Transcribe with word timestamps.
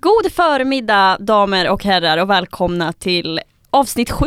God 0.00 0.32
förmiddag 0.32 1.16
damer 1.20 1.70
och 1.70 1.84
herrar 1.84 2.18
och 2.18 2.30
välkomna 2.30 2.92
till 2.92 3.40
avsnitt 3.70 4.10
sju 4.10 4.26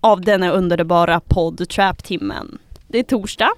av 0.00 0.20
denna 0.20 0.50
underbara 0.50 1.20
podd 1.20 1.68
Trap-timmen. 1.68 2.58
Det 2.88 2.98
är 2.98 3.02
torsdag, 3.02 3.50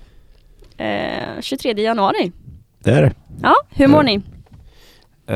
eh, 0.77 1.41
23 1.41 1.83
januari. 1.83 2.33
Det 2.79 2.91
är 2.91 3.03
det. 3.03 3.13
Ja, 3.43 3.55
hur 3.71 3.87
mår 3.89 4.05
Ja. 4.05 4.07
ni? 4.07 4.23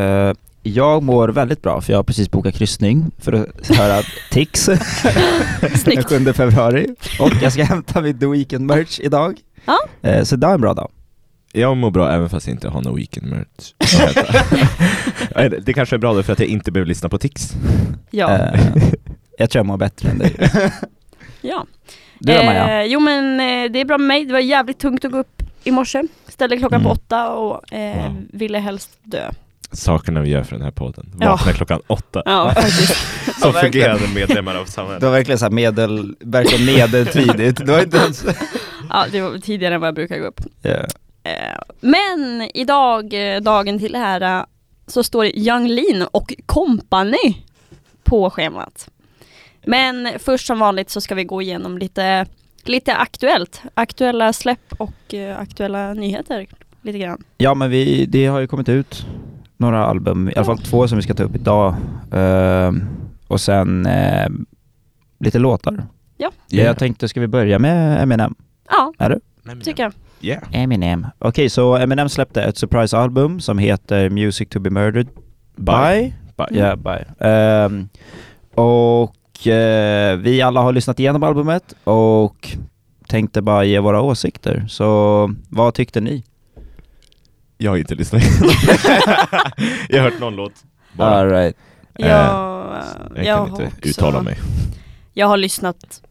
Eh, 0.01 0.33
jag 0.75 1.03
mår 1.03 1.29
väldigt 1.29 1.63
bra 1.63 1.81
för 1.81 1.93
jag 1.93 1.99
har 1.99 2.05
precis 2.05 2.31
bokat 2.31 2.55
kryssning 2.55 3.11
för 3.19 3.33
att 3.33 3.77
höra 3.77 4.03
Tix 4.31 4.67
den 4.67 4.79
Snyggt. 5.79 6.09
7 6.09 6.33
februari 6.33 6.87
och 7.21 7.31
jag 7.43 7.53
ska 7.53 7.65
hämta 7.65 8.01
mitt 8.01 8.21
The 8.21 8.27
Weeknd-merch 8.27 9.01
idag. 9.01 9.39
Ja. 9.65 9.79
Eh, 10.03 10.25
så 10.25 10.37
det 10.37 10.47
är 10.47 10.55
en 10.55 10.61
bra 10.61 10.75
dag. 10.75 10.91
Jag 11.53 11.77
mår 11.77 11.91
bra 11.91 12.11
även 12.13 12.29
fast 12.29 12.47
jag 12.47 12.55
inte 12.55 12.69
har 12.69 12.83
någon 12.83 12.97
weekend 12.97 13.27
merch. 13.27 13.73
Det- 15.65 15.73
kanske 15.73 15.97
är 15.97 15.99
bra 15.99 16.15
då 16.15 16.23
för 16.23 16.33
att 16.33 16.39
jag 16.39 16.49
inte 16.49 16.73
behöver 16.73 16.89
lyssna 16.89 17.09
på 17.09 17.19
Tix. 17.19 17.53
Ja. 18.11 18.31
Eh, 18.39 18.61
jag 19.39 19.51
tror 19.51 19.59
jag 19.61 19.67
mår 19.67 19.77
bättre 19.77 20.09
än 20.11 20.19
dig. 20.19 20.37
ja. 21.41 21.67
Du 22.19 22.33
då 22.33 22.43
Maja? 22.45 22.81
Eh, 22.83 22.87
jo 22.87 23.01
men 23.01 23.41
eh, 23.41 23.73
det 23.73 23.81
är 23.81 23.85
bra 23.85 23.99
med 23.99 24.07
mig, 24.09 24.25
det 24.25 24.33
var 24.33 24.41
jävligt 24.41 24.79
tungt 24.79 25.05
att 25.05 25.13
gå 25.13 25.19
upp 25.19 25.43
i 25.65 25.71
morse. 25.71 26.03
Ställde 26.29 26.57
klockan 26.59 26.83
på 26.83 26.89
Mm. 26.89 26.93
åtta 26.99 27.31
och 27.33 27.73
eh, 27.73 27.97
Wow. 28.09 28.23
ville 28.33 28.59
helst 28.59 28.91
dö. 29.03 29.31
Sakerna 29.73 30.21
vi 30.21 30.29
gör 30.31 30.43
för 30.43 30.53
den 30.57 30.65
här 30.65 30.71
podden. 30.71 31.13
Ja. 31.21 31.31
Vakna 31.31 31.53
klockan 31.53 31.81
åtta. 31.87 32.23
Ja. 32.25 32.55
Som 32.65 32.65
Ja, 33.43 33.51
verkligen. 33.51 33.73
fungerande 33.73 34.15
medlemmar 34.15 34.55
av 34.55 34.65
Det 34.65 34.71
samhället. 34.71 35.03
var 35.03 35.11
verkligen 35.11 35.39
såhär 35.39 35.51
medel, 35.53 36.17
verkligen 36.21 36.67
medeltidigt. 36.77 37.67
Det 37.67 37.73
var 37.73 37.83
inte 37.83 37.97
ens... 37.97 38.25
Ja, 38.91 39.05
det 39.13 39.21
var 39.21 39.39
tidigare 39.39 39.75
än 39.75 39.81
vad 39.81 39.89
jag 39.89 39.95
brukar 39.95 40.19
gå 40.19 40.25
upp. 40.27 40.41
Ja. 40.63 40.71
Eh, 41.23 41.59
Men 41.81 42.51
idag, 42.55 43.35
eh, 43.35 43.41
dagen 43.41 43.79
till 43.79 43.95
ära, 43.95 44.47
så 44.87 45.03
står 45.03 45.25
det 45.25 45.39
Young 45.39 45.69
Lean 45.69 46.09
och 46.13 46.35
Company 46.47 47.37
på 48.05 48.31
schemat. 48.31 48.89
Men 49.65 50.09
först 50.19 50.47
som 50.47 50.59
vanligt 50.59 50.91
så 50.91 51.01
ska 51.01 51.15
vi 51.15 51.25
gå 51.25 51.43
igenom 51.43 51.79
lite, 51.79 52.27
lite 52.65 52.95
aktuellt. 52.95 53.63
Aktuella 53.75 54.33
släpp 54.33 54.73
och 54.79 55.15
eh, 55.15 55.39
aktuella 55.39 55.95
nyheter 55.95 56.47
lite 56.83 56.99
grann. 56.99 57.23
Ja 57.39 57.55
men 57.55 57.71
vi, 57.71 58.07
det 58.07 58.27
har 58.27 58.41
ju 58.41 58.47
kommit 58.47 58.69
ut 58.69 59.07
några 59.61 59.85
album, 59.87 60.29
i 60.29 60.33
alla 60.37 60.45
fall 60.45 60.59
två 60.59 60.89
som 60.89 60.97
vi 60.97 61.03
ska 61.03 61.15
ta 61.15 61.23
upp 61.23 61.35
idag. 61.37 61.75
Ehm, 62.13 62.85
och 63.29 63.41
sen 63.41 63.87
eh, 63.87 64.29
lite 65.19 65.39
låtar. 65.39 65.87
Ja. 66.17 66.31
Jag 66.49 66.79
tänkte, 66.79 67.09
ska 67.09 67.21
vi 67.21 67.27
börja 67.29 67.59
med 67.59 68.03
Eminem? 68.03 68.35
Ja, 68.71 68.93
Är 68.99 69.11
det? 69.11 69.21
tycker 69.65 69.83
jag. 69.83 69.93
Yeah. 70.21 70.43
Eminem. 70.53 71.07
Okej, 71.19 71.51
så 71.51 71.77
Eminem 71.77 72.09
släppte 72.09 72.43
ett 72.43 72.57
surprise-album 72.57 73.41
som 73.41 73.59
heter 73.59 74.11
Music 74.11 74.49
to 74.49 74.61
be 74.61 74.71
murdered 74.71 75.09
by. 75.57 76.13
Bye. 76.37 76.49
Ja, 76.51 76.77
by. 76.77 77.25
Ehm, 77.27 77.89
och 78.55 79.47
eh, 79.47 80.17
vi 80.17 80.43
alla 80.43 80.61
har 80.61 80.73
lyssnat 80.73 81.01
igenom 81.01 81.23
albumet 81.23 81.75
och 81.85 82.57
tänkte 83.09 83.43
bara 83.43 83.65
ge 83.65 83.79
våra 83.79 84.01
åsikter. 84.01 84.65
Så 84.69 85.35
vad 85.49 85.75
tyckte 85.75 86.01
ni? 86.01 86.25
Jag 87.63 87.71
har 87.71 87.77
inte 87.79 87.95
lyssnat. 87.95 88.23
jag 89.89 90.03
har 90.03 90.11
hört 90.11 90.21
någon 90.21 90.37
låt. 90.37 90.53
Bara. 90.93 91.11
All 91.11 91.29
right. 91.31 91.57
Jag, 91.99 92.09
jag 92.09 92.85
jag 93.15 93.25
kan 93.27 93.39
har 93.39 93.47
inte 93.49 93.67
också- 93.77 93.89
uttala 93.89 94.23
mig. 94.23 94.39
Jag 95.13 95.27
har 95.27 95.37
lyssnat 95.37 96.03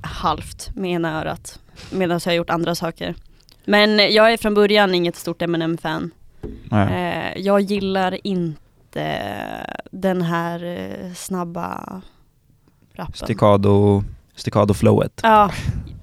halvt 0.00 0.70
med 0.74 0.90
ena 0.90 1.20
örat 1.20 1.58
medan 1.90 2.20
jag 2.24 2.30
har 2.32 2.36
gjort 2.36 2.50
andra 2.50 2.74
saker. 2.74 3.14
Men 3.64 3.98
jag 4.14 4.32
är 4.32 4.36
från 4.36 4.54
början 4.54 4.94
inget 4.94 5.16
stort 5.16 5.42
Eminem-fan. 5.42 6.10
Eh, 6.72 7.38
jag 7.38 7.60
gillar 7.60 8.26
inte 8.26 9.20
den 9.90 10.22
här 10.22 10.64
eh, 10.64 11.12
snabba 11.14 12.02
rappen. 12.94 13.14
Sticado, 13.14 14.04
sticado 14.34 14.74
flowet. 14.74 15.20
Ja, 15.22 15.50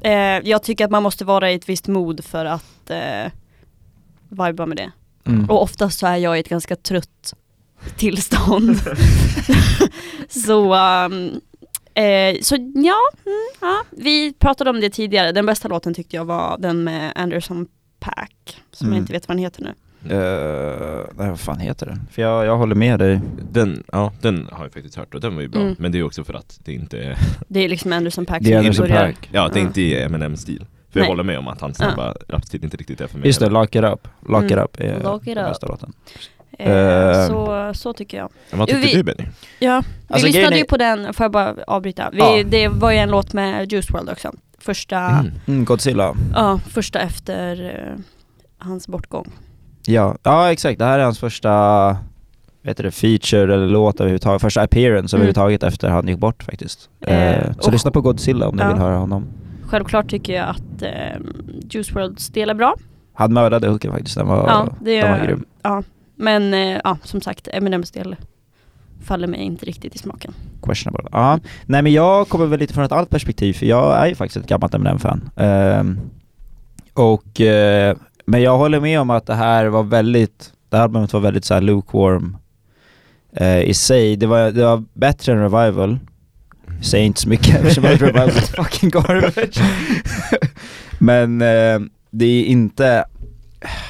eh, 0.02 0.12
jag 0.44 0.64
tycker 0.64 0.86
att 0.86 0.92
man 0.92 1.04
måste 1.04 1.26
vara 1.26 1.52
i 1.52 1.56
ett 1.56 1.70
visst 1.70 1.88
mod 1.88 2.24
för 2.26 2.46
att 2.46 2.90
eh, 2.90 3.32
viba 4.30 4.66
med 4.66 4.78
det. 4.78 4.92
Mm. 5.26 5.50
Och 5.50 5.62
oftast 5.62 6.00
så 6.00 6.08
är 6.08 6.18
jag 6.18 6.38
i 6.38 6.40
ett 6.40 6.50
ganska 6.50 6.76
trött 6.76 7.34
tillstånd. 7.96 8.80
så, 10.30 10.76
um, 11.06 11.42
eh, 11.94 12.36
så 12.42 12.56
ja, 12.76 13.00
mm, 13.26 13.48
ja, 13.62 13.84
vi 13.92 14.34
pratade 14.34 14.70
om 14.70 14.82
det 14.82 14.90
tidigare. 14.90 15.32
Den 15.32 15.46
bästa 15.46 15.68
låten 15.68 15.94
tyckte 15.94 16.16
jag 16.16 16.26
var 16.26 16.58
den 16.60 16.84
med 16.84 17.12
Anderson 17.16 17.68
Pack, 18.00 18.62
som 18.72 18.88
jag 18.88 18.92
Mm. 18.94 19.02
inte 19.02 19.14
vet 19.14 19.28
vad 19.28 19.38
den 19.38 19.44
heter 19.44 19.64
nu. 19.64 19.74
Uh, 20.16 21.06
nej, 21.18 21.30
vad 21.30 21.40
fan 21.40 21.60
heter 21.60 21.86
den? 21.86 22.02
För 22.12 22.22
jag, 22.22 22.46
jag 22.46 22.58
håller 22.58 22.76
med 22.76 23.00
dig. 23.00 23.22
Den, 23.52 23.84
ja, 23.92 24.14
den 24.22 24.50
har 24.52 24.66
jag 24.66 24.74
faktiskt 24.74 24.96
hört 24.96 25.14
och 25.14 25.22
den 25.22 25.36
var 25.36 25.42
ju 25.42 25.48
bra. 25.48 25.62
Mm. 25.62 25.76
Men 25.80 25.92
det 25.92 26.00
är 26.00 26.04
också 26.04 26.24
för 26.24 26.34
att 26.34 26.60
det 26.66 26.74
inte 26.74 26.98
är, 27.00 27.18
Det 27.48 27.60
är 27.60 27.70
liksom 27.70 27.94
Anderson 27.94 28.26
Pack 28.26 28.42
Det 28.44 28.50
är 28.54 28.58
som 28.58 28.60
Anderson 28.66 28.88
börjar. 28.88 29.06
Paak. 29.06 29.30
ja, 29.32 29.50
det 29.54 29.60
är 29.60 29.62
inte 29.62 29.82
i 29.82 30.02
Eminem-stil. 30.02 30.66
För 30.98 31.00
jag 31.00 31.04
Nej. 31.04 31.10
håller 31.12 31.24
med 31.24 31.40
om 31.40 31.48
att 31.48 31.62
hans 31.62 31.78
snabba 31.78 32.14
rapstil 32.28 32.64
inte 32.64 32.78
riktigt 32.78 33.02
är 33.02 33.08
för 33.08 33.18
mig. 33.18 33.28
Just 33.28 33.40
det. 33.40 33.50
Lock 33.50 33.76
It 33.76 33.84
Up. 33.84 34.08
Lock 34.30 34.44
Mm. 34.44 34.60
It 34.60 34.66
Up 34.66 34.80
är 34.80 35.04
Lock 35.04 35.28
It 35.28 35.36
den 35.36 35.46
Up. 35.46 35.52
bästa 35.52 35.68
låten. 35.68 35.94
Eh, 36.60 36.72
Eh, 36.72 37.28
så, 37.28 37.72
så 37.74 37.94
tycker 37.94 38.18
jag. 38.18 38.30
Men 38.50 38.60
vad 38.60 38.68
tyckte 38.68 38.88
Vi- 38.88 38.94
du 38.94 39.04
Benny? 39.04 39.24
Ja, 39.60 39.84
vi 40.08 40.14
Alltså, 40.14 40.28
lyssnade 40.28 40.58
ju 40.58 40.64
på 40.64 40.78
den, 40.78 41.14
får 41.14 41.24
jag 41.24 41.32
bara 41.32 41.56
avbryta? 41.68 42.10
Vi, 42.12 42.18
Ja. 42.20 42.44
Det 42.46 42.68
var 42.68 42.92
ju 42.92 42.98
en 42.98 43.10
låt 43.10 43.34
med 43.34 43.72
Juice 43.74 43.90
WRLD 43.92 44.10
också. 44.10 44.32
Första, 44.60 44.98
Mm. 45.00 45.32
Mm, 45.48 45.66
Godzilla. 45.66 46.14
ja, 46.36 46.60
första 46.70 47.00
efter 47.00 47.66
eh, 47.66 48.00
hans 48.58 48.88
bortgång. 48.88 49.32
Ja, 49.86 50.16
ja 50.24 50.52
exakt. 50.52 50.80
Det 50.80 50.86
här 50.86 51.00
är 51.00 51.04
hans 51.04 51.20
första 51.20 51.98
vet 52.62 52.78
du, 52.78 52.84
det, 52.84 52.92
feature 52.92 53.54
eller 53.54 53.68
låt 53.68 54.00
överhuvudtaget. 54.00 54.42
Första 54.42 54.62
appearance 54.62 55.16
Mm. 55.16 55.22
överhuvudtaget 55.22 55.64
efter 55.64 55.90
han 55.90 56.08
gick 56.08 56.18
bort 56.18 56.44
faktiskt. 56.44 56.90
Eh, 57.08 57.34
Eh, 57.34 57.52
så 57.60 57.68
och- 57.68 57.72
lyssna 57.74 57.92
på 57.92 58.02
Godzilla 58.02 58.48
om 58.48 58.56
ni 58.56 58.62
Ja. 58.62 58.68
vill 58.68 58.78
höra 58.78 58.96
honom. 58.98 59.28
Självklart 59.68 60.10
tycker 60.10 60.34
jag 60.34 60.50
att 60.50 60.82
eh, 60.82 61.20
Juice 61.70 61.92
WRLDs 61.92 62.30
del 62.30 62.50
är 62.50 62.54
bra. 62.54 62.76
Han 63.14 63.34
mördade 63.34 63.68
hooken 63.68 63.92
faktiskt. 63.92 64.18
Den 64.18 64.28
var, 64.28 64.48
Ja, 64.48 64.68
det 64.82 65.02
den 65.02 65.12
var 65.20 65.26
grym. 65.28 65.46
ja. 65.64 65.84
Men 66.16 66.54
eh, 66.54 66.80
ja, 66.84 66.98
som 67.04 67.22
sagt, 67.22 67.48
Eminems 67.54 67.92
del 67.92 68.16
faller 69.04 69.28
mig 69.28 69.40
inte 69.40 69.66
riktigt 69.66 69.96
i 69.96 69.98
smaken. 69.98 70.34
Questionable. 70.64 71.10
Ja. 71.12 71.40
Nej 71.66 71.82
men 71.82 71.94
jag 71.94 72.30
kommer 72.30 72.46
väl 72.46 72.60
lite 72.60 72.74
från 72.74 72.84
ett 72.84 72.92
annat 72.92 73.10
perspektiv 73.10 73.54
för 73.54 73.66
jag 73.66 73.98
är 73.98 74.08
ju 74.08 74.16
faktiskt 74.16 74.38
ett 74.38 74.50
gammalt 74.50 74.74
Eminem-fan. 74.74 75.30
Ehm, 75.36 76.00
och, 76.94 77.42
eh, 77.42 77.98
men 78.26 78.42
jag 78.42 78.58
håller 78.58 78.80
med 78.80 79.00
om 79.00 79.10
att 79.10 79.26
det 79.26 79.34
här 79.36 79.66
var 79.66 79.84
väldigt, 79.84 80.54
det 80.70 80.78
här 80.78 80.84
albumet 80.84 81.14
var 81.14 81.20
väldigt 81.20 81.46
så 81.46 81.54
här 81.54 81.62
lukewarm 81.62 82.38
eh, 83.32 83.62
i 83.62 83.74
sig. 83.74 84.16
Det 84.16 84.28
var, 84.28 84.52
det 84.52 84.64
var 84.64 84.84
bättre 84.94 85.34
än 85.34 85.40
Revival. 85.52 86.00
Säger 86.82 87.06
inte 87.06 87.22
så 87.22 87.30
mycket 87.30 87.56
eftersom 87.56 87.86
att 87.86 88.02
Revival 88.02 88.30
är 88.30 88.64
fucking 88.64 88.90
garbage. 88.90 89.60
men 91.00 91.42
eh, 91.42 91.80
det 92.12 92.26
är 92.26 92.44
inte, 92.44 93.06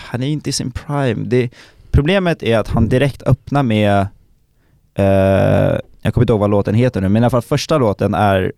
han 0.09 0.23
är 0.23 0.27
inte 0.27 0.49
i 0.49 0.53
sin 0.53 0.71
prime. 0.71 1.25
Det, 1.25 1.49
problemet 1.91 2.43
är 2.43 2.57
att 2.57 2.67
han 2.67 2.89
direkt 2.89 3.23
öppnar 3.23 3.63
med 3.63 4.07
eh, 4.95 5.79
jag 6.07 6.13
kommer 6.13 6.23
inte 6.23 6.33
ihåg 6.33 6.39
vad 6.39 6.49
låten 6.49 6.75
heter 6.75 7.01
nu, 7.01 7.09
men 7.09 7.23
i 7.23 7.25
alla 7.25 7.29
fall 7.29 7.41
första 7.41 7.77
låten 7.77 8.13
är, 8.13 8.51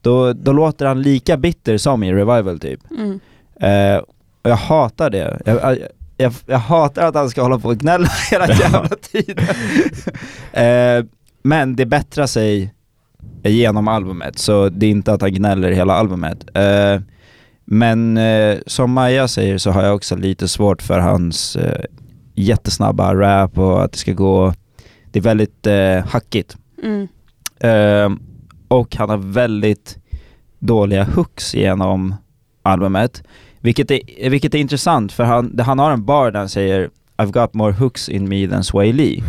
då, 0.00 0.32
då 0.32 0.52
låter 0.52 0.86
han 0.86 1.02
lika 1.02 1.36
bitter 1.36 1.78
som 1.78 2.02
i 2.02 2.12
Revival 2.12 2.58
typ. 2.58 2.80
Mm. 2.90 3.20
Eh, 3.60 4.02
och 4.42 4.50
jag 4.50 4.56
hatar 4.56 5.10
det. 5.10 5.40
Jag, 5.44 5.56
jag, 5.62 5.78
jag, 6.16 6.32
jag 6.46 6.58
hatar 6.58 7.08
att 7.08 7.14
han 7.14 7.30
ska 7.30 7.42
hålla 7.42 7.58
på 7.58 7.68
och 7.68 7.76
gnälla 7.76 8.08
hela 8.30 8.48
jävla 8.48 8.88
tiden. 8.88 9.44
eh, 10.52 11.04
men 11.42 11.76
det 11.76 11.86
bättrar 11.86 12.26
sig 12.26 12.74
genom 13.48 13.88
albumet, 13.88 14.38
så 14.38 14.68
det 14.68 14.86
är 14.86 14.90
inte 14.90 15.12
att 15.12 15.20
han 15.20 15.34
gnäller 15.34 15.72
hela 15.72 15.94
albumet. 15.94 16.56
Eh, 16.56 17.00
men 17.64 18.16
eh, 18.16 18.58
som 18.66 18.92
Maja 18.92 19.28
säger 19.28 19.58
så 19.58 19.70
har 19.70 19.82
jag 19.82 19.94
också 19.94 20.16
lite 20.16 20.48
svårt 20.48 20.82
för 20.82 20.98
hans 20.98 21.56
eh, 21.56 21.84
jättesnabba 22.34 23.14
rap 23.14 23.58
och 23.58 23.84
att 23.84 23.92
det 23.92 23.98
ska 23.98 24.12
gå, 24.12 24.54
det 25.10 25.18
är 25.18 25.22
väldigt 25.22 25.66
eh, 25.66 26.06
hackigt. 26.06 26.56
Mm. 26.82 27.08
Ehm, 27.60 28.18
och 28.68 28.96
han 28.96 29.10
har 29.10 29.16
väldigt 29.16 29.98
dåliga 30.58 31.04
hooks 31.04 31.54
genom 31.54 32.14
albumet. 32.62 33.22
Vilket 33.60 33.90
är, 33.90 34.30
vilket 34.30 34.54
är 34.54 34.58
intressant 34.58 35.12
för 35.12 35.24
han, 35.24 35.58
han 35.58 35.78
har 35.78 35.90
en 35.90 36.04
bar 36.04 36.30
där 36.30 36.38
han 36.38 36.48
säger 36.48 36.90
I've 37.18 37.32
got 37.32 37.54
more 37.54 37.72
hooks 37.72 38.08
in 38.08 38.28
me 38.28 38.46
than 38.46 38.64
Sway 38.64 38.92
Lee. 38.92 39.22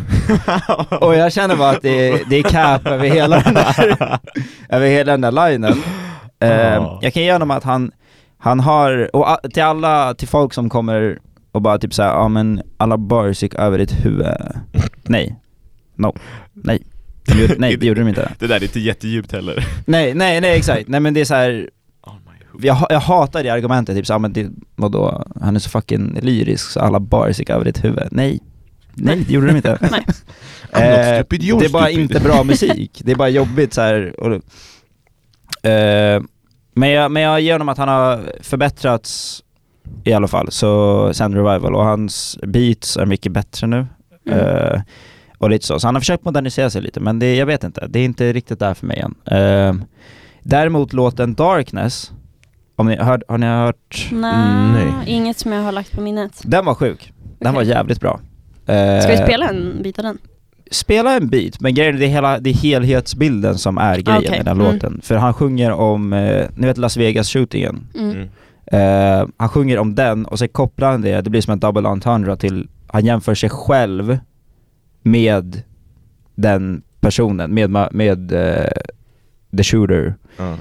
och 1.01 1.15
jag 1.15 1.33
känner 1.33 1.55
bara 1.55 1.69
att 1.69 1.81
det 1.81 2.09
är, 2.09 2.19
det 2.29 2.35
är 2.35 2.43
cap 2.43 2.87
över 2.87 3.07
hela 3.07 3.39
den 3.39 3.53
där, 3.53 3.97
över 4.69 4.87
hela 4.87 5.11
den 5.11 5.21
där 5.21 5.49
linen. 5.49 5.81
Ja. 6.39 6.99
jag 7.01 7.13
kan 7.13 7.23
ge 7.23 7.33
honom 7.33 7.51
att 7.51 7.63
han, 7.63 7.91
han 8.37 8.59
har, 8.59 9.15
och 9.15 9.51
till 9.53 9.63
alla, 9.63 10.13
till 10.13 10.27
folk 10.27 10.53
som 10.53 10.69
kommer 10.69 11.19
och 11.51 11.61
bara 11.61 11.77
typ 11.77 11.93
såhär, 11.93 12.09
ja 12.09 12.27
men 12.27 12.61
alla 12.77 12.97
bars 12.97 13.43
gick 13.43 13.55
över 13.55 13.77
ditt 13.77 14.05
huvud. 14.05 14.27
Nej. 15.03 15.35
No. 15.95 16.15
Nej. 16.53 16.83
Nej, 17.57 17.77
det 17.77 17.85
gjorde 17.85 18.01
de 18.01 18.07
inte. 18.07 18.31
Det 18.39 18.47
där 18.47 18.55
är 18.55 18.63
inte 18.63 18.79
jättedjupt 18.79 19.31
heller. 19.31 19.67
Nej, 19.85 20.13
nej, 20.13 20.41
nej 20.41 20.57
exakt. 20.57 20.87
Nej 20.87 20.99
men 20.99 21.13
det 21.13 21.21
är 21.21 21.25
så 21.25 21.33
här. 21.35 21.69
Jag, 22.61 22.87
jag 22.89 22.99
hatar 22.99 23.43
det 23.43 23.49
argumentet, 23.49 23.95
typ 23.95 24.05
såhär, 24.05 24.19
men 24.19 24.33
det, 24.33 24.49
vadå, 24.75 25.23
han 25.41 25.55
är 25.55 25.59
så 25.59 25.69
fucking 25.69 26.19
lyrisk 26.21 26.71
så 26.71 26.79
alla 26.79 26.99
bars 26.99 27.39
gick 27.39 27.49
över 27.49 27.65
ditt 27.65 27.83
huvud. 27.83 28.07
Nej, 28.11 28.39
nej 28.93 29.23
det 29.27 29.33
gjorde 29.33 29.47
de 29.47 29.55
inte. 29.55 29.77
Nej. 29.91 30.05
Eh, 30.71 31.19
stupid, 31.19 31.41
det 31.41 31.65
är 31.65 31.69
bara 31.69 31.85
stupid. 31.85 32.01
inte 32.01 32.19
bra 32.19 32.43
musik, 32.43 33.01
det 33.03 33.11
är 33.11 33.15
bara 33.15 33.29
jobbigt 33.29 33.73
så 33.73 33.81
här. 33.81 34.15
Och, 34.19 34.33
eh, 35.69 36.21
men, 36.73 36.89
jag, 36.89 37.11
men 37.11 37.23
jag 37.23 37.41
ger 37.41 37.51
honom 37.51 37.69
att 37.69 37.77
han 37.77 37.89
har 37.89 38.21
förbättrats 38.41 39.43
i 40.03 40.13
alla 40.13 40.27
fall, 40.27 40.51
så 40.51 41.13
sen 41.13 41.35
Revival 41.35 41.75
och 41.75 41.85
hans 41.85 42.39
beats 42.41 42.97
är 42.97 43.05
mycket 43.05 43.31
bättre 43.31 43.67
nu. 43.67 43.87
Mm. 44.27 44.39
Eh, 44.39 44.81
och 45.37 45.49
lite 45.49 45.65
så. 45.65 45.79
Så 45.79 45.87
han 45.87 45.95
har 45.95 45.99
försökt 45.99 46.25
modernisera 46.25 46.69
sig 46.69 46.81
lite, 46.81 46.99
men 46.99 47.19
det, 47.19 47.35
jag 47.35 47.45
vet 47.45 47.63
inte. 47.63 47.87
Det 47.87 47.99
är 47.99 48.05
inte 48.05 48.33
riktigt 48.33 48.59
där 48.59 48.73
för 48.73 48.85
mig 48.85 48.99
än. 48.99 49.15
Eh, 49.37 49.85
däremot 50.43 50.93
låten 50.93 51.33
Darkness, 51.33 52.11
om 52.77 52.87
ni, 52.87 52.95
hör, 52.97 53.23
har 53.27 53.37
ni 53.37 53.45
hört? 53.45 54.07
Nej, 54.11 54.33
Mm, 54.35 54.71
nej. 54.71 55.09
inget 55.13 55.37
som 55.37 55.51
jag 55.51 55.61
har 55.63 55.71
lagt 55.71 55.91
på 55.91 56.01
minnet. 56.01 56.41
Den 56.43 56.65
var 56.65 56.73
sjuk. 56.75 57.13
Den 57.39 57.53
var 57.53 57.61
jävligt 57.61 58.01
bra. 58.01 58.19
Eh, 58.65 58.99
Ska 59.01 59.11
vi 59.11 59.17
spela 59.17 59.49
en 59.49 59.81
bit 59.83 59.99
av 59.99 60.03
den? 60.03 60.17
Spela 60.71 61.15
en 61.17 61.27
bit, 61.27 61.59
men 61.61 61.73
grejen 61.75 61.95
är 61.95 61.99
det 61.99 62.05
är 62.05 62.09
hela, 62.09 62.39
det 62.39 62.49
är 62.49 62.53
helhetsbilden 62.53 63.57
som 63.57 63.77
är 63.77 63.99
grejen 63.99 64.21
Okej, 64.25 64.29
med 64.37 64.45
den 64.45 64.61
mm. 64.61 64.73
låten. 64.73 65.01
För 65.03 65.15
han 65.15 65.33
sjunger 65.33 65.71
om, 65.71 66.13
eh, 66.13 66.45
ni 66.55 66.67
vet 66.67 66.77
Las 66.77 66.97
Vegas-shootingen? 66.97 67.87
Mm. 67.95 68.11
Mm. 68.11 68.29
Eh, 69.21 69.27
han 69.37 69.49
sjunger 69.49 69.79
om 69.79 69.95
den 69.95 70.25
och 70.25 70.39
så 70.39 70.47
kopplar 70.47 70.91
han 70.91 71.01
det, 71.01 71.21
det 71.21 71.29
blir 71.29 71.41
som 71.41 71.51
en 71.53 71.59
double 71.59 71.89
entendre 71.89 72.37
till, 72.37 72.67
han 72.87 73.05
jämför 73.05 73.35
sig 73.35 73.49
själv 73.49 74.17
med 75.03 75.61
den 76.35 76.81
personen, 76.99 77.53
med, 77.53 77.69
ma- 77.69 77.89
med 77.91 78.31
eh, 78.31 78.71
the 79.57 79.63
shooter. 79.63 80.15
Ja. 80.37 80.55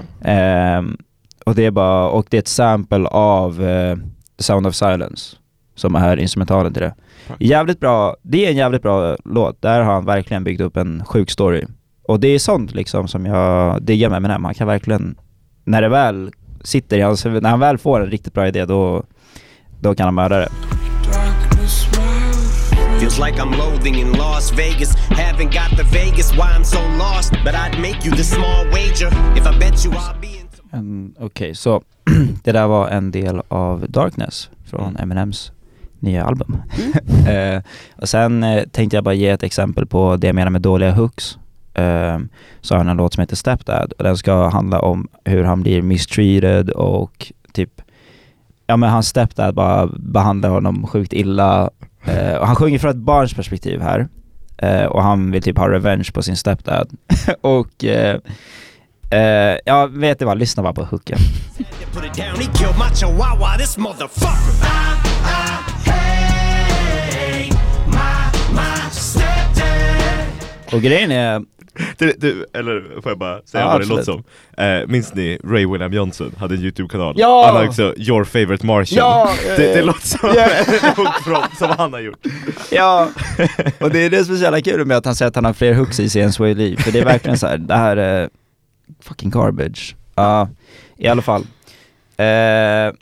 Och 1.47 1.55
det 1.55 1.65
är 1.65 1.71
bara, 1.71 2.09
och 2.09 2.25
det 2.29 2.37
är 2.37 2.41
ett 2.41 2.47
sample 2.47 3.07
av 3.07 3.63
eh, 3.63 3.97
Sound 4.39 4.67
of 4.67 4.75
Silence 4.75 5.35
som 5.75 5.95
är 5.95 6.17
instrumentalen 6.17 6.73
till 6.73 6.81
det. 6.81 6.95
Jävligt 7.39 7.79
bra, 7.79 8.15
det 8.21 8.45
är 8.45 8.49
en 8.49 8.55
jävligt 8.57 8.81
bra 8.81 9.15
låt, 9.25 9.61
där 9.61 9.81
har 9.81 9.93
han 9.93 10.05
verkligen 10.05 10.43
byggt 10.43 10.61
upp 10.61 10.77
en 10.77 11.05
sjuk 11.05 11.31
story. 11.31 11.65
Och 12.07 12.19
det 12.19 12.27
är 12.27 12.39
sånt 12.39 12.75
liksom 12.75 13.07
som 13.07 13.25
jag 13.25 13.81
diggar 13.83 14.09
med 14.09 14.17
Eminem, 14.17 14.45
han 14.45 14.53
kan 14.53 14.67
verkligen, 14.67 15.15
när 15.63 15.81
det 15.81 15.89
väl 15.89 16.31
sitter 16.61 16.97
i 16.97 17.01
hans 17.01 17.25
huvud, 17.25 17.43
när 17.43 17.49
han 17.49 17.59
väl 17.59 17.77
får 17.77 17.99
en 17.99 18.11
riktigt 18.11 18.33
bra 18.33 18.47
idé 18.47 18.65
då, 18.65 19.03
då 19.79 19.95
kan 19.95 20.05
han 20.05 20.13
mörda 20.13 20.39
det. 20.39 20.49
Feels 22.99 23.19
like 23.19 23.41
I'm 23.41 23.57
loathing 23.57 23.95
in 23.95 24.11
Las 24.11 24.51
Vegas. 24.51 24.95
Haven't 24.95 25.53
got 25.53 25.77
the 25.77 25.83
Vegas, 25.83 26.33
why 26.33 26.49
I'm 26.57 26.63
so 26.63 26.79
lost. 26.97 27.31
But 27.45 27.55
I'd 27.55 27.79
make 27.79 28.05
you 28.05 28.15
the 28.15 28.23
small 28.23 28.65
wager 28.65 29.09
if 29.37 29.45
I 29.45 29.59
bet 29.59 29.85
you 29.85 29.91
I'll 29.91 30.19
be 30.21 30.27
in. 30.27 30.46
Okej, 31.19 31.55
så 31.55 31.81
det 32.43 32.51
där 32.51 32.67
var 32.67 32.87
en 32.87 33.11
del 33.11 33.41
av 33.47 33.85
Darkness 33.89 34.49
från 34.65 34.89
Mm. 34.89 35.01
Eminems 35.01 35.51
nya 35.99 36.25
album. 36.25 36.61
eh, 37.27 37.61
och 37.95 38.09
sen 38.09 38.43
eh, 38.43 38.63
tänkte 38.63 38.97
jag 38.97 39.03
bara 39.03 39.13
ge 39.13 39.29
ett 39.29 39.43
exempel 39.43 39.85
på 39.85 40.15
det 40.15 40.27
jag 40.27 40.35
menar 40.35 40.51
med 40.51 40.61
dåliga 40.61 40.91
hooks. 40.91 41.37
Eh, 41.73 42.19
så 42.61 42.73
har 42.73 42.77
han 42.77 42.89
en 42.89 42.97
låt 42.97 43.13
som 43.13 43.21
heter 43.21 43.35
Stepdad 43.35 43.91
och 43.91 44.03
den 44.03 44.17
ska 44.17 44.47
handla 44.47 44.79
om 44.79 45.07
hur 45.23 45.43
han 45.43 45.63
blir 45.63 45.81
mistreated 45.81 46.69
och 46.69 47.31
typ 47.53 47.81
Ja 48.69 48.77
men 48.77 48.89
hans 48.89 49.07
stepdad 49.07 49.55
bara 49.55 49.87
behandlar 49.87 50.49
honom 50.49 50.87
sjukt 50.87 51.13
illa 51.13 51.69
eh, 52.05 52.35
och 52.35 52.47
han 52.47 52.55
sjunger 52.55 52.79
från 52.79 52.91
ett 52.91 52.97
barns 52.97 53.33
perspektiv 53.33 53.81
här 53.81 54.07
och 54.89 55.03
han 55.03 55.31
vill 55.31 55.43
typ 55.43 55.57
ha 55.57 55.69
revenge 55.69 56.11
på 56.13 56.21
sin 56.21 56.35
stepdad 56.35 56.89
och 57.41 57.85
eh, 59.09 59.19
eh, 59.19 59.57
ja 59.65 59.87
vet 59.91 60.19
du 60.19 60.25
vad, 60.25 60.37
lyssna 60.37 60.63
bara 60.63 60.73
på 60.73 60.83
hooken. 60.83 61.19
My 68.51 68.91
stepdad. 68.91 70.27
Och 70.71 70.81
grejen 70.81 71.11
är, 71.11 71.41
Du, 71.97 72.13
du, 72.17 72.45
eller 72.53 73.01
får 73.01 73.11
jag 73.11 73.19
bara 73.19 73.41
säga 73.45 73.63
Ja, 73.63 73.71
vad 73.71 73.81
det 73.81 73.87
låter 73.87 74.03
som? 74.03 74.23
Eh, 74.57 74.87
minns 74.87 75.13
ni 75.13 75.39
Ray 75.43 75.65
William 75.65 75.93
Johnson 75.93 76.35
hade 76.39 76.55
en 76.55 76.61
YouTube-kanal? 76.61 77.15
Ja! 77.17 77.45
Han 77.45 77.55
har 77.55 77.67
också 77.67 77.93
Your 77.97 78.23
Favorite 78.23 78.65
Martian. 78.65 78.97
Ja, 78.97 79.29
det, 79.57 79.57
det 79.57 79.79
eh, 79.79 79.85
låter 79.85 80.07
som 80.07 80.33
ja. 80.35 80.45
en 80.45 80.95
hook 80.95 81.15
från, 81.23 81.43
som 81.57 81.69
han 81.77 81.93
har 81.93 81.99
gjort. 81.99 82.19
ja, 82.71 83.09
och 83.79 83.89
det 83.91 83.99
är 83.99 84.09
det 84.09 84.25
som 84.25 84.33
är 84.33 84.37
så 84.37 84.43
jävla 84.43 84.61
kul 84.61 84.85
med 84.85 84.97
att 84.97 85.05
han 85.05 85.15
säger 85.15 85.27
att 85.27 85.35
han 85.35 85.45
har 85.45 85.53
fler 85.53 85.73
hooks 85.73 85.99
i 85.99 86.09
sig 86.09 86.21
än 86.21 86.33
Sway 86.33 86.55
Lee, 86.55 86.77
för 86.77 86.91
det 86.91 86.99
är 86.99 87.05
verkligen 87.05 87.37
så 87.37 87.47
här, 87.47 87.57
det 87.57 87.75
här 87.75 87.97
är 87.97 88.29
fucking 88.99 89.29
garbage. 89.29 89.95
Ja, 90.15 90.49
i 90.97 91.07
alla 91.07 91.21
fall. 91.21 91.41
Eh, 92.17 92.93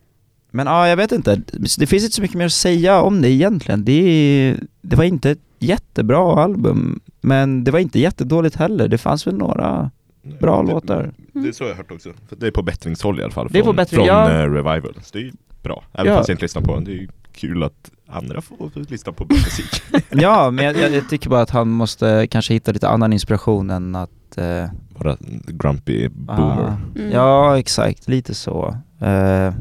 men 0.51 0.67
ja, 0.67 0.87
jag 0.87 0.97
vet 0.97 1.11
inte, 1.11 1.41
det 1.77 1.87
finns 1.87 2.03
inte 2.03 2.15
så 2.15 2.21
mycket 2.21 2.37
mer 2.37 2.45
att 2.45 2.51
säga 2.53 3.01
om 3.01 3.21
det 3.21 3.29
egentligen. 3.29 3.85
Det, 3.85 4.55
det 4.81 4.95
var 4.95 5.03
inte 5.03 5.31
ett 5.31 5.39
jättebra 5.59 6.43
album, 6.43 6.99
men 7.21 7.63
det 7.63 7.71
var 7.71 7.79
inte 7.79 7.99
jättedåligt 7.99 8.55
heller. 8.55 8.87
Det 8.87 8.97
fanns 8.97 9.27
väl 9.27 9.35
några 9.35 9.91
bra 10.39 10.61
det, 10.63 10.71
låtar. 10.71 11.11
Det 11.33 11.47
är 11.47 11.51
så 11.51 11.63
jag 11.63 11.69
har 11.69 11.75
hört 11.75 11.91
också. 11.91 12.13
För 12.29 12.35
det 12.35 12.47
är 12.47 12.51
på 12.51 12.61
bättringshåll 12.63 13.19
i 13.19 13.23
alla 13.23 13.31
fall. 13.31 13.47
Det 13.51 13.57
är 13.59 13.61
på 13.61 13.65
från, 13.65 13.75
bättring, 13.75 13.97
från 13.97 14.07
ja. 14.07 14.31
eh, 14.31 14.49
Revival. 14.51 14.93
Så 15.03 15.09
det 15.13 15.19
är 15.19 15.23
ju 15.23 15.31
bra. 15.63 15.83
Även 15.93 16.11
Ja. 16.11 16.17
fast 16.17 16.29
jag 16.29 16.33
inte 16.33 16.43
lyssnar 16.43 16.61
på 16.61 16.75
den. 16.75 16.83
Det 16.83 16.91
är 16.91 16.95
ju 16.95 17.07
kul 17.33 17.63
att 17.63 17.91
andra 18.07 18.41
får 18.41 18.89
lyssna 18.89 19.11
på 19.11 19.25
bra 19.25 19.37
musik. 19.37 19.81
Ja, 20.09 20.51
men 20.51 20.65
jag, 20.65 20.77
jag, 20.77 20.93
jag 20.93 21.09
tycker 21.09 21.29
bara 21.29 21.41
att 21.41 21.49
han 21.49 21.67
måste 21.69 22.27
kanske 22.27 22.53
hitta 22.53 22.71
lite 22.71 22.89
annan 22.89 23.13
inspiration 23.13 23.69
än 23.69 23.95
att 23.95 24.37
eh, 24.37 24.65
Bara 24.99 25.17
grumpy 25.47 26.07
boomer. 26.09 26.63
Ah, 26.63 26.77
Mm. 26.95 27.11
Ja, 27.11 27.59
exakt. 27.59 28.07
Lite 28.07 28.33
så. 28.33 28.77
Eh, 28.99 29.53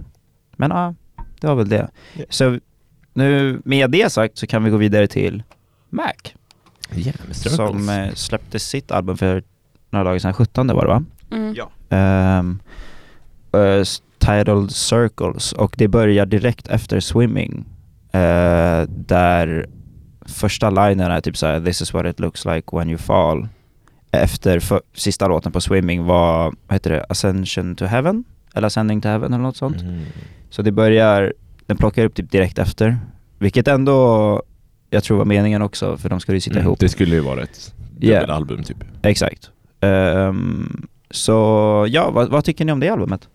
men 0.56 0.70
ja, 0.70 0.94
det 1.40 1.46
var 1.46 1.54
väl 1.54 1.68
det. 1.68 1.88
Ja. 2.14 2.24
Så 2.28 2.58
nu 3.12 3.60
med 3.64 3.90
det 3.90 4.12
sagt 4.12 4.38
så 4.38 4.46
kan 4.46 4.64
vi 4.64 4.70
gå 4.70 4.76
vidare 4.76 5.06
till 5.06 5.42
Mac. 5.90 6.12
Yeah. 6.94 7.16
Som 7.32 7.88
eh, 7.88 8.12
släppte 8.14 8.58
sitt 8.58 8.90
album 8.90 9.16
för 9.16 9.42
några 9.90 10.04
dagar 10.04 10.18
sedan, 10.18 10.34
17 10.34 10.66
var 10.66 10.82
det 10.82 10.88
va? 10.88 11.04
Mm. 11.30 11.54
Ja. 11.54 11.70
Um, 12.38 12.60
titled 14.18 14.70
Circles 14.70 15.52
och 15.52 15.74
det 15.78 15.88
börjar 15.88 16.26
direkt 16.26 16.68
efter 16.68 17.00
Swimming. 17.00 17.64
där 18.88 19.66
första 20.26 20.70
linen 20.70 21.10
är 21.10 21.20
typ 21.20 21.36
såhär 21.36 21.60
This 21.60 21.82
is 21.82 21.92
what 21.94 22.06
it 22.06 22.20
looks 22.20 22.44
like 22.44 22.76
when 22.76 22.88
you 22.88 22.98
fall. 22.98 23.48
Efter 24.22 24.60
för, 24.60 24.80
sista 24.94 25.28
låten 25.28 25.52
på 25.52 25.60
Swimming 25.60 26.04
var, 26.04 26.42
vad 26.66 26.74
heter 26.74 26.90
det, 26.90 27.04
Ascension 27.08 27.76
to 27.76 27.84
Heaven? 27.84 28.24
Eller 28.54 28.66
Ascending 28.66 29.00
to 29.00 29.08
Heaven 29.08 29.32
eller 29.32 29.42
något 29.44 29.56
sånt. 29.56 29.80
Mm. 29.82 30.00
Så 30.50 30.62
det 30.62 30.72
börjar, 30.72 31.34
den 31.66 31.76
plockar 31.76 32.04
upp 32.04 32.14
typ 32.14 32.30
direkt 32.30 32.58
efter. 32.58 32.98
Vilket 33.38 33.68
ändå, 33.68 34.42
jag 34.90 35.04
tror 35.04 35.18
var 35.18 35.24
meningen 35.24 35.62
också, 35.62 35.96
för 35.96 36.08
de 36.08 36.20
skulle 36.20 36.36
ju 36.36 36.40
sitta 36.40 36.56
Mm, 36.56 36.66
ihop. 36.66 36.78
Det 36.80 36.88
skulle 36.88 37.14
ju 37.14 37.20
vara 37.20 37.42
ett 37.42 37.74
Yeah. 38.00 38.20
dubbelalbum 38.20 38.62
typ. 38.62 38.76
Exakt. 39.02 39.50
Ehm, 39.80 40.86
så 41.10 41.32
ja, 41.90 42.10
vad, 42.10 42.28
vad 42.30 42.44
tycker 42.44 42.64
ni 42.64 42.72
om 42.72 42.80
det 42.80 42.88
albumet? 42.88 43.28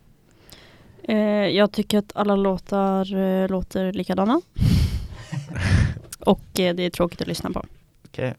Eh, 1.04 1.18
jag 1.48 1.72
tycker 1.72 1.98
att 1.98 2.12
alla 2.16 2.36
låtar 2.36 3.16
eh, 3.16 3.48
låter 3.50 3.94
likadana. 3.94 4.42
Och 6.20 6.60
eh, 6.60 6.76
det 6.76 6.84
är 6.84 6.90
tråkigt 6.90 7.22
att 7.22 7.28
lyssna 7.28 7.50
på. 7.50 7.66
Okej. 8.06 8.34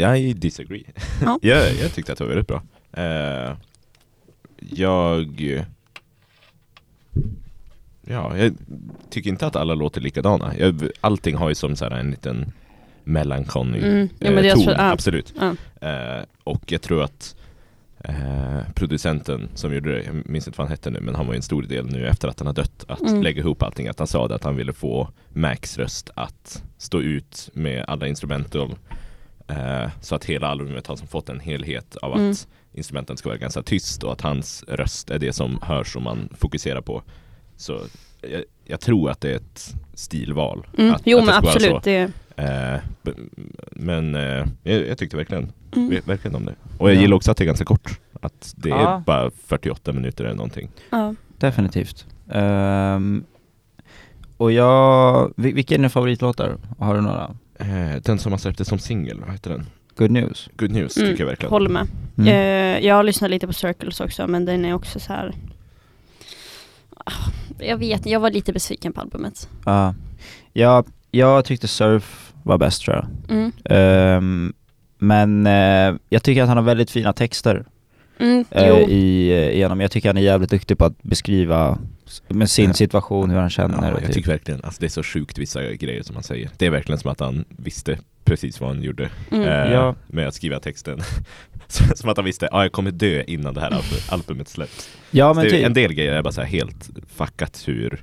Jag 0.00 0.36
disagree. 0.36 0.84
Ja. 1.22 1.38
jag, 1.42 1.74
jag 1.74 1.92
tyckte 1.94 2.12
att 2.12 2.18
det 2.18 2.24
var 2.24 2.28
väldigt 2.34 2.46
bra. 2.48 2.62
Eh, 2.92 3.56
jag... 4.70 5.64
Ja, 8.06 8.36
jag 8.36 8.54
tycker 9.10 9.30
inte 9.30 9.46
att 9.46 9.56
alla 9.56 9.74
låter 9.74 10.00
likadana. 10.00 10.52
Jag, 10.58 10.88
allting 11.00 11.36
har 11.36 11.48
ju 11.48 11.54
som 11.54 11.76
så 11.76 11.84
här 11.84 11.92
en 11.92 12.10
liten 12.10 12.52
melancholy 13.04 13.78
Mm. 13.78 14.08
Ja, 14.18 14.30
eh, 14.30 14.38
är 14.46 14.54
ton, 14.54 14.62
så- 14.64 14.70
ja. 14.70 14.90
absolut. 14.90 15.34
Ja. 15.40 15.56
Eh, 15.88 16.24
och 16.44 16.72
jag 16.72 16.82
tror 16.82 17.02
att 17.02 17.36
eh, 18.04 18.60
producenten 18.74 19.48
som 19.54 19.74
gjorde 19.74 19.92
det, 19.92 20.02
jag 20.04 20.28
minns 20.30 20.46
inte 20.46 20.58
vad 20.58 20.66
han 20.66 20.70
hette 20.72 20.90
nu, 20.90 21.00
men 21.00 21.14
han 21.14 21.26
var 21.26 21.34
ju 21.34 21.36
en 21.36 21.42
stor 21.42 21.62
del 21.62 21.86
nu 21.86 22.06
efter 22.06 22.28
att 22.28 22.38
han 22.40 22.46
har 22.46 22.54
dött, 22.54 22.84
att 22.88 23.00
Mm. 23.00 23.22
lägga 23.22 23.40
ihop 23.40 23.62
allting. 23.62 23.88
Att 23.88 23.98
han 23.98 24.08
sa 24.08 24.26
att 24.26 24.44
han 24.44 24.56
ville 24.56 24.72
få 24.72 25.08
Max 25.28 25.78
röst 25.78 26.10
att 26.14 26.62
stå 26.78 27.00
ut 27.00 27.50
med 27.52 27.84
alla 27.88 28.06
instrumental 28.06 28.74
så 30.00 30.14
att 30.14 30.24
hela 30.24 30.46
albumet 30.48 30.86
har 30.86 30.96
som 30.96 31.06
fått 31.06 31.28
en 31.28 31.40
helhet 31.40 31.96
av 31.96 32.14
Mm. 32.18 32.30
att 32.30 32.48
instrumenten 32.72 33.16
ska 33.16 33.28
vara 33.28 33.38
ganska 33.38 33.62
tyst 33.62 34.02
och 34.02 34.12
att 34.12 34.20
hans 34.20 34.64
röst 34.68 35.10
är 35.10 35.18
det 35.18 35.32
som 35.32 35.58
hörs 35.62 35.96
och 35.96 36.02
man 36.02 36.28
fokuserar 36.36 36.80
på. 36.80 37.02
Så 37.56 37.80
jag, 38.20 38.42
jag 38.64 38.80
tror 38.80 39.10
att 39.10 39.20
det 39.20 39.30
är 39.32 39.36
ett 39.36 39.74
stilval. 39.94 40.66
Mm. 40.78 40.94
Att, 40.94 41.02
jo 41.04 41.18
att 41.18 41.24
men 41.26 41.34
absolut. 41.34 41.82
Det, 41.82 42.10
Eh, 42.36 42.80
men 43.70 44.14
eh, 44.14 44.46
jag, 44.62 44.88
jag 44.88 44.98
tyckte 44.98 45.16
verkligen, 45.16 45.52
mm. 45.76 45.90
ver- 45.90 46.06
verkligen 46.06 46.34
om 46.34 46.44
det. 46.44 46.54
Och 46.78 46.88
jag 46.90 46.96
Ja. 46.96 47.00
gillar 47.00 47.16
också 47.16 47.30
att 47.30 47.36
det 47.36 47.44
är 47.44 47.46
ganska 47.46 47.64
kort. 47.64 48.00
Att 48.20 48.54
det 48.56 48.68
Ja. 48.68 48.96
är 48.96 49.00
bara 49.00 49.30
48 49.46 49.92
minuter 49.92 50.24
eller 50.24 50.36
någonting. 50.36 50.68
ja. 50.90 51.14
Definitivt. 51.38 52.06
Ehm, 52.30 53.24
och 54.36 54.52
jag, 54.52 55.32
vil- 55.36 55.54
vilka 55.54 55.74
är 55.74 55.78
dina 55.78 55.88
favoritlåtar? 55.88 56.56
Har 56.78 56.94
du 56.94 57.00
några? 57.00 57.30
Eh, 57.60 58.02
den 58.02 58.18
som 58.18 58.32
har 58.32 58.38
släppt 58.38 58.58
det 58.58 58.64
som 58.64 58.78
singel, 58.78 59.20
vad 59.20 59.30
heter 59.32 59.50
den? 59.50 59.66
Good 59.96 60.10
News? 60.10 60.48
Good 60.56 60.70
News 60.70 60.96
Mm, 60.96 61.10
tycker 61.10 61.22
jag 61.22 61.28
verkligen. 61.28 61.50
Håller 61.50 61.70
med. 61.70 61.86
Mm. 62.18 62.28
Eh, 62.28 62.86
jag 62.86 62.94
har 62.94 63.02
lyssnat 63.02 63.30
lite 63.30 63.46
på 63.46 63.52
Circles 63.52 64.00
också 64.00 64.26
men 64.26 64.44
den 64.44 64.64
är 64.64 64.74
också 64.74 65.00
så 65.00 65.12
här. 65.12 65.34
Jag 67.58 67.76
vet, 67.76 68.06
jag 68.06 68.20
var 68.20 68.30
lite 68.30 68.52
besviken 68.52 68.92
på 68.92 69.00
albumet. 69.00 69.48
Ja. 69.64 69.94
Ja, 70.52 70.84
jag 71.10 71.44
tyckte 71.44 71.68
Surf 71.68 72.32
var 72.42 72.58
bäst 72.58 72.82
tror 72.82 72.96
jag. 72.96 73.36
Mm. 73.36 73.52
Ehm, 73.64 74.52
men 74.98 75.46
eh, 75.46 75.94
jag 76.08 76.22
tycker 76.22 76.42
att 76.42 76.48
han 76.48 76.56
har 76.56 76.64
väldigt 76.64 76.90
fina 76.90 77.12
texter 77.12 77.64
Mm, 78.20 78.44
eh, 78.50 78.78
i, 78.78 79.30
eh, 79.32 79.54
igenom. 79.56 79.80
Jag 79.80 79.90
tycker 79.90 80.08
han 80.08 80.16
är 80.16 80.20
jävligt 80.22 80.50
duktig 80.50 80.78
på 80.78 80.84
att 80.84 81.02
beskriva 81.02 81.78
med 82.28 82.50
sin 82.50 82.74
situation, 82.74 83.30
hur 83.30 83.38
han 83.38 83.50
känner. 83.50 83.76
Ja, 83.82 83.88
jag 83.90 84.00
typ. 84.04 84.12
tycker 84.12 84.30
verkligen, 84.30 84.60
alltså 84.64 84.80
det 84.80 84.86
är 84.86 84.88
så 84.88 85.02
sjukt 85.02 85.38
vissa 85.38 85.62
grejer 85.72 86.02
som 86.02 86.16
han 86.16 86.22
säger. 86.22 86.50
Det 86.56 86.66
är 86.66 86.70
verkligen 86.70 86.98
som 86.98 87.10
att 87.10 87.20
han 87.20 87.44
visste 87.48 87.98
precis 88.24 88.60
vad 88.60 88.70
han 88.70 88.82
gjorde 88.82 89.08
Mm. 89.30 89.48
eh, 89.48 89.72
Ja. 89.72 89.94
med 90.06 90.28
att 90.28 90.34
skriva 90.34 90.60
texten. 90.60 91.00
Så- 91.68 91.96
som 91.96 92.10
att 92.10 92.16
han 92.16 92.24
visste, 92.24 92.48
ja 92.52 92.62
jag 92.62 92.72
kommer 92.72 92.90
dö 92.90 93.22
innan 93.26 93.54
det 93.54 93.60
här 93.60 93.70
albu- 93.70 94.12
albumet 94.12 94.48
släpps. 94.48 94.88
Ja 95.10 95.34
Så 95.34 95.40
men 95.40 95.44
det, 95.44 95.50
är- 95.50 95.56
typ, 95.56 95.66
en 95.66 95.74
del 95.74 95.92
grejer 95.92 96.12
är 96.12 96.22
bara 96.22 96.32
så 96.32 96.40
här 96.40 96.48
helt 96.48 96.90
fuckat 97.14 97.62
hur, 97.66 98.02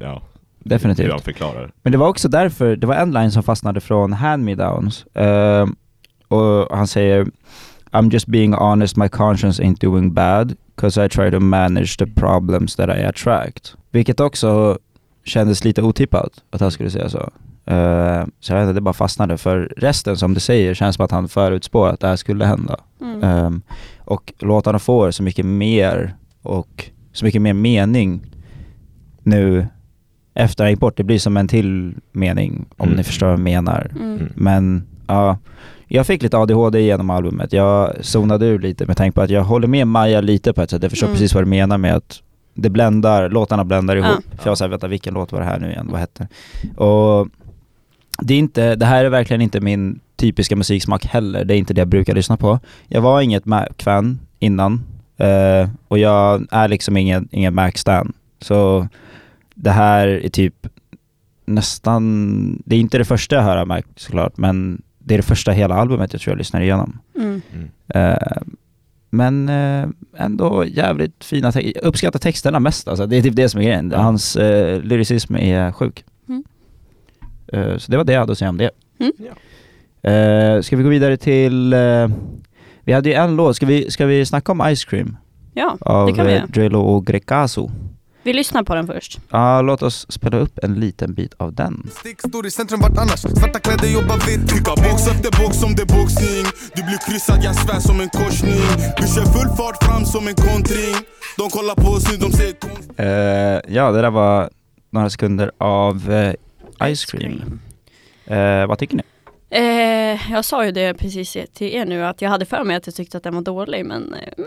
ja, 0.00 0.22
hur 0.62 0.68
definitivt. 0.70 1.10
han 1.10 1.20
förklarar. 1.20 1.72
Men 1.82 1.92
det 1.92 1.98
var 1.98 2.08
också 2.08 2.28
därför, 2.28 2.76
det 2.76 2.86
var 2.86 2.94
en 2.94 3.12
line 3.12 3.30
som 3.32 3.42
fastnade 3.42 3.80
från 3.80 4.12
Hand 4.12 4.44
Me 4.44 4.54
Downs. 4.54 5.06
Ehm, 5.14 5.76
och 6.28 6.76
han 6.76 6.86
säger 6.86 7.26
I'm 7.92 8.12
just 8.12 8.26
being 8.26 8.54
honest, 8.54 8.96
my 8.96 9.08
conscience 9.08 9.62
ain't 9.62 9.80
doing 9.80 10.14
bad, 10.14 10.56
cause 10.76 11.04
I 11.06 11.08
try 11.08 11.30
to 11.30 11.40
manage 11.40 11.96
the 11.96 12.06
problems 12.06 12.76
that 12.76 12.88
I 12.88 13.02
attract. 13.04 13.76
Vilket 13.90 14.20
också 14.20 14.78
kändes 15.24 15.64
lite 15.64 15.82
otippat, 15.82 16.32
att 16.50 16.60
han 16.60 16.70
skulle 16.70 16.90
säga 16.90 17.08
så. 17.08 17.30
Ehm, 17.66 18.30
så 18.40 18.52
jag 18.52 18.58
vet 18.60 18.62
inte, 18.68 18.72
det 18.72 18.80
bara 18.80 18.94
fastnade. 18.94 19.38
För 19.38 19.72
resten 19.76 20.16
som 20.16 20.34
du 20.34 20.40
säger 20.40 20.74
känns 20.74 20.96
som 20.96 21.04
att 21.04 21.10
han 21.10 21.28
förutspår 21.28 21.88
att 21.88 22.00
det 22.00 22.08
här 22.08 22.16
skulle 22.16 22.44
hända. 22.44 22.76
Mm. 23.00 23.22
Ehm, 23.22 23.62
och 23.98 24.32
låtarna 24.38 24.78
får 24.78 25.10
så 25.10 25.22
mycket 25.22 25.46
mer 25.46 26.14
och 26.42 26.90
så 27.12 27.24
mycket 27.24 27.42
mer 27.42 27.52
mening 27.52 28.26
nu 29.22 29.66
efter 30.34 30.64
han 30.64 30.70
gick 30.70 30.80
bort. 30.80 30.96
Det 30.96 31.04
blir 31.04 31.18
som 31.18 31.36
en 31.36 31.48
till 31.48 31.94
mening 32.12 32.66
om 32.76 32.86
Mm. 32.86 32.96
ni 32.96 33.04
förstår 33.04 33.26
vad 33.26 33.32
jag 33.32 33.40
menar. 33.40 33.90
Mm. 33.96 34.12
Mm. 34.14 34.32
Men 34.34 34.86
ja, 35.06 35.38
jag 35.92 36.06
fick 36.06 36.22
lite 36.22 36.38
ADHD 36.38 36.80
genom 36.80 37.10
albumet. 37.10 37.52
Jag 37.52 37.92
zonade 38.00 38.46
ur 38.46 38.58
lite 38.58 38.86
med 38.86 38.96
tanke 38.96 39.14
på 39.14 39.20
att 39.22 39.30
jag 39.30 39.42
håller 39.44 39.68
med 39.68 39.86
Maja 39.86 40.20
lite 40.20 40.52
på 40.52 40.62
ett 40.62 40.70
sätt. 40.70 40.82
Jag 40.82 40.90
förstår 40.90 41.06
Mm. 41.06 41.14
precis 41.16 41.34
vad 41.34 41.44
du 41.44 41.48
menar 41.48 41.78
med 41.78 41.94
att 41.94 42.22
det 42.54 42.70
bländar, 42.70 43.28
låtarna 43.30 43.64
bländar 43.64 43.96
ihop. 43.96 44.08
Ja. 44.30 44.36
För 44.36 44.44
jag 44.44 44.50
var 44.50 44.54
såhär, 44.56 44.68
vänta 44.68 44.88
vilken 44.88 45.14
låt 45.14 45.32
var 45.32 45.40
det 45.40 45.46
här 45.46 45.58
nu 45.58 45.70
igen? 45.70 45.88
Vad 45.90 46.00
hette? 46.00 46.28
Och 46.76 47.28
det 48.22 48.34
är 48.34 48.38
inte, 48.38 48.74
det 48.76 48.86
här 48.86 49.04
är 49.04 49.08
verkligen 49.08 49.40
inte 49.40 49.60
min 49.60 50.00
typiska 50.16 50.56
musiksmak 50.56 51.04
heller. 51.06 51.44
Det 51.44 51.54
är 51.54 51.58
inte 51.58 51.74
det 51.74 51.80
jag 51.80 51.88
brukar 51.88 52.14
lyssna 52.14 52.36
på. 52.36 52.58
Jag 52.88 53.00
var 53.00 53.20
inget 53.20 53.44
Mac-fan 53.46 54.18
innan. 54.38 54.82
eh, 55.16 55.68
och 55.88 55.98
jag 55.98 56.46
är 56.50 56.68
liksom 56.68 56.96
ingen, 56.96 57.28
ingen 57.32 57.54
Mac-stan. 57.54 58.12
Så 58.40 58.88
det 59.54 59.70
här 59.70 60.08
är 60.08 60.28
typ 60.28 60.54
nästan, 61.46 62.62
det 62.64 62.76
är 62.76 62.80
inte 62.80 62.98
det 62.98 63.04
första 63.04 63.36
jag 63.36 63.42
hör 63.42 63.56
av 63.56 63.66
Mac 63.68 63.82
såklart, 63.96 64.36
men 64.36 64.82
det 65.04 65.14
är 65.14 65.18
det 65.18 65.22
första 65.22 65.52
hela 65.52 65.74
albumet 65.74 66.12
jag 66.12 66.22
tror 66.22 66.32
jag 66.32 66.38
lyssnar 66.38 66.60
igenom. 66.60 66.98
Mm. 67.16 67.42
Mm. 67.54 67.70
Eh, 67.94 68.42
men 69.10 69.48
eh, 69.48 69.88
ändå 70.16 70.64
jävligt 70.64 71.24
fina 71.24 71.52
texter. 71.52 71.72
Jag 71.74 71.84
uppskattar 71.84 72.18
texterna 72.18 72.60
mest 72.60 72.88
alltså. 72.88 73.06
Det 73.06 73.16
är 73.16 73.22
typ 73.22 73.36
det 73.36 73.48
som 73.48 73.60
är 73.60 73.64
grejen. 73.64 73.92
Hans 73.92 74.36
uh, 74.36 74.82
lyricism 74.82 75.36
är 75.36 75.72
sjuk. 75.72 76.04
Mm. 76.28 76.44
Eh, 77.52 77.76
så 77.76 77.90
det 77.90 77.96
var 77.96 78.04
det 78.04 78.12
jag 78.12 78.20
hade 78.20 78.32
att 78.32 78.38
säga 78.38 78.48
om 78.48 78.58
det. 78.58 78.70
Mm. 78.98 79.12
Eh, 80.02 80.62
ska 80.62 80.76
vi 80.76 80.82
gå 80.82 80.88
vidare 80.88 81.16
till... 81.16 81.72
eh, 81.72 82.08
vi 82.84 82.92
hade 82.92 83.08
ju 83.08 83.14
en 83.14 83.36
låt, 83.36 83.56
ska 83.56 83.66
vi, 83.66 83.90
ska 83.90 84.06
vi 84.06 84.26
snacka 84.26 84.52
om 84.52 84.74
Ice 84.76 84.84
Cream? 84.84 85.16
Ja, 85.54 85.76
Av 85.80 86.06
det 86.06 86.12
kan 86.12 86.26
vi 86.26 86.32
eh, 86.32 86.38
göra. 86.38 86.46
Drelo 86.46 86.80
och 86.80 87.06
Grecaso. 87.06 87.70
Vi 88.30 88.34
lyssnar 88.34 88.62
på 88.62 88.74
den 88.74 88.86
först. 88.86 89.20
Ja, 89.30 89.62
låt 89.62 89.82
oss 89.82 90.06
spela 90.12 90.36
upp 90.38 90.58
en 90.62 90.74
liten 90.74 91.14
bit 91.14 91.34
av 91.36 91.54
den. 91.54 91.90
Stick 92.00 92.20
står 92.20 92.46
i 92.46 92.50
centrum 92.50 92.80
vart 92.80 92.98
annars 92.98 93.20
Svarta 93.20 93.58
kläder 93.58 93.88
jobbar 93.88 94.16
vitt 94.26 94.52
Skicka 94.52 94.70
box 94.76 95.06
efter 95.06 95.42
box 95.42 95.56
som 95.56 95.74
det 95.74 95.82
är 95.82 95.86
boxning 95.86 96.44
Du 96.74 96.82
blir 96.82 96.98
kryssad, 97.06 97.38
jag 97.42 97.54
svär 97.54 97.80
som 97.80 98.00
en 98.00 98.08
korsning 98.08 98.62
Vi 99.00 99.06
kör 99.14 99.24
full 99.34 99.56
fart 99.56 99.84
fram 99.84 100.04
som 100.04 100.28
en 100.28 100.34
kontring 100.34 100.94
De 101.38 101.50
kollar 101.50 101.74
på 101.74 101.88
oss 101.88 102.04
nu, 102.10 102.16
de 102.16 102.32
säger 102.32 102.52
konst 102.52 102.90
Eh, 102.96 103.74
ja, 103.76 103.90
det 103.90 104.00
där 104.02 104.10
var 104.10 104.50
några 104.90 105.10
sekunder 105.10 105.50
av 105.58 106.12
eh, 106.12 106.94
Ice 106.94 107.04
Cream. 107.04 107.60
Eh, 108.26 108.66
vad 108.66 108.78
tycker 108.78 108.96
ni? 108.96 109.02
Jag 110.30 110.44
sa 110.44 110.64
ju 110.64 110.72
det 110.72 110.94
precis 110.94 111.36
till 111.52 111.74
er 111.74 111.84
nu 111.84 112.04
att 112.04 112.22
jag 112.22 112.30
hade 112.30 112.44
för 112.46 112.64
mig 112.64 112.76
att 112.76 112.86
jag 112.86 112.94
tyckte 112.94 113.16
att 113.16 113.22
den 113.22 113.34
var 113.34 113.42
dålig 113.42 113.86
men 113.86 114.14
eh, 114.14 114.44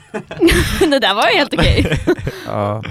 det 0.90 0.98
där 0.98 1.14
var 1.14 1.28
ju 1.30 1.36
helt 1.36 1.54
okej. 1.54 1.98
Ja. 2.46 2.82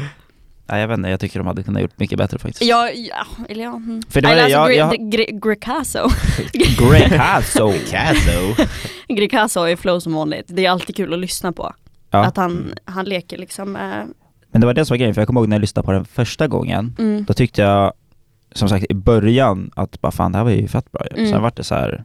Nej, 0.65 0.81
jag 0.81 0.88
vet 0.88 0.98
inte, 0.98 1.10
jag 1.10 1.20
tycker 1.20 1.39
de 1.39 1.48
hade 1.48 1.63
kunnat 1.63 1.81
gjort 1.81 2.00
mycket 2.00 2.17
bättre 2.17 2.39
faktiskt. 2.39 2.62
Ja, 2.63 2.89
ja, 2.89 3.25
eller 3.50 3.63
ja. 3.63 3.75
mm. 3.75 4.01
För 4.10 4.22
det 4.22 4.27
var 4.27 4.34
Eller 4.36 4.50
det, 4.50 4.55
alltså, 4.55 4.74
jag- 4.74 4.93
jag- 4.93 5.13
Gre- 5.13 5.39
Grecaso. 5.50 6.10
Grecaso! 6.89 7.74
Caso! 7.91 8.65
Grecaso 9.08 9.60
är 9.67 9.75
flow 9.75 10.00
som 10.00 10.13
vanligt. 10.13 10.46
Det 10.48 10.65
är 10.65 10.70
alltid 10.72 10.96
kul 10.96 11.13
att 11.13 11.20
lyssna 11.20 11.51
på. 11.51 11.74
Ja. 12.12 12.25
Att 12.25 12.38
han, 12.38 12.74
han 12.86 13.05
leker 13.05 13.38
liksom 13.38 13.72
med... 13.72 14.08
Men 14.51 14.62
det 14.62 14.67
var 14.67 14.74
det 14.74 14.86
som 14.86 14.93
var 14.93 14.98
grejen, 14.98 15.13
för 15.13 15.22
jag 15.22 15.27
kommer 15.27 15.41
ihåg 15.41 15.50
när 15.50 15.55
jag 15.55 15.62
lyssnade 15.62 15.86
på 15.86 15.91
den 15.91 16.05
första 16.05 16.48
gången, 16.48 16.96
Mm. 17.00 17.24
då 17.27 17.34
tyckte 17.34 17.62
jag, 17.62 17.93
som 18.51 18.70
sagt 18.70 18.86
i 18.89 18.93
början, 18.93 19.72
att 19.75 20.01
bara 20.01 20.12
fan 20.12 20.31
det 20.31 20.38
här 20.38 20.46
var 20.46 20.51
ju 20.51 20.67
fett 20.67 20.91
bra 20.91 21.05
ju. 21.12 21.17
Mm. 21.17 21.31
Sen 21.31 21.41
vart 21.41 21.55
det 21.55 21.63
så 21.63 21.75
här, 21.75 22.03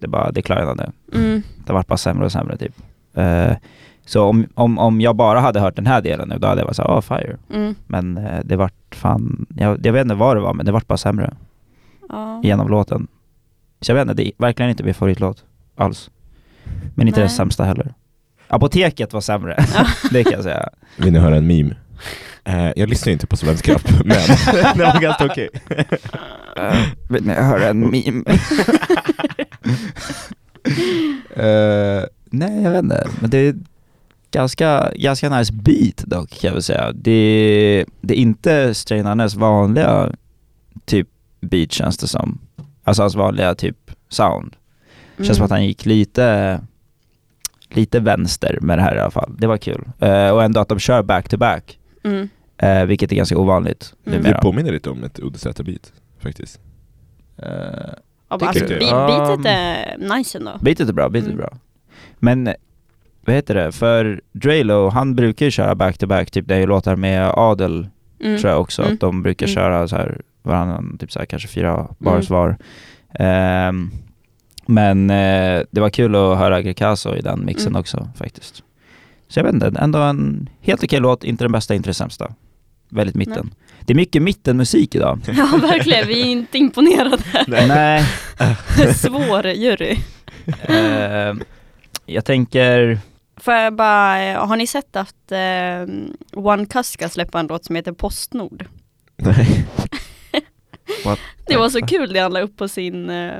det 0.00 0.08
bara 0.08 0.32
declinade. 0.32 0.92
Mm. 1.14 1.42
Det 1.66 1.72
vart 1.72 1.86
bara 1.86 1.96
sämre 1.96 2.24
och 2.24 2.32
sämre 2.32 2.56
typ. 2.56 2.74
Eh, 3.14 3.52
så 4.06 4.22
om, 4.24 4.46
om, 4.54 4.78
om 4.78 5.00
jag 5.00 5.16
bara 5.16 5.40
hade 5.40 5.60
hört 5.60 5.76
den 5.76 5.86
här 5.86 6.00
delen 6.00 6.28
nu, 6.28 6.38
då 6.38 6.46
hade 6.48 6.60
jag 6.60 6.66
varit 6.66 6.76
såhär, 6.76 6.90
åh 6.90 7.00
fire. 7.00 7.36
Mm. 7.54 7.74
Men 7.86 8.16
eh, 8.18 8.40
det 8.44 8.56
vart 8.56 8.94
fan, 8.94 9.46
jag, 9.56 9.86
jag 9.86 9.92
vet 9.92 10.02
inte 10.02 10.14
vad 10.14 10.36
det 10.36 10.40
var, 10.40 10.54
men 10.54 10.66
det 10.66 10.72
vart 10.72 10.86
bara 10.86 10.98
sämre 10.98 11.34
Ja. 12.08 12.40
genom 12.44 12.68
låten. 12.68 13.06
Så 13.80 13.90
jag 13.90 13.94
vet 13.96 14.02
inte, 14.02 14.14
det 14.14 14.26
är 14.28 14.32
verkligen 14.38 14.70
inte 14.70 14.84
min 14.84 14.94
favoritlåt 14.94 15.44
alls. 15.76 16.10
Men 16.94 17.08
inte 17.08 17.20
Nej. 17.20 17.28
den 17.28 17.36
sämsta 17.36 17.64
heller. 17.64 17.94
Apoteket 18.48 19.12
var 19.12 19.20
sämre, 19.20 19.56
det 20.10 20.24
kan 20.24 20.32
jag 20.32 20.42
säga. 20.42 20.68
Vill 20.96 21.12
ni 21.12 21.18
höra 21.18 21.36
en 21.36 21.46
meme? 21.46 21.76
Eh, 22.44 22.70
jag 22.76 22.88
lyssnar 22.88 23.12
inte 23.12 23.26
på 23.26 23.36
svensk 23.36 23.68
rap, 23.68 23.82
men 24.04 24.16
det 24.76 24.84
var 24.84 25.00
ganska 25.00 25.26
okej. 25.26 25.48
Uh, 26.58 26.82
vill 27.08 27.26
ni 27.26 27.32
höra 27.32 27.68
en 27.68 27.80
meme? 27.80 28.22
Eh, 31.36 32.04
nej, 32.30 32.62
jag 32.62 32.70
vet 32.70 32.82
inte. 32.82 33.08
Men 33.20 33.30
det 33.30 33.38
är 33.38 33.54
ganska, 34.32 34.92
ganska 34.96 35.28
nice 35.38 35.52
beat 35.52 35.96
dock 35.96 36.30
kan 36.30 36.48
jag 36.48 36.52
väl 36.52 36.62
säga. 36.62 36.92
Det, 36.92 37.84
det 38.00 38.14
är 38.14 38.18
inte 38.18 38.74
Strainarnes 38.74 39.34
vanliga 39.34 40.12
typ 40.84 41.08
beat 41.40 41.72
känns 41.72 41.98
det 41.98 42.06
som. 42.08 42.38
Alltså 42.84 43.02
hans 43.02 43.14
vanliga 43.14 43.54
typ 43.54 43.76
sound. 44.08 44.56
Känns 45.16 45.36
som 45.36 45.44
att 45.44 45.50
han 45.50 45.66
gick 45.66 45.86
lite, 45.86 46.60
lite 47.68 48.00
vänster 48.00 48.58
med 48.60 48.78
det 48.78 48.82
här 48.82 48.96
i 48.96 49.00
alla 49.00 49.10
fall. 49.10 49.34
Det 49.38 49.46
var 49.46 49.56
kul. 49.56 49.84
Eh, 49.98 50.28
och 50.30 50.44
ändå 50.44 50.60
att 50.60 50.68
de 50.68 50.78
kör 50.78 51.02
back 51.02 51.28
to 51.28 51.36
back, 51.36 51.78
Mm. 52.04 52.28
eh, 52.58 52.84
vilket 52.84 53.12
är 53.12 53.16
ganska 53.16 53.38
ovanligt 53.38 53.94
Mm. 54.06 54.18
Det 54.22 54.28
numera. 54.28 54.42
påminner 54.42 54.72
lite 54.72 54.90
om 54.90 55.04
ett 55.04 55.18
UDZ-beat 55.18 55.92
faktiskt. 56.18 56.60
Ja, 57.36 58.38
Tycker 58.38 58.46
alltså, 58.46 58.64
beatet 58.66 59.46
är 59.46 59.96
nice 60.16 60.38
ändå. 60.38 60.52
Beatet 60.60 60.88
är 60.88 60.92
bra, 60.92 61.08
beatet 61.08 61.28
är 61.28 61.32
Mm. 61.32 61.44
bra. 61.46 61.58
Men 62.18 62.54
vad 63.24 63.34
heter 63.34 63.54
det? 63.54 63.72
För 63.72 64.20
Drelo, 64.32 64.88
han 64.88 65.14
brukar 65.14 65.46
ju 65.46 65.50
köra 65.50 65.74
back 65.74 65.98
to 65.98 66.06
back, 66.06 66.30
typ 66.30 66.48
det 66.48 66.54
är 66.54 66.58
ju 66.60 66.66
låtar 66.66 66.96
med 66.96 67.30
Adel 67.36 67.88
Mm. 68.24 68.38
tror 68.40 68.50
jag 68.52 68.60
också, 68.60 68.82
Mm. 68.82 68.94
att 68.94 69.00
de 69.00 69.22
brukar 69.22 69.46
Mm. 69.46 69.54
köra 69.54 69.88
så 69.88 69.96
här 69.96 70.20
varannan, 70.42 70.96
typ 71.00 71.12
så 71.12 71.18
här 71.18 71.26
kanske 71.26 71.48
fyra 71.48 71.88
bars 71.98 72.30
Mm. 72.30 72.40
var. 72.40 72.56
Ehm, 73.14 73.90
men 74.66 75.10
eh, 75.10 75.62
det 75.70 75.80
var 75.80 75.90
kul 75.90 76.14
att 76.14 76.38
höra 76.38 76.62
Grecaso 76.62 77.14
i 77.16 77.20
den 77.20 77.44
mixen 77.44 77.68
Mm. 77.68 77.80
också 77.80 78.08
faktiskt. 78.16 78.62
Så 79.28 79.38
jag 79.38 79.44
vet 79.44 79.54
inte, 79.54 79.72
ändå 79.78 79.98
en 79.98 80.48
helt 80.60 80.84
okej 80.84 81.00
låt, 81.00 81.24
inte 81.24 81.44
den 81.44 81.52
bästa, 81.52 81.74
inte 81.74 81.86
den 81.88 81.94
sämsta. 81.94 82.34
Väldigt 82.88 83.16
mitten. 83.16 83.54
Det 83.80 83.92
är 83.92 83.94
mycket 83.94 84.22
mittenmusik 84.22 84.94
idag. 84.94 85.20
Ja, 85.26 85.58
verkligen. 85.62 86.06
Vi 86.08 86.20
är 86.20 86.26
inte 86.26 86.58
imponerade. 86.58 87.18
Nej, 87.68 88.04
Svår 88.94 89.46
jury. 89.46 89.96
eh, 90.68 91.34
jag 92.06 92.24
tänker, 92.24 92.98
Får 93.42 93.54
jag 93.54 93.74
bara, 93.74 94.38
har 94.38 94.56
ni 94.56 94.66
sett 94.66 94.96
att 94.96 95.32
eh, 95.32 95.94
One 96.32 96.66
Cuss 96.66 96.88
ska 96.88 97.08
släppa 97.08 97.40
en 97.40 97.46
låt 97.46 97.64
som 97.64 97.76
heter 97.76 97.92
Postnord? 97.92 98.64
Nej. 99.16 99.64
Det 101.46 101.56
var 101.56 101.68
så 101.68 101.86
kul 101.86 102.12
det 102.12 102.20
han 102.20 102.32
la 102.32 102.40
upp 102.40 102.56
på 102.56 102.68
sin, 102.68 103.10
eh, 103.10 103.38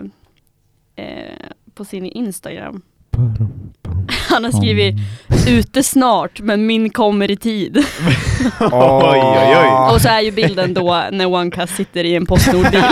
eh, 0.96 1.48
på 1.74 1.84
sin 1.84 2.06
Instagram. 2.06 2.82
Han 4.28 4.44
har 4.44 4.50
skrivit 4.50 4.94
ute 5.48 5.82
snart 5.82 6.40
men 6.40 6.66
min 6.66 6.90
kommer 6.90 7.30
i 7.30 7.36
tid. 7.36 7.76
Oj, 8.60 9.20
oj, 9.22 9.56
oj. 9.56 9.94
Och 9.94 10.00
så 10.00 10.08
är 10.08 10.20
ju 10.20 10.30
bilden 10.30 10.74
då 10.74 11.04
när 11.12 11.26
One 11.26 11.50
Cuss 11.50 11.70
sitter 11.70 12.04
i 12.04 12.16
en 12.16 12.26
Postnord-bil. 12.26 12.84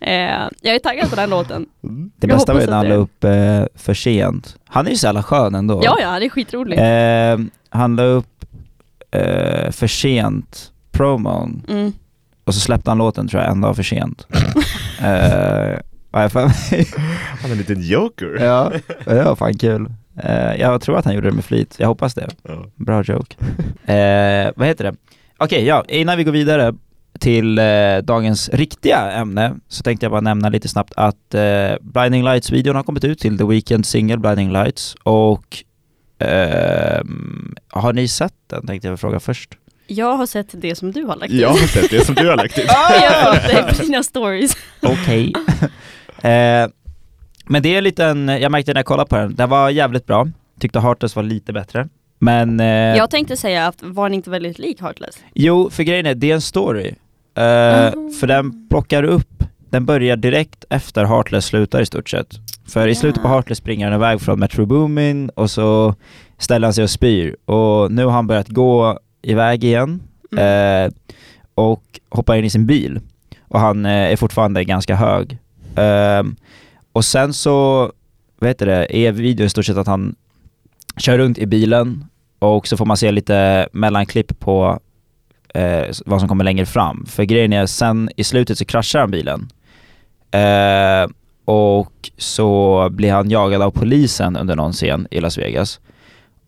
Eh, 0.00 0.48
jag 0.62 0.74
är 0.74 0.78
taggad 0.78 1.10
på 1.10 1.16
den 1.16 1.30
låten. 1.30 1.66
Det 1.80 2.26
Jag 2.26 2.36
bästa 2.36 2.52
var 2.54 2.60
ju 2.60 2.66
när 2.66 2.76
han 2.76 2.88
la 2.88 2.94
upp 2.94 3.24
eh, 3.24 3.64
för 3.74 3.94
sent. 3.94 4.56
Han 4.68 4.86
är 4.86 4.90
ju 4.90 4.96
så 4.96 5.06
jävla 5.06 5.22
skön 5.22 5.54
ändå. 5.54 5.80
Ja, 5.84 5.96
ja, 6.00 6.18
det 6.18 6.24
är 6.26 6.30
skitroligt. 6.30 6.80
Eh, 6.80 7.46
han 7.80 7.96
la 7.96 8.02
upp 8.02 8.44
eh, 9.10 9.70
för 9.70 9.86
sent 9.86 10.72
promon 10.92 11.62
Mm. 11.68 11.92
och 12.44 12.54
så 12.54 12.60
släppte 12.60 12.90
han 12.90 12.98
låten 12.98 13.28
tror 13.28 13.42
jag 13.42 13.50
en 13.52 13.60
dag 13.60 13.76
för 13.76 13.82
sent. 13.82 14.26
eh, 15.00 15.78
jag. 16.12 16.28
Han 16.32 17.50
är 17.50 17.52
en 17.52 17.58
liten 17.58 17.82
joker. 17.82 18.38
ja, 18.44 18.72
det 19.04 19.22
var 19.22 19.36
fan 19.36 19.58
kul. 19.58 19.86
Eh, 20.22 20.54
jag 20.60 20.80
tror 20.80 20.98
att 20.98 21.04
han 21.04 21.14
gjorde 21.14 21.28
det 21.30 21.34
med 21.34 21.44
flit, 21.44 21.76
jag 21.78 21.88
hoppas 21.88 22.14
det. 22.14 22.28
Ja. 22.42 22.64
Bra 22.74 23.02
joke. 23.02 23.36
Eh, 23.92 24.50
vad 24.56 24.68
heter 24.68 24.84
det? 24.84 24.94
Okej, 25.38 25.64
ja, 25.64 25.84
innan 25.88 26.16
vi 26.18 26.24
går 26.24 26.32
vidare 26.32 26.74
till 27.20 27.58
eh, 27.58 27.64
dagens 28.02 28.48
riktiga 28.48 29.12
ämne 29.12 29.54
så 29.68 29.82
tänkte 29.82 30.04
jag 30.04 30.10
bara 30.10 30.20
nämna 30.20 30.48
lite 30.48 30.68
snabbt 30.68 30.92
att 30.96 31.34
eh, 31.34 31.72
Blinding 31.80 32.24
Lights-videon 32.24 32.76
har 32.76 32.82
kommit 32.82 33.04
ut 33.04 33.18
till 33.18 33.38
The 33.38 33.44
Weeknd 33.44 33.86
singel 33.86 34.18
Blinding 34.18 34.52
Lights 34.52 34.96
och 35.02 35.64
ehm, 36.18 37.54
har 37.68 37.92
ni 37.92 38.08
sett 38.08 38.34
den 38.46 38.66
tänkte 38.66 38.88
jag 38.88 39.00
fråga 39.00 39.20
först. 39.20 39.50
Jag 39.86 40.16
har 40.16 40.26
sett 40.26 40.48
det 40.52 40.74
som 40.74 40.92
du 40.92 41.04
har 41.04 41.16
lagt 41.16 41.32
Jag 41.32 41.48
har 41.48 41.56
sett 41.56 41.90
det 41.90 42.06
som 42.06 42.14
du 42.14 42.28
har 42.28 42.36
lagt 42.36 42.58
ut. 42.58 42.64
Jag 42.66 43.10
har 43.10 43.34
fått 43.34 43.46
det 43.48 43.76
på 43.76 43.82
dina 43.82 44.02
stories. 44.02 44.56
Okej. 44.82 45.32
eh, 46.22 46.68
men 47.48 47.62
det 47.62 47.68
är 47.74 47.78
en 47.78 47.84
liten, 47.84 48.28
jag 48.28 48.52
märkte 48.52 48.72
när 48.72 48.78
jag 48.78 48.86
kollade 48.86 49.08
på 49.08 49.16
den, 49.16 49.34
den 49.34 49.48
var 49.48 49.70
jävligt 49.70 50.06
bra. 50.06 50.28
Tyckte 50.60 50.80
Heartless 50.80 51.16
var 51.16 51.22
lite 51.22 51.52
bättre. 51.52 51.88
Men 52.18 52.60
eh, 52.60 52.66
Jag 52.96 53.10
tänkte 53.10 53.36
säga 53.36 53.66
att 53.66 53.76
var 53.82 54.04
den 54.08 54.14
inte 54.14 54.30
väldigt 54.30 54.58
lik 54.58 54.80
Heartless? 54.80 55.18
Jo, 55.34 55.70
för 55.70 55.82
grejen 55.82 56.06
är, 56.06 56.14
det 56.14 56.30
är 56.30 56.34
en 56.34 56.40
story. 56.40 56.94
Eh, 57.36 57.92
Mhm. 57.96 58.10
För 58.20 58.26
den 58.26 58.68
plockar 58.68 59.02
upp, 59.02 59.44
den 59.70 59.86
börjar 59.86 60.16
direkt 60.16 60.64
efter 60.70 61.04
Heartless 61.04 61.44
slutar 61.46 61.80
i 61.80 61.86
stort 61.86 62.08
sett. 62.10 62.28
För 62.68 62.88
i 62.88 62.94
slutet 62.94 63.22
på. 63.22 63.28
Heartless 63.28 63.58
springer 63.58 63.86
han 63.90 63.94
iväg 63.94 64.20
från 64.20 64.40
Metro 64.40 64.66
Boomin 64.66 65.28
och 65.28 65.50
så 65.50 65.94
ställer 66.38 66.66
han 66.66 66.74
sig 66.74 66.84
och 66.84 66.90
spyr. 66.90 67.36
Och 67.44 67.92
nu 67.92 68.04
har 68.04 68.12
han 68.12 68.26
börjat 68.26 68.48
gå 68.48 68.98
iväg 69.22 69.64
igen 69.64 70.02
Mm. 70.32 70.84
eh, 70.86 70.92
och 71.54 71.82
hoppar 72.10 72.36
in 72.36 72.44
i 72.44 72.50
sin 72.50 72.66
bil. 72.66 73.00
Och 73.48 73.60
han 73.60 73.86
eh, 73.86 73.92
är 74.12 74.16
fortfarande 74.16 74.64
ganska 74.64 74.96
hög. 74.96 75.38
Ehm, 75.76 76.36
och 76.92 77.04
sen 77.04 77.32
så, 77.32 77.92
vad 78.38 78.48
heter 78.50 78.66
det, 78.66 78.96
är 78.96 79.12
videon 79.12 79.46
i 79.46 79.50
stort 79.50 79.64
sett 79.66 79.76
att 79.76 79.86
han 79.86 80.14
kör 80.96 81.18
runt 81.18 81.38
i 81.38 81.46
bilen 81.46 82.04
och 82.38 82.68
så 82.68 82.76
får 82.76 82.84
man 82.86 82.96
se 82.96 83.10
lite 83.12 83.68
mellanklipp 83.72 84.38
på 84.38 84.80
eh, 85.56 85.94
vad 86.06 86.20
som 86.20 86.28
kommer 86.28 86.44
längre 86.44 86.66
fram. 86.66 87.06
För 87.06 87.24
grejen 87.24 87.52
är, 87.52 87.66
sen 87.66 88.10
i 88.16 88.24
slutet 88.24 88.58
så 88.58 88.64
kraschar 88.64 89.00
han 89.00 89.10
bilen. 89.10 89.48
Eh, 90.30 91.10
och 91.44 92.10
så 92.16 92.88
blir 92.90 93.12
han 93.12 93.30
jagad 93.30 93.62
av 93.62 93.70
polisen 93.70 94.36
under 94.36 94.56
någon 94.56 94.72
scen 94.72 95.08
i 95.10 95.20
Las 95.20 95.38
Vegas. 95.38 95.80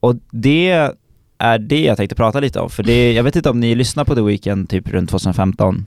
Och 0.01 0.15
det 0.31 0.91
är 1.39 1.59
det 1.59 1.81
jag 1.85 1.97
tänkte 1.97 2.15
prata 2.15 2.41
lite 2.41 2.61
om, 2.61 2.71
för 2.71 2.83
det, 2.83 3.13
jag 3.13 3.23
vet 3.23 3.37
inte 3.37 3.51
om 3.51 3.61
ni 3.61 3.75
lyssnar 3.75 4.05
på 4.05 4.15
The 4.15 4.21
Weeknd 4.21 4.69
typ 4.69 4.89
runt 4.89 5.11
2015? 5.11 5.87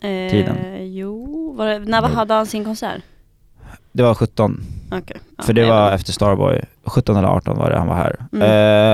Eh, 0.00 0.30
tiden. 0.30 0.56
Jo, 0.80 1.52
var 1.52 1.66
det, 1.66 1.78
när 1.78 2.02
hade 2.02 2.34
han 2.34 2.46
sin 2.46 2.64
konsert? 2.64 3.02
Det 3.92 4.02
var 4.02 4.14
17, 4.14 4.60
Okej. 4.92 5.16
ja, 5.36 5.44
för 5.44 5.52
det 5.52 5.64
var 5.66 5.90
vet. 5.90 6.00
efter 6.00 6.12
Starboy. 6.12 6.60
17 6.84 7.16
eller 7.16 7.28
18 7.28 7.58
var 7.58 7.70
det 7.70 7.78
han 7.78 7.86
var 7.86 7.94
här. 7.94 8.16
Mm. 8.32 8.42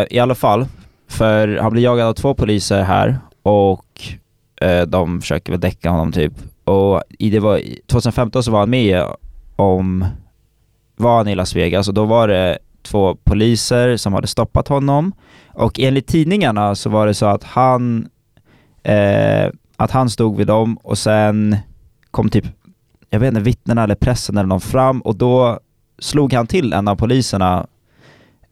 Eh, 0.01 0.07
I 0.11 0.19
alla 0.19 0.35
fall, 0.35 0.67
för 1.09 1.59
han 1.63 1.73
blir 1.73 1.83
jagad 1.83 2.07
av 2.07 2.13
två 2.13 2.35
poliser 2.35 2.83
här 2.83 3.19
och 3.47 4.03
eh, 4.61 4.83
de 4.87 5.21
försöker 5.21 5.53
väl 5.53 5.61
däcka 5.61 5.91
honom 5.91 6.13
typ. 6.13 6.33
Och 6.65 7.03
i 7.19 7.31
det 7.31 7.41
var, 7.41 7.61
2015 7.87 8.43
så 8.43 8.51
var 8.51 8.59
han 8.59 8.71
med 8.71 9.05
om, 9.57 10.05
var 10.97 11.17
han 11.17 11.29
i 11.29 11.35
Las 11.35 11.57
Vegas 11.57 11.89
och 11.89 11.95
då 11.95 12.05
var 12.05 12.29
det 12.29 12.59
två 12.83 13.17
poliser 13.25 13.97
som 13.97 14.13
hade 14.13 14.27
stoppat 14.27 14.69
honom 14.69 15.13
och 15.49 15.81
enligt 15.81 16.07
tidningarna 16.07 16.75
så 16.75 16.91
var 16.91 17.07
det 17.07 17.15
så 17.15 17.27
att 17.27 17.45
han, 17.45 18.09
eh, 18.83 19.51
att 19.77 19.91
han 19.91 20.11
stod 20.11 20.37
vid 20.37 20.47
dem 20.47 20.79
och 20.83 20.99
sen 20.99 21.57
kom 22.11 22.29
typ, 22.29 22.45
jag 23.11 23.21
vet 23.21 23.29
inte, 23.29 23.41
vittnena 23.41 23.83
eller 23.83 23.95
pressen 23.95 24.37
eller 24.37 24.49
någon 24.49 24.61
fram 24.61 25.01
och 25.01 25.17
då 25.17 25.61
slog 25.99 26.33
han 26.33 26.47
till 26.47 26.73
en 26.73 26.89
av 26.89 26.97
poliserna 26.97 27.67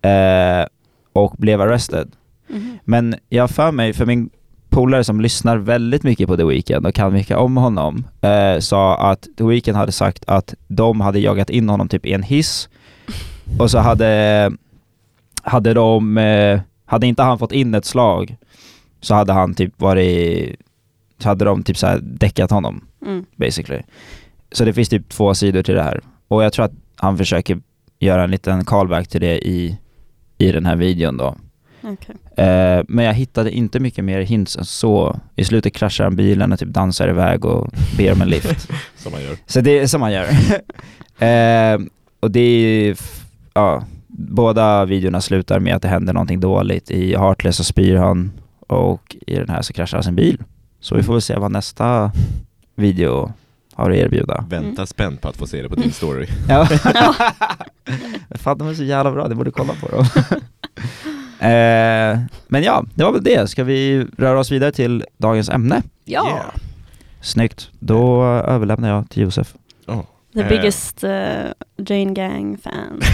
eh, 0.03 0.67
och 1.13 1.35
blev 1.39 1.61
arrested. 1.61 2.11
Mhm. 2.49 2.79
Men 2.85 3.15
jag 3.29 3.51
för 3.51 3.73
mig, 3.73 3.93
för 3.93 4.07
min 4.07 4.31
polare 4.75 5.05
som 5.05 5.21
lyssnar 5.21 5.57
väldigt 5.57 6.03
mycket 6.03 6.29
på 6.29 6.37
The 6.37 6.45
Weeknd 6.45 6.87
och 6.87 6.95
kan 6.95 7.13
mycket 7.13 7.37
om 7.37 7.57
honom, 7.57 8.05
eh, 8.21 8.59
sa 8.59 8.97
att 8.97 9.29
The 9.39 9.45
Weeknd 9.45 9.77
hade 9.77 9.93
sagt 9.93 10.25
att 10.27 10.55
de 10.69 11.01
hade 11.01 11.19
jagat 11.19 11.51
in 11.51 11.69
honom 11.69 11.89
typ 11.89 12.07
i 12.07 12.13
en 12.13 12.23
hiss 12.23 12.69
och 13.59 13.71
så 13.71 13.79
hade, 13.79 14.53
hade 15.43 15.75
de, 15.75 16.19
eh, 16.19 16.61
hade 16.85 17.07
inte 17.07 17.23
han 17.23 17.39
fått 17.39 17.53
in 17.53 17.75
ett 17.75 17.85
slag 17.85 18.37
så 19.01 19.15
hade 19.15 19.33
han 19.33 19.55
typ 19.55 19.81
varit, 19.81 20.57
så 21.19 21.29
hade 21.29 21.45
de 21.45 21.63
typ 21.63 21.77
så 21.77 21.87
här 21.87 21.99
däckat 22.03 22.51
honom 22.51 22.85
Mm. 23.07 23.25
basically. 23.37 23.83
Så 24.53 24.65
det 24.65 24.73
finns 24.73 24.89
typ 24.89 25.09
två 25.09 25.35
sidor 25.35 25.63
till 25.63 25.75
det 25.75 25.83
här. 25.83 26.01
Och 26.29 26.45
jag 26.45 26.53
tror 26.53 26.65
att 26.65 26.73
han 26.97 27.19
försöker 27.19 27.61
göra 27.99 28.25
en 28.25 28.31
liten 28.31 28.65
callback 28.65 29.09
till 29.09 29.21
det 29.21 29.49
i, 29.49 29.79
i 30.39 30.53
den 30.53 30.67
här 30.67 30.77
videon 30.77 31.17
då. 31.17 31.37
Okej. 31.85 32.17
Eh, 32.47 32.85
men 32.89 33.05
jag 33.05 33.15
hittade 33.15 33.51
inte 33.51 33.81
mycket 33.81 34.05
mer 34.05 34.21
hints 34.21 34.57
än 34.57 34.65
så. 34.65 35.21
I 35.37 35.45
slutet 35.45 35.75
kraschar 35.75 36.05
han 36.05 36.17
bilen 36.17 36.53
och 36.53 36.59
typ 36.59 36.69
dansar 36.69 37.09
iväg 37.09 37.45
och 37.45 37.71
ber 37.97 38.13
om 38.13 38.23
en 38.23 38.29
lift. 38.29 38.69
Som 38.97 39.13
man 39.13 39.23
gör. 39.23 39.37
Så 39.47 39.61
det 39.61 39.79
är 39.79 39.87
som 39.87 40.01
man 40.01 40.13
gör. 40.13 40.29
eh, 41.19 41.79
och 42.21 42.31
det 42.31 42.41
är, 42.41 42.97
ja, 43.55 43.85
båda 44.09 44.85
videorna 44.85 45.21
slutar 45.21 45.61
med 45.61 45.77
att 45.77 45.83
det 45.83 45.89
händer 45.89 46.13
någonting 46.13 46.41
dåligt. 46.41 46.91
I 46.91 47.17
Heartless 47.17 47.57
så 47.57 47.65
spyr 47.65 47.97
han 47.97 48.33
och 48.67 49.17
i 49.27 49.35
den 49.35 49.49
här 49.49 49.63
så 49.63 49.73
kraschar 49.73 49.97
han 49.97 50.05
sin 50.05 50.17
bil. 50.17 50.43
Så 50.81 50.95
vi 50.95 51.03
får 51.03 51.13
väl 51.13 51.23
se 51.23 51.37
vad 51.37 51.51
nästa 51.53 52.13
video 52.77 53.33
har 53.75 53.91
att 53.91 53.97
erbjuda. 53.97 54.45
Vänta 54.49 54.69
Mm. 54.83 54.87
spänt 54.87 55.21
på 55.21 55.29
att 55.29 55.37
få 55.37 55.47
se 55.47 55.63
det 55.63 55.69
på 55.69 55.75
din 55.75 55.93
story. 55.93 56.27
Ja. 56.49 56.67
Fan, 58.35 58.59
de 58.59 58.69
är 58.69 58.75
så 58.75 58.85
jävla 58.85 59.13
bra, 59.13 59.29
det 59.29 59.35
borde 59.35 59.51
kolla 59.51 59.73
på 59.81 59.89
dem. 59.89 60.05
Eh, 61.41 62.21
men 62.49 62.63
ja, 62.63 62.85
det 62.95 63.05
var 63.05 63.13
väl 63.13 63.25
det. 63.25 63.51
Ska 63.51 63.65
vi 63.65 64.07
röra 64.19 64.39
oss 64.39 64.51
vidare 64.53 64.73
till 64.73 65.05
dagens 65.17 65.49
ämne? 65.49 65.83
Ja, 66.05 66.27
Yeah. 66.29 66.55
Snyggt. 67.21 67.71
Då 67.79 68.25
överlämnar 68.25 68.89
jag 68.89 69.11
till 69.11 69.23
Josef. 69.23 69.55
the 70.35 70.41
Eh. 70.41 70.49
biggest 70.49 71.05
uh, 71.05 71.11
Jane 71.77 72.15
Gang 72.15 72.59
fan. 72.59 73.01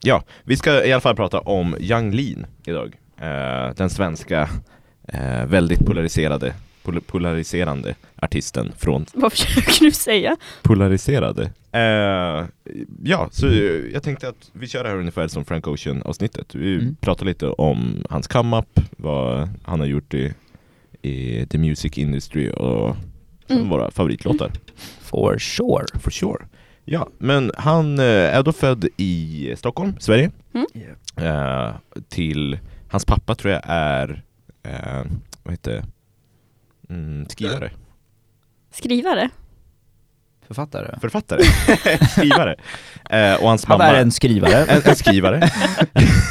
Ja, 0.00 0.22
vi 0.44 0.56
ska 0.56 0.84
i 0.84 0.92
alla 0.92 1.00
fall 1.00 1.16
prata 1.16 1.38
om 1.40 1.76
Yang 1.80 2.14
Lin 2.14 2.46
idag. 2.64 2.94
Eh, 3.20 3.74
den 3.76 3.90
svenska, 3.90 4.48
eh, 5.08 5.44
väldigt 5.46 5.86
polariserade, 5.86 6.46
pol- 6.46 6.54
polariserande 7.06 7.94
artisten 8.16 8.72
från 8.78 9.06
Vad 9.14 9.32
försöker 9.32 9.84
du 9.84 9.90
säga? 9.90 10.36
Polariserade. 10.62 11.50
Eh, 11.72 12.46
ja, 13.04 13.28
så 13.30 13.46
eh, 13.48 13.52
jag 13.92 14.02
tänkte 14.02 14.28
att 14.28 14.50
vi 14.52 14.66
kör 14.68 14.82
det 14.84 14.88
här 14.90 14.96
ungefär 14.96 15.28
som 15.28 15.44
Frank 15.44 15.66
Ocean 15.68 16.02
avsnittet. 16.02 16.54
Vi 16.54 16.74
Mm. 16.74 16.96
pratar 17.00 17.26
lite 17.26 17.46
om 17.48 18.04
hans 18.10 18.26
come-up, 18.28 18.80
vad 18.96 19.48
han 19.62 19.80
har 19.80 19.86
gjort 19.86 20.14
i, 20.14 20.34
i 21.02 21.46
the 21.46 21.58
music 21.58 21.98
industry 21.98 22.50
och 22.50 22.96
Mm. 23.50 23.68
våra 23.68 23.90
favoritlåtar. 23.90 24.52
For 25.00 25.38
sure. 25.38 25.86
For 26.00 26.10
sure. 26.10 26.46
Ja, 26.84 27.08
men 27.18 27.52
han 27.56 27.98
eh, 27.98 28.04
är 28.04 28.42
då 28.42 28.52
född 28.52 28.88
i 28.96 29.54
Stockholm, 29.56 29.94
Sverige. 30.00 30.30
Mm. 30.54 30.66
Eh, 31.16 31.72
till, 32.08 32.58
hans 32.88 33.04
pappa 33.04 33.34
tror 33.34 33.52
jag 33.52 33.62
är, 33.66 34.22
eh, 34.62 35.04
vad 35.42 35.52
heter 35.54 35.72
det? 35.72 35.84
Mm, 36.90 37.26
skrivare. 37.28 37.70
Skrivare? 38.70 39.30
Författare. 40.46 40.98
Författare. 41.00 41.42
skrivare. 42.10 42.54
Eh, 43.10 43.34
och 43.42 43.48
hans 43.48 43.64
Han 43.64 43.78
mamma 43.78 43.90
är 43.90 44.02
en 44.02 44.10
skrivare. 44.12 44.64
en, 44.68 44.82
en 44.84 44.96
skrivare. 44.96 45.50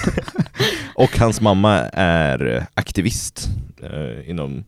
och 0.96 1.18
hans 1.18 1.42
mamma 1.42 1.74
är 1.94 2.66
aktivist 2.74 3.48
eh, 3.84 4.30
inom 4.30 4.64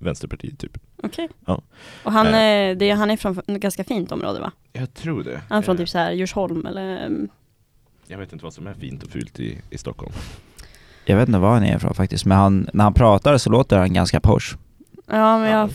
Vänsterpartiet 0.00 0.58
typ. 0.58 0.78
Okej. 1.02 1.28
Ja. 1.46 1.62
Och 2.02 2.12
han, 2.12 2.26
Eh. 2.26 2.34
är, 2.34 2.74
det, 2.74 2.90
han 2.90 3.10
är 3.10 3.16
från 3.16 3.38
ett 3.38 3.46
ganska 3.60 3.84
fint 3.84 4.12
område 4.12 4.40
va? 4.40 4.52
Jag 4.72 4.94
tror 4.94 5.24
det. 5.24 5.40
Han 5.48 5.58
är 5.58 5.62
från 5.62 5.76
Eh, 5.76 5.80
typ 5.80 5.88
så 5.88 5.98
här 5.98 6.12
Djursholm 6.12 6.66
eller... 6.66 7.06
mm, 7.06 7.28
Jag 8.06 8.18
vet 8.18 8.32
inte 8.32 8.44
vad 8.44 8.54
som 8.54 8.66
är 8.66 8.74
fint 8.74 9.02
och 9.02 9.10
fult 9.10 9.40
i, 9.40 9.58
i 9.70 9.78
Stockholm. 9.78 10.12
Jag 11.04 11.16
vet 11.16 11.28
inte 11.28 11.38
var 11.40 11.54
han 11.54 11.64
är 11.64 11.76
ifrån 11.76 11.94
faktiskt, 11.94 12.24
men 12.24 12.38
han, 12.38 12.68
när 12.72 12.84
han 12.84 12.94
pratar 12.94 13.38
så 13.38 13.50
låter 13.50 13.78
han 13.78 13.92
ganska 13.92 14.20
posh. 14.20 14.56
Ja 15.06 15.38
men 15.38 15.50
Ja, 15.50 15.52
jag 15.52 15.58
har 15.58 15.68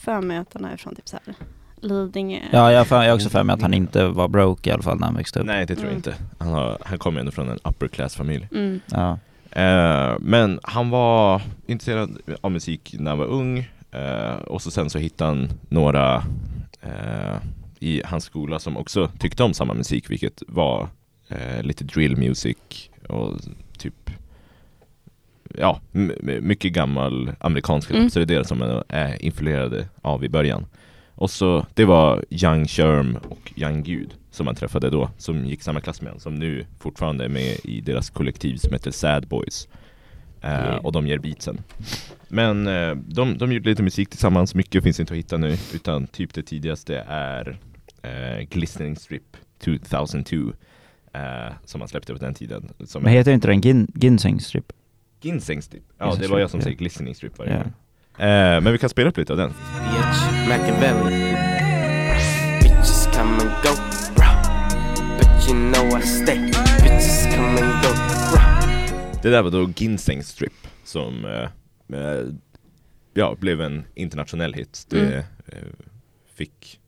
för 0.00 0.20
mig 0.20 0.36
att 0.38 0.52
han 0.54 0.64
är 0.64 0.76
från 0.76 0.94
typ 0.94 1.08
så 1.08 1.18
här 1.26 1.34
Lidingö. 1.82 2.38
Ja, 2.52 2.72
jag 2.72 2.78
har 2.78 2.84
för- 2.84 3.02
jag 3.02 3.10
har 3.10 3.14
också 3.14 3.28
för 3.28 3.42
mig 3.42 3.54
att 3.54 3.62
han 3.62 3.74
inte 3.74 4.06
var 4.06 4.28
broke 4.28 4.70
i 4.70 4.72
alla 4.72 4.82
fall 4.82 4.98
när 4.98 5.06
han 5.06 5.16
växte 5.16 5.40
upp. 5.40 5.46
Nej 5.46 5.66
det 5.66 5.74
tror 5.74 5.86
jag 5.88 5.96
Mm. 5.96 5.96
inte. 5.96 6.14
Han, 6.38 6.52
har, 6.52 6.78
han 6.84 6.98
kommer 6.98 7.20
ändå 7.20 7.32
från 7.32 7.48
en 7.48 7.58
upper 7.64 7.88
class 7.88 8.16
familj. 8.16 8.48
Mm. 8.52 8.80
Ja. 8.86 9.18
Eh, 9.50 10.16
men 10.20 10.60
han 10.62 10.90
var 10.90 11.42
intresserad 11.66 12.18
av 12.40 12.50
musik 12.52 12.94
när 12.98 13.10
han 13.10 13.18
var 13.18 13.26
ung 13.26 13.58
eh, 13.90 14.34
och 14.46 14.62
så 14.62 14.70
sen 14.70 14.90
så 14.90 14.98
hittade 14.98 15.30
han 15.30 15.50
några 15.68 16.16
eh, 16.80 17.36
i 17.80 18.02
hans 18.04 18.24
skola 18.24 18.58
som 18.58 18.76
också 18.76 19.10
tyckte 19.18 19.42
om 19.42 19.54
samma 19.54 19.74
musik 19.74 20.10
vilket 20.10 20.42
var 20.46 20.88
eh, 21.28 21.62
lite 21.62 21.84
drill 21.84 22.16
music 22.16 22.56
och 23.08 23.32
typ 23.78 24.10
ja, 25.58 25.80
mycket 26.40 26.72
gammal 26.72 27.32
amerikansk 27.40 27.90
rap, 27.90 27.96
Mm. 27.98 28.10
så 28.10 28.18
det 28.18 28.34
är 28.34 28.38
det 28.38 28.44
som 28.44 28.58
man 28.58 28.82
är 28.88 29.24
influerade 29.24 29.88
av 30.02 30.24
i 30.24 30.28
början. 30.28 30.66
Och 31.14 31.30
så, 31.30 31.66
det 31.74 31.84
var 31.84 32.24
Young 32.30 32.66
Sherm 32.68 33.16
och 33.28 33.52
Young 33.56 33.82
Gud 33.82 34.14
som 34.30 34.46
man 34.46 34.54
träffade 34.54 34.90
då, 34.90 35.10
som 35.18 35.46
gick 35.46 35.62
samma 35.62 35.80
klass 35.80 36.00
med 36.02 36.08
honom, 36.10 36.20
som 36.20 36.34
nu 36.34 36.66
fortfarande 36.78 37.24
är 37.24 37.28
med 37.28 37.56
i 37.64 37.80
deras 37.80 38.10
kollektiv 38.10 38.56
som 38.56 38.72
heter 38.72 38.90
Sad 38.90 39.28
Boys. 39.28 39.68
Eh. 40.42 40.74
Och 40.74 40.92
de 40.92 41.06
ger 41.06 41.18
beatsen. 41.18 41.60
Men 42.28 42.66
eh, 42.66 42.94
de, 42.94 43.38
de 43.38 43.52
gjorde 43.52 43.70
lite 43.70 43.82
musik 43.82 44.08
tillsammans, 44.10 44.54
mycket 44.54 44.82
finns 44.82 45.00
inte 45.00 45.12
att 45.12 45.18
hitta 45.18 45.36
nu, 45.36 45.56
utan 45.74 46.06
typ 46.06 46.34
det 46.34 46.42
tidigaste 46.42 47.04
är 47.08 47.58
eh, 48.02 48.44
Glistening 48.50 48.96
Strip 48.96 49.36
2002 49.64 50.36
eh, 51.12 51.52
som 51.64 51.78
man 51.78 51.88
släppte 51.88 52.12
på 52.12 52.18
den 52.18 52.34
tiden. 52.34 52.68
Som 52.84 53.02
Men 53.02 53.12
heter 53.12 53.32
inte 53.32 53.48
den 53.48 53.60
Gin 53.62 53.92
Ginseng 53.94 54.40
Strip? 54.40 54.72
Ginseng 55.20 55.62
Strip. 55.62 55.82
Ja, 55.98 56.14
det 56.20 56.28
var 56.28 56.38
jag 56.38 56.50
som 56.50 56.60
ja. 56.60 56.64
säger 56.64 56.76
Glistening 56.76 57.14
Strip 57.14 57.38
varje 57.38 57.52
gång. 57.52 57.72
Eh, 58.18 58.60
men 58.60 58.72
vi 58.72 58.78
kan 58.78 58.90
spela 58.90 59.08
upp 59.10 59.16
lite 59.16 59.32
av 59.32 59.36
den. 59.36 59.52
Det 69.22 69.30
där 69.30 69.42
var 69.42 69.50
då 69.50 69.70
Ginseng 69.76 70.22
Strip 70.22 70.52
som 70.84 71.24
eh, 71.24 71.48
eh, 72.00 72.24
ja, 73.14 73.36
blev 73.40 73.60
en 73.60 73.84
internationell 73.94 74.54
hit. 74.54 74.86
Det 74.90 75.00
Mm. 75.00 75.18
eh, 75.46 75.58
fick 76.34 76.80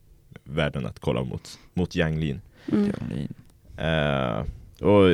världen 0.43 0.85
att 0.85 0.99
kolla 0.99 1.23
mot, 1.23 1.59
mot 1.73 1.95
Yang 1.95 2.19
Lin. 2.19 2.41
Mm. 2.71 4.47
Och 4.81 5.09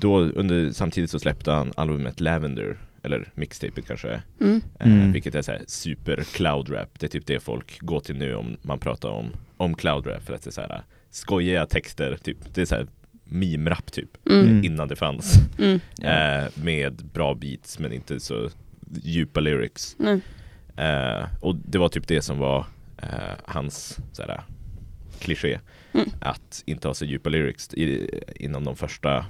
då 0.00 0.20
under, 0.20 0.72
samtidigt 0.72 1.10
så 1.10 1.18
släppte 1.18 1.50
han 1.50 1.72
albumet 1.76 2.20
Lavender, 2.20 2.76
eller 3.02 3.28
mixtapet 3.34 3.86
kanske. 3.86 4.22
Mm. 4.40 4.62
Eh, 4.80 4.86
Mm. 4.86 5.12
Vilket 5.12 5.34
är 5.34 5.42
så 5.42 5.52
här 5.52 5.62
super 5.66 6.24
cloud 6.32 6.70
rap. 6.72 6.98
Det 6.98 7.06
är 7.06 7.10
typ 7.10 7.26
det 7.26 7.40
folk 7.40 7.80
går 7.80 8.00
till 8.00 8.16
nu 8.16 8.34
om 8.34 8.56
man 8.62 8.78
pratar 8.78 9.08
om, 9.08 9.26
om 9.56 9.74
cloud 9.74 10.06
rap. 10.06 10.22
För 10.22 10.34
att 10.34 10.42
det 10.42 10.50
är 10.50 10.52
så 10.52 10.60
här 10.60 10.82
skojiga 11.10 11.66
texter, 11.66 12.16
typ. 12.22 12.54
Det 12.54 12.60
är 12.60 12.66
så 12.66 12.74
här 12.74 12.86
meme-rap 13.24 13.92
typ. 13.92 14.28
Mm. 14.30 14.46
Mm. 14.48 14.64
Innan 14.64 14.88
det 14.88 14.96
fanns. 14.96 15.34
Mm. 15.58 15.80
Eh, 16.02 16.50
med 16.64 17.04
bra 17.12 17.34
beats 17.34 17.78
men 17.78 17.92
inte 17.92 18.20
så 18.20 18.50
djupa 19.02 19.40
lyrics. 19.40 19.96
Eh, 20.76 21.24
och 21.40 21.56
det 21.56 21.78
var 21.78 21.88
typ 21.88 22.08
det 22.08 22.22
som 22.22 22.38
var 22.38 22.66
eh, 23.02 23.08
hans 23.44 23.98
såhär, 24.12 24.42
kliché. 25.18 25.58
Mm. 25.92 26.08
Att 26.20 26.62
inte 26.66 26.88
ha 26.88 26.94
så 26.94 27.04
djupa 27.04 27.30
lyrics 27.30 27.74
i, 27.74 28.10
inom 28.36 28.64
de 28.64 28.76
första 28.76 29.26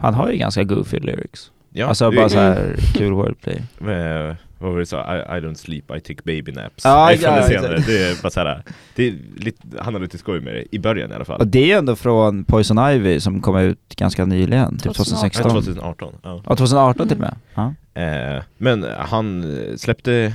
Han 0.00 0.14
har 0.14 0.30
ju 0.30 0.36
ganska 0.38 0.64
goofy 0.64 0.98
lyrics. 0.98 1.50
ja, 1.72 1.86
alltså 1.86 2.10
bara 2.10 2.28
så 2.28 2.38
här 2.38 2.76
kul 2.94 3.12
wordplay. 3.12 3.62
Eh, 3.80 4.36
vad 4.58 4.72
var 4.72 4.78
det 4.78 4.86
så? 4.86 4.96
I, 4.96 5.38
I 5.38 5.40
don't 5.40 5.54
sleep, 5.54 5.84
I 5.96 6.00
take 6.00 6.22
baby 6.24 6.52
naps. 6.52 6.82
Från 6.82 6.92
ja, 6.92 7.10
det 7.10 7.42
senare. 7.46 7.82
Det 7.86 8.02
är 8.10 8.22
bara 8.22 8.30
såhär, 8.30 8.62
det 8.94 9.08
är 9.08 9.14
lite, 9.36 9.66
han 9.78 9.94
har 9.94 10.00
lite 10.00 10.18
skoj 10.18 10.40
med 10.40 10.54
det, 10.54 10.74
i 10.74 10.78
början 10.78 11.10
i 11.10 11.14
alla 11.14 11.24
fall. 11.24 11.40
Och 11.40 11.46
det 11.46 11.72
är 11.72 11.78
ändå 11.78 11.96
från 11.96 12.44
Poison 12.44 12.90
Ivy 12.90 13.20
som 13.20 13.40
kom 13.40 13.56
ut 13.58 13.96
ganska 13.96 14.24
nyligen, 14.24 14.78
typ 14.78 14.94
2018. 14.94 15.30
2016. 15.30 15.42
Ja, 15.44 15.60
2018. 15.60 16.14
Ja. 16.22 16.42
Ja, 16.46 16.56
2018 16.56 17.08
till 17.08 17.16
och 17.16 17.20
med. 17.20 17.36
Ja. 17.54 17.74
Eh, 18.02 18.42
men 18.58 18.86
han 18.98 19.54
släppte 19.76 20.32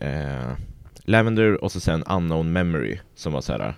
eh, 0.00 0.10
Lavender 1.04 1.64
och 1.64 1.72
så 1.72 1.80
sen 1.80 2.04
Unknown 2.04 2.52
Memory 2.52 2.98
som 3.14 3.32
var 3.32 3.40
så 3.40 3.52
här. 3.52 3.74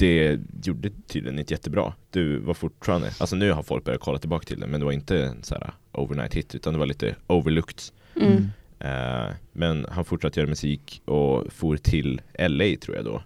Det 0.00 0.40
gjorde 0.62 0.90
tydligen 1.06 1.38
inte 1.38 1.54
jättebra. 1.54 1.92
Du 2.10 2.38
var 2.38 2.54
fortfarande, 2.54 3.10
alltså 3.18 3.36
nu 3.36 3.52
har 3.52 3.62
folk 3.62 3.84
börjat 3.84 4.00
kolla 4.00 4.18
tillbaka 4.18 4.44
till 4.44 4.60
det 4.60 4.66
men 4.66 4.80
det 4.80 4.86
var 4.86 4.92
inte 4.92 5.24
en 5.24 5.42
så 5.42 5.54
här 5.54 5.70
overnight 5.92 6.34
hit 6.34 6.54
utan 6.54 6.72
det 6.72 6.78
var 6.78 6.86
lite 6.86 7.14
overlooked. 7.26 7.78
Mm. 8.20 8.48
Eh, 8.80 9.32
men 9.52 9.86
han 9.90 10.04
fortsatte 10.04 10.40
göra 10.40 10.48
musik 10.48 11.02
och 11.04 11.52
for 11.52 11.76
till 11.76 12.20
LA 12.38 12.64
tror 12.82 12.96
jag 12.96 13.04
då 13.04 13.22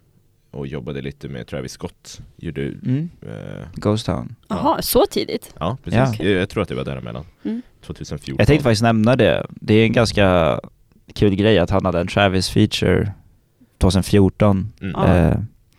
och 0.50 0.66
jobbade 0.66 1.02
lite 1.02 1.28
med 1.28 1.46
Travis 1.46 1.72
Scott. 1.72 2.20
Gjorde, 2.36 2.62
Mm. 2.62 3.10
eh, 3.22 3.66
Ghost 3.74 4.06
Town. 4.06 4.34
Jaha, 4.48 4.82
så 4.82 5.06
tidigt? 5.10 5.54
ja 5.58 5.76
precis. 5.84 6.18
Ja. 6.20 6.24
Jag, 6.24 6.40
jag 6.40 6.48
tror 6.48 6.62
att 6.62 6.68
det 6.68 6.74
var 6.74 6.84
däremellan. 6.84 7.24
Mm. 7.44 7.62
2014. 7.82 8.36
Jag 8.38 8.46
tänkte 8.46 8.62
faktiskt 8.64 8.82
nämna 8.82 9.16
det. 9.16 9.46
Det 9.50 9.74
är 9.74 9.84
en 9.86 9.92
ganska 9.92 10.60
kul 11.14 11.34
grej 11.34 11.58
att 11.58 11.70
han 11.70 11.84
hade 11.84 12.00
en 12.00 12.06
Travis 12.06 12.48
feature 12.50 13.12
2014. 13.78 14.72
Mm. 14.80 14.92
Ja. 14.96 15.36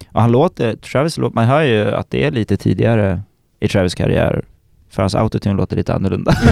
Och 0.07 0.21
han 0.21 0.31
låter, 0.31 0.75
Travis 0.75 1.17
låter, 1.17 1.35
man 1.35 1.45
hör 1.45 1.61
ju 1.61 1.91
att 1.91 2.09
det 2.09 2.23
är 2.23 2.31
lite 2.31 2.57
tidigare 2.57 3.21
i 3.59 3.67
Travis 3.67 3.95
karriär. 3.95 4.45
För 4.89 5.01
hans 5.01 5.15
autotune 5.15 5.55
låter 5.55 5.75
lite 5.75 5.93
annorlunda. 5.93 6.33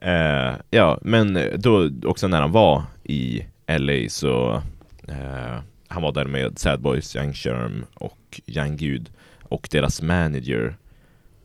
Eh, 0.00 0.54
ja, 0.70 0.98
men 1.02 1.38
då 1.56 1.90
också 2.04 2.28
när 2.28 2.40
han 2.40 2.52
var 2.52 2.82
i 3.04 3.46
LA 3.66 4.08
så 4.08 4.62
eh, 5.08 5.58
han 5.88 6.02
var 6.02 6.12
där 6.12 6.24
med 6.24 6.58
Sad 6.58 6.80
Boys, 6.80 7.16
Young 7.16 7.32
Sherm 7.32 7.84
och 7.94 8.40
Young 8.46 8.76
Gud 8.76 9.10
och 9.42 9.68
deras 9.70 10.02
manager 10.02 10.76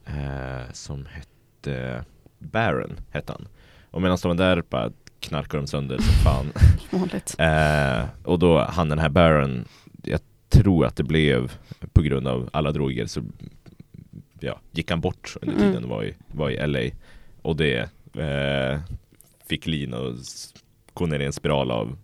eh, 0.06 0.72
som 0.74 1.06
hette 1.06 2.04
Baron 2.40 3.00
hette 3.12 3.32
han. 3.32 3.48
Och 3.92 4.02
medan 4.02 4.18
de 4.22 4.28
var 4.28 4.36
där 4.36 4.64
bara 4.70 4.92
knarkade 5.20 5.64
de 5.64 5.68
sönder 5.68 5.98
som 5.98 6.14
fan. 6.14 6.52
Eh, 7.38 8.06
och 8.24 8.40
då 8.40 8.62
han 8.64 8.90
den 8.90 9.00
här 9.00 9.10
Baron, 9.10 9.66
tror 10.50 10.86
att 10.86 10.96
det 10.96 11.04
blev 11.04 11.52
på 11.94 12.02
grund 12.02 12.28
av 12.28 12.50
alla 12.54 12.72
droger 12.72 13.06
så 13.06 13.22
ja, 14.40 14.60
gick 14.72 14.90
han 14.90 15.02
bort 15.02 15.36
under 15.42 15.56
Mm. 15.56 15.68
tiden 15.74 15.90
var 15.90 16.04
i, 16.04 16.14
var 16.28 16.50
i 16.50 16.68
LA. 16.68 16.96
Och 17.42 17.56
det 17.56 17.90
eh, 18.14 18.80
fick 19.48 19.66
Lin 19.68 19.94
att 19.94 20.54
gå 20.94 21.06
ner 21.06 21.20
i 21.20 21.26
en 21.26 21.34
spiral 21.34 21.72
av 21.72 21.98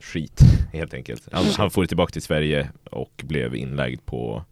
skit 0.00 0.40
helt 0.72 0.94
enkelt. 0.94 1.28
Han, 1.32 1.44
han 1.56 1.70
får 1.70 1.86
tillbaka 1.86 2.12
till 2.12 2.22
Sverige 2.22 2.70
och 2.90 3.22
blev 3.26 3.54
inlagd 3.56 4.06
på 4.06 4.44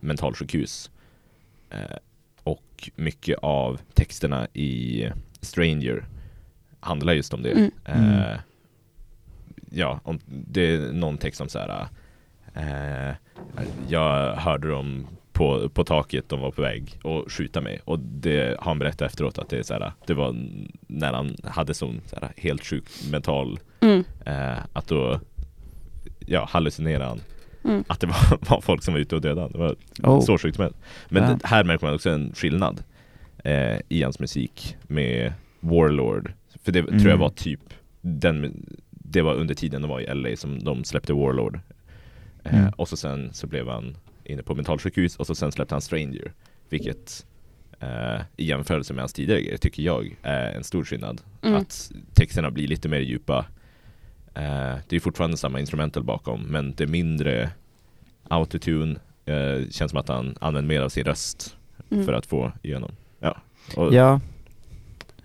mentalsjukhus. 0.00 0.90
Eh, 1.70 1.96
och 2.42 2.90
mycket 2.96 3.38
av 3.42 3.80
texterna 3.94 4.46
i 4.52 5.08
Stranger 5.40 6.04
handlar 6.80 7.12
just 7.12 7.34
om 7.34 7.42
det. 7.42 7.50
Mm. 7.50 7.70
Eh, 7.84 8.36
ja, 9.70 10.00
om, 10.04 10.20
det 10.26 10.74
är 10.74 10.92
någon 10.92 11.18
text 11.18 11.38
som 11.38 11.48
så 11.48 11.58
här. 11.58 11.86
Eh, 12.54 13.14
jag 13.88 14.34
hörde 14.36 14.68
dem 14.68 15.06
på, 15.32 15.68
på 15.68 15.84
taket, 15.84 16.28
de 16.28 16.40
var 16.40 16.50
på 16.50 16.62
väg 16.62 16.98
att 17.04 17.32
skjuta 17.32 17.60
mig 17.60 17.80
och 17.84 17.98
det 17.98 18.56
har 18.58 18.64
han 18.70 18.78
berättat 18.78 19.02
efteråt 19.02 19.38
att 19.38 19.48
det 19.48 19.58
är 19.58 19.62
så 19.62 19.74
här, 19.74 19.92
det 20.06 20.14
var 20.14 20.36
när 20.86 21.12
han 21.12 21.36
hade 21.44 21.74
sån 21.74 22.00
så 22.06 22.16
här, 22.20 22.32
helt 22.36 22.64
sjuk 22.66 22.84
mental 23.10 23.58
Mm. 23.80 24.04
eh, 24.26 24.58
att 24.72 24.86
då 24.88 25.20
ja, 26.26 26.46
hallucinerade 26.50 27.04
han 27.04 27.20
Mm. 27.64 27.84
att 27.86 28.00
det 28.00 28.06
var, 28.06 28.50
var 28.50 28.60
folk 28.60 28.82
som 28.82 28.94
var 28.94 29.00
ute 29.00 29.14
och 29.14 29.20
dödade 29.20 29.40
han. 29.40 29.52
Det 29.52 29.58
var 29.58 29.76
Oh. 30.02 30.20
så 30.20 30.38
sjukt 30.38 30.58
helst. 30.58 30.76
Men 31.08 31.22
Ja. 31.22 31.28
det, 31.42 31.46
här 31.46 31.64
märker 31.64 31.86
man 31.86 31.94
också 31.94 32.10
en 32.10 32.32
skillnad 32.34 32.82
eh, 33.44 33.78
i 33.88 34.02
hans 34.02 34.18
musik 34.18 34.76
med 34.82 35.32
Warlord. 35.60 36.32
För 36.64 36.72
det 36.72 36.82
tror 36.82 36.94
jag 36.96 37.06
Mm. 37.06 37.18
var 37.18 37.28
typ 37.30 37.60
den, 38.00 38.66
det 38.90 39.22
var 39.22 39.34
under 39.34 39.54
tiden 39.54 39.82
de 39.82 39.88
var 39.90 40.00
i 40.00 40.14
LA 40.14 40.36
som 40.36 40.58
de 40.64 40.84
släppte 40.84 41.12
Warlord. 41.12 41.60
Eh, 42.44 42.58
Mm. 42.58 42.72
Och 42.76 42.88
så 42.88 42.96
sen 42.96 43.30
så 43.32 43.46
blev 43.46 43.68
han 43.68 43.96
inne 44.24 44.42
på 44.42 44.54
mentalsjukhus 44.54 45.16
och 45.16 45.26
så 45.26 45.34
sen 45.34 45.52
släppte 45.52 45.74
han 45.74 45.82
Stranger. 45.82 46.32
Vilket 46.68 47.26
eh, 47.80 48.20
i 48.36 48.44
jämförelse 48.46 48.92
med 48.94 49.02
hans 49.02 49.12
tidigare 49.12 49.42
grejer 49.42 49.58
tycker 49.58 49.82
jag 49.82 50.16
är 50.22 50.52
en 50.52 50.64
stor 50.64 50.84
skillnad. 50.84 51.20
Mm. 51.42 51.56
Att 51.60 51.92
texterna 52.14 52.50
blir 52.50 52.68
lite 52.68 52.88
mer 52.88 53.00
djupa. 53.00 53.46
Eh, 54.34 54.74
det 54.88 54.96
är 54.96 55.00
fortfarande 55.00 55.36
samma 55.36 55.60
instrumental 55.60 56.02
bakom 56.04 56.42
men 56.42 56.74
det 56.76 56.84
är 56.84 56.88
mindre 56.88 57.50
autotune. 58.28 58.96
Eh, 59.24 59.68
känns 59.70 59.90
som 59.90 60.00
att 60.00 60.08
han 60.08 60.36
använder 60.40 60.68
mer 60.74 60.80
av 60.80 60.88
sin 60.88 61.04
röst 61.04 61.56
Mm. 61.90 62.04
för 62.04 62.12
att 62.12 62.26
få 62.26 62.52
igenom. 62.62 62.92
Ja. 63.20 63.36
Och, 63.76 63.94
Ja. 63.94 64.20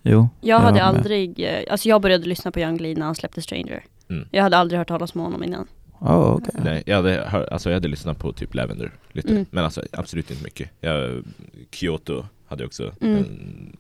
Jo. 0.01 0.29
Jag 0.41 0.59
hade 0.59 0.79
håller 0.81 0.91
med. 0.93 0.99
aldrig, 0.99 1.39
eh, 1.39 1.63
alltså 1.71 1.89
jag 1.89 2.01
började 2.01 2.25
lyssna 2.27 2.51
på 2.51 2.59
Young 2.59 2.77
Lee 2.77 2.95
när 2.95 3.05
han 3.05 3.15
släppte 3.15 3.41
Stranger. 3.41 3.83
Mm. 4.09 4.27
Jag 4.31 4.43
hade 4.43 4.57
aldrig 4.57 4.77
hört 4.77 4.87
talas 4.87 5.15
om 5.15 5.21
honom 5.21 5.43
innan. 5.43 5.67
Oh, 5.99 6.33
okej. 6.35 6.53
Nej, 6.63 6.83
jag 6.85 6.95
hade, 6.95 7.11
hör, 7.27 7.53
alltså 7.53 7.69
jag 7.69 7.75
hade 7.75 7.87
lyssnat 7.87 8.19
på 8.19 8.33
typ 8.33 8.53
Lavender 8.55 8.91
lite, 9.11 9.29
Mm. 9.29 9.45
men 9.51 9.63
alltså 9.63 9.81
absolut 9.91 10.31
inte 10.31 10.43
mycket. 10.43 10.69
Jag, 10.81 11.23
Kyoto 11.71 12.25
hade 12.47 12.63
jag 12.63 12.67
också 12.67 12.91
Mm. 13.01 13.17
en, 13.17 13.77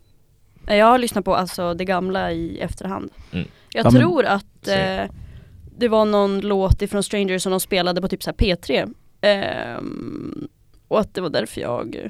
Jag 0.77 0.85
har 0.85 0.97
lyssnat 0.97 1.25
på 1.25 1.35
alltså 1.35 1.73
det 1.73 1.85
gamla 1.85 2.31
i 2.31 2.59
efterhand. 2.59 3.09
Mm. 3.31 3.47
Jag 3.73 3.85
Ja, 3.85 3.91
men- 3.91 4.01
tror 4.01 4.25
att 4.25 4.45
Same. 4.61 5.03
eh, 5.03 5.09
det 5.77 5.87
var 5.87 6.05
någon 6.05 6.39
låt 6.41 6.81
ifrån 6.81 7.03
Stranger 7.03 7.39
som 7.39 7.51
de 7.51 7.59
spelade 7.59 8.01
på 8.01 8.07
typ 8.07 8.23
så 8.23 8.29
här 8.29 8.37
P3. 8.37 8.93
Ehm, 9.21 10.47
och 10.87 10.99
att 10.99 11.13
det 11.13 11.21
var 11.21 11.29
därför 11.29 11.61
jag, 11.61 12.07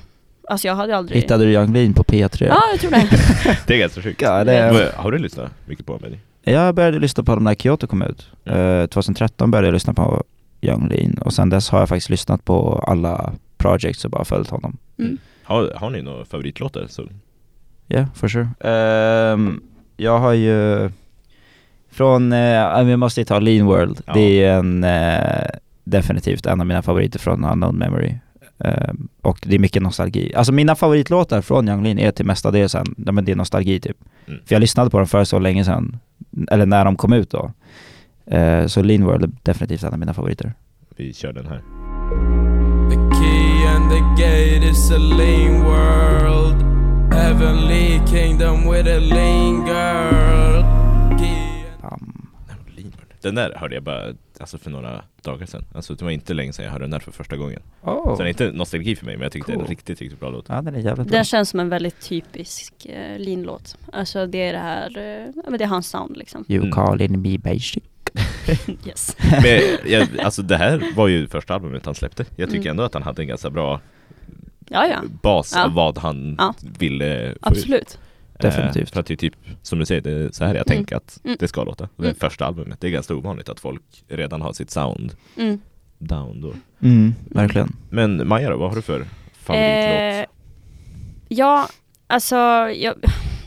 alltså 0.47 0.67
jag 0.67 0.75
hade 0.75 0.95
aldrig 0.97 1.21
Hittade 1.21 1.45
du 1.45 1.51
Young 1.53 1.73
Lean 1.73 1.93
på 1.93 2.03
P3? 2.03 2.45
Ja, 2.47 2.61
jag 2.71 2.79
tror 2.79 2.91
det. 2.91 3.09
Det 3.67 3.73
är 3.73 3.77
ganska 3.79 4.01
sjukt. 4.01 4.21
Ja, 4.21 4.43
det 4.43 4.71
Men 4.73 4.87
Har 4.95 5.11
du 5.11 5.17
lyssnat 5.17 5.51
mycket 5.65 5.85
på 5.85 5.97
Benny? 5.97 6.17
Jag 6.51 6.75
började 6.75 6.99
lyssna 6.99 7.23
på 7.23 7.35
dem 7.35 7.43
när 7.43 7.55
Kyoto 7.55 7.87
kom 7.87 8.01
ut. 8.01 8.29
Mm. 8.45 8.81
Eh, 8.81 8.87
2013 8.87 9.51
började 9.51 9.67
jag 9.67 9.73
lyssna 9.73 9.93
på 9.93 10.23
Young 10.61 10.87
Lean 10.87 11.17
och 11.17 11.33
sen 11.33 11.49
dess 11.49 11.69
har 11.69 11.79
jag 11.79 11.89
faktiskt 11.89 12.09
lyssnat 12.09 12.45
på 12.45 12.83
alla 12.87 13.33
projects 13.57 14.05
och 14.05 14.11
bara 14.11 14.25
följt 14.25 14.49
honom. 14.49 14.77
Mm. 14.99 15.17
Har, 15.43 15.73
har 15.75 15.89
ni 15.89 16.01
några 16.01 16.25
favoritlåtar? 16.25 16.87
Så, 16.89 17.03
Yeah, 17.89 18.07
for 18.13 18.27
sure. 18.27 18.47
Ehm, 18.59 19.61
jag 19.97 20.19
har 20.19 20.33
ju 20.33 20.89
från, 21.91 22.33
uh, 22.33 22.83
vi 22.83 22.97
måste 22.97 23.25
ta 23.25 23.39
Lean 23.39 23.65
World. 23.65 24.01
Ja. 24.05 24.13
Det 24.13 24.43
är 24.43 24.57
en, 24.57 24.83
eh, 24.83 25.49
definitivt 25.83 26.45
en 26.45 26.59
av 26.61 26.67
mina 26.67 26.81
favoriter 26.81 27.19
från 27.19 27.45
Unknown 27.45 27.75
Memory. 27.75 28.13
Ehm, 28.59 29.07
och 29.21 29.39
det 29.41 29.55
är 29.55 29.59
mycket 29.59 29.81
nostalgi. 29.81 30.33
Alltså 30.35 30.53
mina 30.53 30.75
favoritlåtar 30.75 31.41
från 31.41 31.67
Young 31.69 31.83
Lean 31.83 31.99
är 31.99 32.11
till 32.11 32.25
mestadels 32.25 32.75
en, 32.75 32.95
ja, 33.05 33.11
men 33.11 33.25
det 33.25 33.31
är 33.31 33.35
nostalgi 33.35 33.79
typ. 33.79 33.97
Mm. 34.27 34.39
För 34.45 34.55
jag 34.55 34.59
lyssnade 34.59 34.89
på 34.89 34.97
dem 34.97 35.07
för 35.07 35.23
så 35.23 35.39
länge 35.39 35.65
sedan, 35.65 35.97
eller 36.51 36.65
när 36.65 36.85
de 36.85 36.95
kom 36.95 37.13
ut 37.13 37.31
då. 37.31 37.51
Eh, 38.25 38.65
så 38.67 38.81
Lean 38.81 39.03
World 39.03 39.23
är 39.23 39.29
definitivt 39.43 39.83
en 39.83 39.93
av 39.93 39.99
mina 39.99 40.13
favoriter. 40.13 40.53
Vi 40.95 41.13
kör 41.13 41.33
den 41.33 41.45
här. 41.45 41.61
The 42.89 42.95
key 42.95 43.67
and 43.67 43.89
the 43.91 44.23
gate 44.23 44.69
is 44.69 44.91
a 44.91 44.97
lean 44.97 45.63
world. 45.63 46.63
Heavenly 47.13 47.99
kingdom 48.07 48.71
with 48.71 48.87
a 48.89 48.99
lean 48.99 49.65
girl. 49.65 50.63
Um, 51.83 52.27
Den 53.21 53.35
där 53.35 53.53
hörde 53.55 53.75
jag 53.75 53.83
bara 53.83 54.13
alltså 54.39 54.57
för 54.57 54.69
några 54.69 55.01
dagar 55.21 55.45
sedan. 55.45 55.65
Alltså 55.75 55.95
det 55.95 56.05
var 56.05 56.11
inte 56.11 56.33
länge 56.33 56.53
sedan 56.53 56.65
jag 56.65 56.71
hörde 56.71 56.83
den 56.83 56.91
där 56.91 56.99
för 56.99 57.11
första 57.11 57.37
gången. 57.37 57.61
oh. 57.81 58.03
Så 58.03 58.15
den 58.17 58.25
är 58.25 58.29
inte 58.29 58.51
nostalgi 58.51 58.95
för 58.95 59.05
mig 59.05 59.15
men 59.15 59.23
jag 59.23 59.31
tyckte 59.31 59.51
det 59.51 59.53
är 59.53 59.55
en 59.55 59.59
Cool. 59.59 59.69
riktigt, 59.69 60.01
riktigt 60.01 60.19
bra 60.19 60.29
låt. 60.29 60.45
Ja 60.49 60.61
den 60.61 60.75
är 60.75 60.79
jävligt 60.79 61.07
bra. 61.07 61.17
Den 61.17 61.25
känns 61.25 61.49
som 61.49 61.59
en 61.59 61.69
väldigt 61.69 62.01
typisk 62.01 62.85
eh, 62.85 63.19
Lean-låt. 63.19 63.77
Alltså 63.93 64.25
det 64.27 64.37
är 64.37 64.53
det 64.53 64.59
här, 64.59 64.87
eh, 64.87 65.51
det 65.57 65.63
är 65.63 65.67
hans 65.67 65.89
sound 65.89 66.17
liksom. 66.17 66.45
You 66.47 66.61
Mm. 66.61 66.71
calling 66.71 67.21
me 67.21 67.37
basic. 67.37 67.77
Yes. 68.87 69.15
Men 69.43 69.61
jag, 69.91 70.07
alltså 70.23 70.41
det 70.41 70.57
här 70.57 70.83
var 70.95 71.07
ju 71.07 71.27
första 71.27 71.53
albumet 71.55 71.85
han 71.85 71.95
släppte. 71.95 72.25
Jag 72.35 72.49
tycker 72.49 72.61
Mm. 72.61 72.71
ändå 72.71 72.83
att 72.83 72.93
han 72.93 73.03
hade 73.03 73.21
en 73.21 73.27
ganska 73.27 73.49
bra 73.49 73.81
Ja, 74.69 74.87
ja. 74.87 74.97
bas 75.21 75.53
Ja. 75.55 75.65
av 75.65 75.73
vad 75.73 75.97
han 75.97 76.35
Ja. 76.39 76.53
ville 76.79 77.35
få 77.43 77.75
ut. 77.75 77.97
Absolut. 78.37 78.55
Definitivt. 78.55 78.89
Eh, 78.89 78.93
för 78.93 78.99
att 78.99 79.05
det 79.05 79.13
är 79.13 79.15
typ, 79.15 79.33
som 79.61 79.79
du 79.79 79.85
säger, 79.85 80.01
det 80.01 80.11
är 80.11 80.29
så 80.31 80.43
här 80.45 80.55
jag 80.55 80.67
Mm. 80.69 80.77
tänker 80.77 80.95
att 80.95 81.19
Mm. 81.23 81.37
det 81.39 81.47
ska 81.47 81.63
låta. 81.63 81.89
Det 81.95 82.03
Mm. 82.03 82.15
första 82.15 82.45
albumet, 82.45 82.81
det 82.81 82.87
är 82.87 82.91
ganska 82.91 83.15
ovanligt 83.15 83.49
att 83.49 83.59
folk 83.59 83.83
redan 84.07 84.41
har 84.41 84.53
sitt 84.53 84.71
sound 84.71 85.13
Mm. 85.37 85.59
down 85.97 86.41
då. 86.41 86.53
Mm, 86.87 87.15
verkligen. 87.31 87.75
Men 87.89 88.27
Maja 88.27 88.49
då, 88.49 88.57
vad 88.57 88.69
har 88.69 88.75
du 88.75 88.81
för 88.81 89.05
favoritlåt? 89.39 90.25
Eh, 90.25 90.25
ja, 91.27 91.67
alltså 92.07 92.35
jag, 92.75 92.93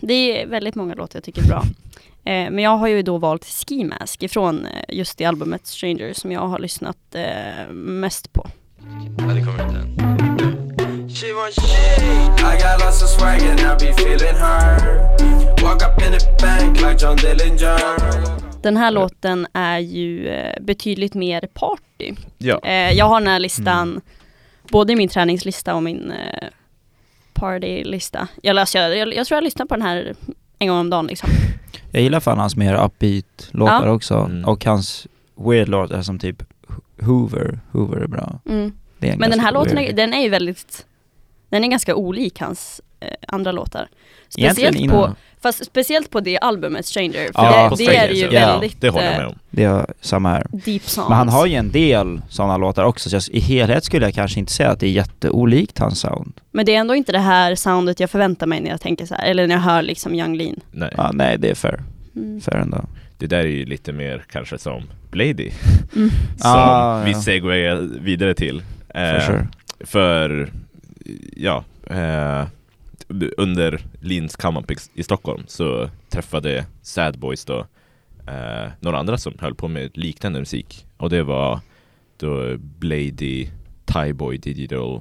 det 0.00 0.42
är 0.42 0.46
väldigt 0.46 0.74
många 0.74 0.94
låtar 0.94 1.16
jag 1.16 1.24
tycker 1.24 1.42
är 1.42 1.46
bra. 1.48 1.64
Eh, 2.24 2.50
men 2.50 2.58
jag 2.58 2.76
har 2.76 2.88
ju 2.88 3.02
då 3.02 3.18
valt 3.18 3.44
Ski 3.44 3.84
Mask 3.84 4.22
ifrån 4.22 4.66
eh, 4.66 4.96
just 4.96 5.18
det 5.18 5.24
albumet 5.24 5.66
Stranger 5.66 6.12
som 6.12 6.32
jag 6.32 6.48
har 6.48 6.58
lyssnat 6.58 6.96
eh, 7.14 7.72
mest 7.72 8.32
på. 8.32 8.46
She 11.20 11.32
want 11.32 11.54
shit. 11.54 12.44
I 12.44 12.56
got 12.62 12.80
lots 12.80 13.02
of 13.02 13.08
swag 13.08 13.42
and 13.42 13.60
I 13.60 13.74
be 13.86 13.92
feeling 13.92 14.34
her. 14.34 14.76
Walk 15.62 15.82
up 15.82 16.02
in 16.06 16.12
the 16.12 16.26
bank 16.42 16.80
like 16.80 16.98
John 17.04 17.16
Dillinger. 17.16 18.62
Den 18.62 18.76
här 18.76 18.90
låten 18.90 19.46
är 19.52 19.78
ju 19.78 20.28
eh, 20.28 20.62
betydligt 20.62 21.14
mer 21.14 21.40
party. 21.54 22.14
Ja, 22.38 22.60
Eh, 22.64 22.92
jag 22.92 23.04
har 23.04 23.20
den 23.20 23.28
här 23.28 23.38
listan, 23.38 24.00
både 24.70 24.92
i 24.92 24.96
min 24.96 25.08
träningslista 25.08 25.74
och 25.74 25.82
min 25.82 26.10
eh, 26.10 26.48
partylista. 27.32 28.28
Jag, 28.42 28.54
läser, 28.54 28.80
jag, 28.80 28.96
jag, 28.96 29.14
jag 29.14 29.26
tror 29.26 29.36
jag 29.36 29.44
lyssnar 29.44 29.66
på 29.66 29.74
den 29.74 29.82
här 29.82 30.14
en 30.58 30.68
gång 30.68 30.78
om 30.78 30.90
dagen 30.90 31.06
liksom. 31.06 31.30
Jag 31.92 32.02
gillar 32.02 32.20
fan 32.20 32.38
hans 32.38 32.56
mer 32.56 32.74
upbeat-låtar 32.74 33.86
Ja. 33.86 33.90
också. 33.92 34.14
Mm. 34.14 34.44
Och 34.44 34.64
hans 34.64 35.06
weird-låtar 35.36 36.02
som 36.02 36.18
typ 36.18 36.42
Hoover. 37.00 37.60
Hoover 37.72 37.96
är 37.96 38.06
bra. 38.06 38.40
Mm. 38.48 38.72
Är 39.00 39.12
en 39.12 39.18
Men 39.18 39.30
den 39.30 39.40
här 39.40 39.52
låten 39.52 39.78
är, 39.78 39.92
den 39.92 40.14
är 40.14 40.22
ju 40.22 40.28
väldigt, 40.28 40.86
den 41.50 41.64
är 41.64 41.68
ganska 41.68 41.94
olik 41.94 42.40
hans 42.40 42.80
eh, 43.00 43.08
andra 43.28 43.52
låtar. 43.52 43.88
Speciellt 44.28 44.90
på, 44.90 45.14
fast 45.42 45.64
speciellt 45.66 46.10
på 46.10 46.20
det 46.20 46.38
albumet 46.38 46.86
Stranger, 46.86 47.12
för 47.12 47.30
Ja, 47.34 47.70
det, 47.70 47.84
det 47.84 47.96
är 47.96 48.06
Stranger, 48.06 48.14
ju 48.14 48.28
så- 48.28 48.34
ja, 48.34 48.46
väldigt 48.46 48.80
det 48.80 48.88
håller 48.88 49.04
jag 49.06 49.16
med 49.18 49.26
om. 49.26 49.38
Det 49.50 49.64
är 49.64 49.86
samma 50.00 50.28
här. 50.28 50.46
deep 50.52 50.82
songs. 50.88 51.08
Men 51.08 51.18
han 51.18 51.28
har 51.28 51.46
ju 51.46 51.54
en 51.54 51.70
del 51.70 52.20
sådana 52.28 52.56
låtar 52.56 52.84
också, 52.84 53.10
så 53.10 53.16
jag, 53.16 53.22
i 53.36 53.40
helhet 53.40 53.84
skulle 53.84 54.06
jag 54.06 54.14
kanske 54.14 54.40
inte 54.40 54.52
säga 54.52 54.70
att 54.70 54.80
det 54.80 54.86
är 54.86 54.90
jätteolikt 54.90 55.78
hans 55.78 56.00
sound. 56.00 56.32
Men 56.50 56.66
det 56.66 56.74
är 56.74 56.78
ändå 56.80 56.94
inte 56.94 57.12
det 57.12 57.18
här 57.18 57.54
soundet 57.54 58.00
jag 58.00 58.10
förväntar 58.10 58.46
mig 58.46 58.60
när 58.60 58.70
jag 58.70 58.80
tänker 58.80 59.06
så 59.06 59.14
här, 59.14 59.24
eller 59.30 59.46
när 59.46 59.54
jag 59.54 59.62
hör 59.62 59.82
liksom 59.82 60.14
Young 60.14 60.36
Lean. 60.36 60.60
Nej, 60.72 60.92
Ja, 60.96 61.10
nej, 61.14 61.38
det 61.38 61.50
är 61.50 61.54
fair. 61.54 61.80
Mm. 62.16 62.40
Fair 62.40 62.56
ändå. 62.56 62.84
det 63.18 63.26
där 63.26 63.38
är 63.38 63.44
ju 63.44 63.64
lite 63.64 63.92
mer 63.92 64.24
kanske 64.32 64.58
som 64.58 64.82
Blady. 65.10 65.50
Mm. 65.96 66.10
Som 66.38 66.50
Ah, 66.50 67.02
vi 67.04 67.10
ja. 67.12 67.20
segwayar 67.22 67.76
vidare 68.00 68.34
till. 68.34 68.62
For 68.92 68.98
Eh, 69.00 69.26
sure. 69.26 69.46
För, 69.84 70.52
ja, 71.36 71.64
eh, 71.86 72.46
under 73.36 73.80
Lins 74.00 74.36
Up 74.44 74.70
i, 74.94 75.02
Stockholm 75.02 75.42
så 75.46 75.90
träffade 76.08 76.66
Sad 76.82 77.18
Boys 77.18 77.44
då 77.44 77.66
eh, 78.26 78.68
några 78.80 78.98
andra 78.98 79.18
som 79.18 79.34
höll 79.38 79.54
på 79.54 79.68
med 79.68 79.90
liknande 79.94 80.38
musik. 80.38 80.86
Och 80.96 81.10
det 81.10 81.22
var 81.22 81.60
då 82.16 82.56
Blady, 82.58 83.48
Tyboy 83.84 84.38
Digital, 84.38 85.00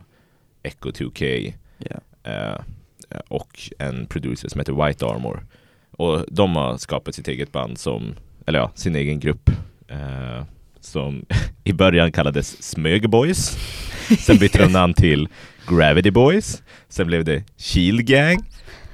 Echo 0.64 0.90
2K 0.92 1.54
Ja. 1.78 2.00
eh, 2.32 2.60
och 3.28 3.60
en 3.80 4.06
producer 4.06 4.50
som 4.50 4.60
heter 4.60 4.86
White 4.86 5.06
Armor. 5.06 5.46
Och 5.92 6.26
de 6.32 6.56
har 6.56 6.78
skapat 6.78 7.16
sitt 7.16 7.28
eget 7.28 7.52
band 7.52 7.78
som, 7.78 8.16
eller 8.46 8.60
ja, 8.60 8.72
sin 8.76 8.96
egen 8.96 9.20
grupp 9.20 9.50
eh, 9.88 10.44
som 10.80 11.26
i 11.64 11.74
början 11.74 12.12
kallades 12.12 12.64
Smögeboys. 12.64 13.58
Sen 14.20 14.38
bytte 14.38 14.58
de 14.58 14.72
namn 14.72 14.94
till 14.94 15.28
Gravity 15.70 16.12
Boys. 16.12 16.64
Sen 16.90 17.08
blev 17.08 17.24
det 17.26 17.44
Shield 17.58 18.06
Gang. 18.08 18.38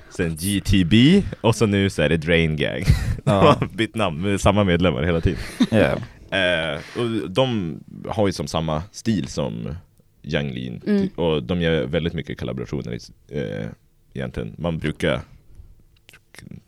Sen 0.09 0.35
GTB 0.35 1.23
och 1.41 1.55
så 1.55 1.65
nu 1.65 1.89
så 1.89 2.01
är 2.01 2.09
det 2.09 2.17
Drain 2.17 2.55
Gang. 2.55 2.83
De 3.23 3.31
har 3.31 3.67
bytt 3.73 3.95
namn 3.95 4.21
med 4.21 4.41
samma 4.41 4.63
medlemmar 4.63 5.03
hela 5.03 5.21
tiden. 5.21 5.39
Ja. 5.71 5.95
Eh, 6.37 6.79
och 6.99 7.29
de 7.31 7.79
har 8.07 8.27
ju 8.27 8.33
som 8.33 8.47
samma 8.47 8.83
stil 8.91 9.27
som 9.27 9.75
Young 10.23 10.53
Lean 10.53 10.81
Mm. 10.87 11.07
och 11.15 11.43
de 11.43 11.61
gör 11.61 11.85
väldigt 11.85 12.13
mycket 12.13 12.39
kollaborationer 12.39 12.93
i- 12.93 13.37
eh, 13.39 13.65
egentligen. 14.13 14.55
Man 14.57 14.77
brukar 14.77 15.21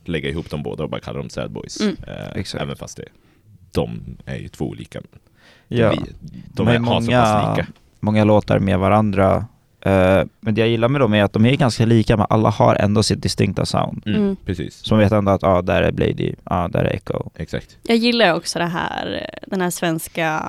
lägga 0.06 0.30
ihop 0.30 0.50
dem 0.50 0.64
båda 0.64 0.84
och 0.84 0.90
bara 0.90 1.02
kalla 1.02 1.18
dem 1.20 1.30
Sad 1.30 1.52
Boys. 1.52 1.82
Mm. 1.82 1.96
Eh, 2.08 2.28
Exakt. 2.36 2.62
även 2.62 2.76
fast 2.76 2.98
det, 2.98 3.06
de 3.72 4.02
är 4.26 4.36
ju 4.38 4.48
två 4.48 4.66
olika. 4.70 5.02
ja. 5.68 5.90
De, 5.90 5.96
de 5.96 6.42
De 6.54 6.68
är, 6.68 6.76
är 6.76 6.80
många- 6.80 7.22
pass 7.22 7.58
lika. 7.58 7.68
Många 8.00 8.24
låtar 8.24 8.60
med 8.60 8.80
varandra. 8.80 9.46
Eh, 9.88 10.26
men 10.40 10.54
det 10.56 10.62
jag 10.62 10.70
gillar 10.70 10.88
med 10.88 11.02
dem 11.02 11.14
är 11.14 11.24
att 11.24 11.34
de 11.34 11.46
är 11.46 11.56
ganska 11.56 11.86
lika, 11.86 12.18
men 12.18 12.26
alla 12.30 12.50
har 12.50 12.76
ändå 12.76 13.04
sitt 13.04 13.22
distinkta 13.22 13.66
sound. 13.66 14.04
Mm, 14.06 14.22
Mm. 14.22 14.36
Precis, 14.46 14.76
Så 14.86 14.94
man 14.94 15.00
vet 15.04 15.12
ändå 15.12 15.32
att, 15.32 15.42
ja, 15.42 15.48
ah, 15.50 15.62
där 15.62 15.82
är 15.82 15.92
Blady, 15.92 16.28
ja, 16.30 16.64
ah, 16.64 16.68
där 16.68 16.80
är 16.84 16.96
Echo. 16.96 17.30
exakt. 17.36 17.78
Jag 17.84 17.98
gillar 17.98 18.34
också 18.36 18.60
det 18.60 18.66
här, 18.66 19.30
den 19.48 19.62
här 19.62 19.70
svenska, 19.70 20.44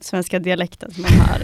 svenska 0.00 0.38
dialekten 0.38 0.90
som 0.90 1.02
man 1.02 1.10
hör 1.12 1.40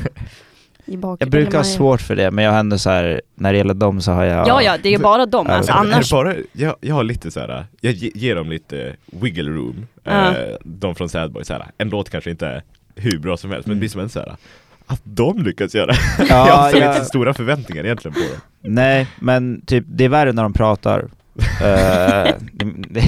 i 0.84 0.96
bakgrunden. 0.96 1.18
Jag 1.18 1.30
brukar 1.30 1.58
ha 1.58 1.64
svårt 1.64 2.00
för 2.00 2.16
det, 2.16 2.30
men 2.30 2.44
jag 2.44 2.52
har 2.52 2.58
ändå 2.58 2.78
så 2.78 2.90
här, 2.90 3.20
när 3.34 3.52
det 3.52 3.58
gäller 3.58 3.74
dem 3.74 4.00
så 4.00 4.12
har 4.12 4.24
jag... 4.24 4.48
Ja, 4.48 4.62
ja, 4.62 4.76
det 4.82 4.94
är 4.94 4.98
bara 4.98 5.26
dem. 5.26 5.46
Alltså, 5.46 5.72
annars, 5.72 6.10
bara, 6.10 6.34
jag, 6.52 6.74
jag 6.80 6.94
har 6.94 7.04
lite 7.04 7.30
så 7.30 7.40
här. 7.40 7.66
jag 7.80 7.92
ge- 7.92 8.12
ger 8.14 8.34
dem 8.36 8.50
lite 8.50 8.96
wiggle 9.06 9.50
room, 9.50 9.86
eh, 10.04 10.32
de 10.64 10.94
från 10.94 11.08
Sad 11.08 11.32
Boys, 11.32 11.46
så 11.46 11.52
här. 11.52 11.66
En 11.78 11.88
låt 11.88 12.10
kanske 12.10 12.30
inte 12.30 12.46
är 12.46 12.62
hur 12.94 13.18
bra 13.18 13.36
som 13.36 13.50
helst, 13.50 13.66
men 13.66 13.72
Mm. 13.72 13.78
det 13.78 13.80
blir 13.80 13.88
som 13.88 14.00
en 14.00 14.08
så 14.08 14.18
här. 14.20 14.36
Att 14.90 15.00
de 15.04 15.42
lyckas 15.42 15.74
göra 15.74 15.92
Ja, 16.18 16.24
Jag 16.48 16.54
har 16.56 16.72
ja. 16.72 16.92
inte 16.94 17.04
stora 17.04 17.34
förväntningar 17.34 17.84
egentligen 17.84 18.12
på 18.14 18.20
dem 18.20 18.40
Nej, 18.74 19.06
men 19.20 19.60
typ 19.66 19.84
det 19.88 20.04
är 20.04 20.08
värre 20.08 20.32
när 20.32 20.42
de 20.42 20.52
pratar. 20.52 21.00
Eh, 21.40 22.34
det, 22.52 22.64
det, 22.88 23.00
det 23.00 23.02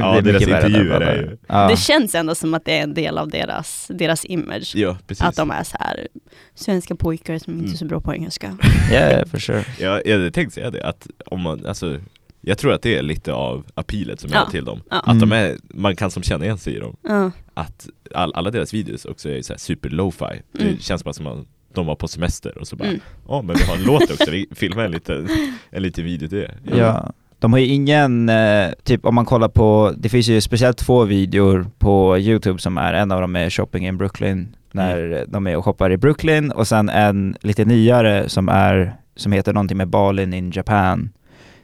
Ja, 0.00 0.20
deras 0.20 0.42
intervjuer 0.42 1.00
är 1.00 1.16
ju- 1.16 1.36
Ja. 1.46 1.68
det 1.68 1.76
känns 1.76 2.14
ändå 2.14 2.34
som 2.34 2.54
att 2.54 2.64
det 2.64 2.78
är 2.78 2.82
en 2.82 2.94
del 2.94 3.18
av 3.18 3.28
deras, 3.28 3.86
deras 3.94 4.24
image. 4.24 4.72
Ja, 4.74 4.96
precis 5.06 5.24
Att 5.24 5.36
de 5.36 5.50
är 5.50 5.62
så 5.64 5.76
här 5.80 6.08
svenska 6.54 6.94
pojkar 6.96 7.38
som 7.38 7.58
inte 7.58 7.72
är 7.74 7.76
så 7.76 7.84
bra 7.84 8.00
på 8.00 8.14
engelska. 8.14 8.56
Yeah, 8.92 9.26
for 9.28 9.38
sure. 9.38 9.64
Jag, 9.78 10.06
jag 10.06 10.32
tänkte 10.34 10.54
säga 10.54 10.70
det, 10.70 10.84
att 10.84 11.06
om 11.26 11.40
man, 11.40 11.66
alltså 11.66 11.98
Jag 12.48 12.58
tror 12.58 12.72
att 12.72 12.82
det 12.82 12.96
är 12.98 13.02
lite 13.02 13.32
av 13.32 13.64
appealet 13.74 14.20
som 14.20 14.30
Ja. 14.32 14.46
är 14.46 14.50
till 14.50 14.64
dem 14.64 14.80
Ja. 14.90 14.96
Att 15.06 15.20
de 15.20 15.32
Mm. 15.32 15.50
är, 15.50 15.56
man 15.74 15.96
kan 15.96 16.10
som 16.10 16.22
känna 16.22 16.44
igen 16.44 16.58
sig 16.58 16.76
i 16.76 16.78
dem 16.78 16.96
Ja. 17.02 17.30
Att 17.54 17.88
all, 18.14 18.32
alla 18.34 18.50
deras 18.50 18.74
videos 18.74 19.04
också 19.04 19.30
är 19.30 19.42
så 19.42 19.52
här 19.52 19.58
super 19.58 19.90
lo-fi 19.90 20.24
Mm. 20.24 20.74
Det 20.76 20.82
känns 20.82 21.04
bara 21.04 21.12
som 21.14 21.26
att 21.26 21.46
de 21.74 21.86
var 21.86 21.94
på 21.94 22.08
semester 22.08 22.58
och 22.58 22.66
så 22.68 22.76
bara 22.76 22.88
Mm. 22.88 23.00
Ja 23.28 23.42
men 23.42 23.56
vi 23.56 23.62
har 23.64 23.76
en 23.76 23.82
låt 23.82 24.02
också, 24.10 24.30
vi 24.30 24.46
filmar 24.54 24.84
en 24.84 24.90
liten, 24.90 25.28
en 25.70 25.82
liten 25.82 26.04
video 26.04 26.28
till 26.28 26.38
det 26.38 26.54
Ja. 26.76 27.12
De 27.38 27.52
har 27.52 27.60
ju 27.60 27.66
ingen, 27.66 28.28
eh, 28.28 28.70
typ 28.84 29.04
om 29.06 29.14
man 29.14 29.24
kollar 29.24 29.48
på, 29.48 29.94
det 29.98 30.08
finns 30.08 30.28
ju 30.28 30.40
speciellt 30.40 30.78
två 30.78 31.04
videor 31.04 31.66
på 31.78 32.18
youtube 32.18 32.58
som 32.58 32.78
är, 32.78 32.92
en 32.94 33.12
av 33.12 33.20
dem 33.20 33.36
är 33.36 33.50
Shopping 33.50 33.86
in 33.86 33.98
Brooklyn, 33.98 34.56
när 34.72 35.24
de 35.28 35.46
är 35.46 35.56
och 35.56 35.64
shoppar 35.64 35.92
i 35.92 35.96
Brooklyn 35.96 36.50
och 36.52 36.68
sen 36.68 36.88
en 36.88 37.36
lite 37.40 37.64
nyare 37.64 38.28
som 38.28 38.48
är, 38.48 38.96
som 39.16 39.32
heter 39.32 39.52
någonting 39.52 39.76
med 39.76 39.88
Balin 39.88 40.34
in 40.34 40.50
Japan. 40.54 41.10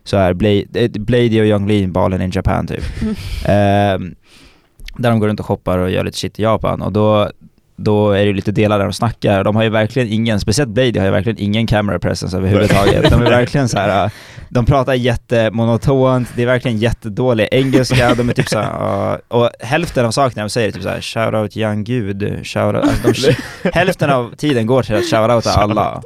Så 0.04 0.16
är 0.16 0.34
Blade, 0.34 0.64
eh, 0.74 0.90
Blady 0.90 1.40
och 1.40 1.46
Young 1.46 1.68
Lean 1.68 1.92
Balin 1.92 2.20
in 2.20 2.30
Japan 2.34 2.66
typ. 2.66 2.84
Mm. 3.02 3.14
Ehm, 3.46 4.14
där 4.96 5.10
de 5.10 5.20
går 5.20 5.28
runt 5.28 5.40
och 5.40 5.46
shoppar 5.46 5.78
och 5.78 5.90
gör 5.90 6.04
lite 6.04 6.18
shit 6.18 6.38
i 6.38 6.42
Japan 6.42 6.82
och 6.82 6.92
då 6.92 7.30
då 7.84 8.10
är 8.10 8.18
det 8.18 8.24
ju 8.26 8.32
lite 8.32 8.52
delar 8.52 8.78
där 8.78 8.84
de 8.84 8.92
snackar. 8.92 9.44
De 9.44 9.56
har 9.56 9.62
ju 9.62 9.68
verkligen 9.68 10.08
ingen, 10.08 10.40
speciellt 10.40 10.70
Blady 10.70 10.98
har 10.98 11.06
ju 11.06 11.12
verkligen 11.12 11.38
ingen 11.38 11.66
camera 11.66 11.98
presence 11.98 12.36
överhuvudtaget. 12.36 13.10
De 13.10 13.22
är 13.22 13.30
verkligen 13.30 13.68
så 13.68 13.78
här. 13.78 14.04
äh, 14.04 14.10
de 14.52 14.66
pratar 14.66 14.94
jättemonotont, 14.94 16.28
det 16.36 16.42
är 16.42 16.46
verkligen 16.46 16.78
jättedålig 16.78 17.48
engelska, 17.50 18.14
de 18.14 18.28
är 18.28 18.32
typ 18.32 18.48
såhär, 18.48 19.20
och 19.28 19.50
hälften 19.60 20.06
av 20.06 20.10
sakerna 20.10 20.42
de 20.42 20.50
säger 20.50 20.68
är 20.68 20.72
typ 20.72 20.82
såhär 20.82 21.00
shoutout 21.00 21.56
young 21.56 21.84
gud, 21.84 22.46
shoutout, 22.46 22.84
alltså 22.84 23.30
de, 23.62 23.70
hälften 23.70 24.10
av 24.10 24.34
tiden 24.36 24.66
går 24.66 24.82
till 24.82 24.94
att 24.94 25.04
shoutouta 25.10 25.50
alla. 25.50 26.02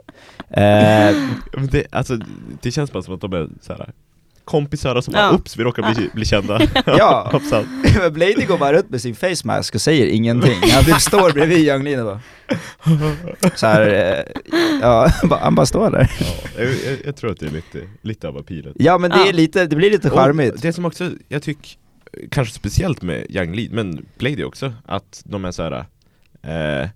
Eh, 0.51 1.17
det, 1.71 1.85
alltså, 1.91 2.19
det 2.63 2.71
känns 2.71 2.93
bara 2.93 3.03
som 3.03 3.15
att 3.15 3.21
de 3.21 3.33
är 3.33 3.49
så 3.61 3.73
här 3.73 3.91
kompisar 4.47 5.01
som 5.01 5.15
Ja. 5.15 5.21
bara 5.21 5.35
ups, 5.35 5.57
vi 5.57 5.65
råkar 5.65 5.95
bli, 5.95 6.11
bli 6.15 6.25
kända. 6.25 6.61
Ja. 6.87 7.41
Men 7.99 8.13
Blady 8.13 8.45
går 8.45 8.59
bara 8.59 8.73
runt 8.73 8.91
med 8.91 9.01
sin 9.01 9.15
face 9.15 9.43
mask 9.45 9.75
och 9.75 9.81
säger 9.81 10.07
ingenting. 10.07 10.71
Han 10.73 10.85
typ 10.85 11.01
står 11.01 11.33
bredvid 11.33 11.59
Young 11.59 11.83
Lean 11.85 12.01
och 12.01 12.07
bara 12.07 12.21
så 13.55 13.67
här, 13.67 13.89
eh, 13.89 14.43
ja, 14.81 15.11
han 15.31 15.55
bara 15.55 15.67
står 15.67 15.91
där. 15.91 16.11
Ja, 16.21 16.63
jag, 16.63 16.97
jag, 17.05 17.17
tror 17.17 17.31
att 17.31 17.41
det 17.41 17.47
är 17.47 17.51
lite, 17.51 17.79
lite 18.03 18.29
av 18.29 18.37
appealet. 18.37 18.77
Ja 18.79 18.99
men 18.99 19.11
det 19.11 19.29
är 19.29 19.33
lite, 19.33 19.67
det 19.67 19.77
blir 19.77 19.91
lite 19.91 20.11
Och 20.11 20.19
charmigt. 20.19 20.63
Det 20.63 20.73
som 20.73 20.85
också, 20.85 21.11
jag 21.29 21.43
tycker, 21.43 21.71
kanske 22.31 22.55
speciellt 22.55 23.03
med 23.03 23.27
Young 23.29 23.55
Lead, 23.55 23.73
men 23.73 24.07
Blady 24.19 24.45
också, 24.45 24.73
att 24.87 25.23
de 25.25 25.45
är 25.45 25.53
så 25.53 25.63
här. 25.63 25.85
Eh, 26.43 26.89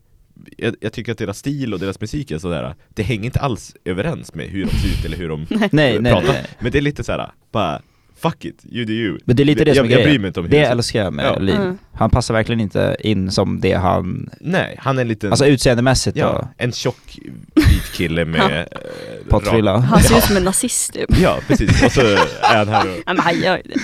jag, 0.57 0.75
jag 0.81 0.93
tycker 0.93 1.13
att 1.13 1.19
deras 1.19 1.39
stil 1.39 1.75
och 1.75 1.81
deras 1.81 2.01
musik 2.01 2.31
är 2.31 2.39
sådär, 2.39 2.75
det 2.89 3.03
hänger 3.03 3.25
inte 3.25 3.41
alls 3.41 3.75
överens 3.85 4.35
med 4.35 4.47
hur 4.47 4.65
de 4.65 4.71
ser 4.71 4.89
ut 4.99 5.05
eller 5.05 5.17
hur 5.17 5.29
de 5.29 5.47
Nej, 5.73 5.99
pratar. 6.03 6.23
nej. 6.33 6.45
Men 6.61 6.73
det 6.73 6.79
är 6.79 6.83
lite 6.83 7.05
så 7.05 7.13
här, 7.13 7.31
bara 7.53 7.83
fuck 8.21 8.45
it, 8.45 8.65
you 8.71 8.85
do 8.85 8.93
you. 8.93 9.19
Men 9.25 9.37
det 9.37 9.43
är 9.43 9.45
lite 9.45 9.65
det 9.65 9.75
som 9.75 9.85
jag, 9.85 9.93
är 9.93 9.97
jag 9.97 9.99
bryr 9.99 10.05
grejen. 10.07 10.21
mig 10.23 10.29
inte 10.29 10.41
om 10.41 10.47
hur 10.47 10.51
Det 10.53 10.63
ut. 10.63 10.69
älskar 10.69 11.05
jag 11.05 11.13
med 11.13 11.25
Ja. 11.25 11.39
Lean. 11.39 11.63
Mm. 11.63 11.79
Han 11.95 12.11
passar 12.11 12.35
verkligen 12.35 12.61
inte 12.61 12.97
in 13.01 13.31
som 13.31 13.61
det 13.61 13.73
han, 13.73 14.31
Nej, 14.41 14.77
han 14.79 14.99
är 14.99 15.03
en 15.03 15.09
liten, 15.09 15.31
alltså 15.31 15.47
utseendemässigt 15.47 16.17
ja, 16.17 16.33
då, 16.33 16.49
en 16.65 16.73
tjock 16.73 17.19
vit 17.55 17.93
kille 17.95 18.25
med 18.25 18.41
eh, 18.71 19.29
pottfrilla. 19.29 19.77
Han 19.79 20.01
ser 20.03 20.17
ut 20.19 20.25
som 20.25 20.37
en 20.37 20.45
nazist 20.45 20.93
typ. 20.93 21.19
Ja, 21.19 21.39
precis. 21.49 21.83
Och 21.85 21.93
så 21.93 22.01
är 22.01 22.57
han 22.57 22.69
här 22.69 22.89
och, 22.89 22.97
Ja, 23.07 23.13
men 23.15 23.19
han 23.19 23.41
gör 23.41 23.57
ju 23.57 23.63
det. 23.63 23.81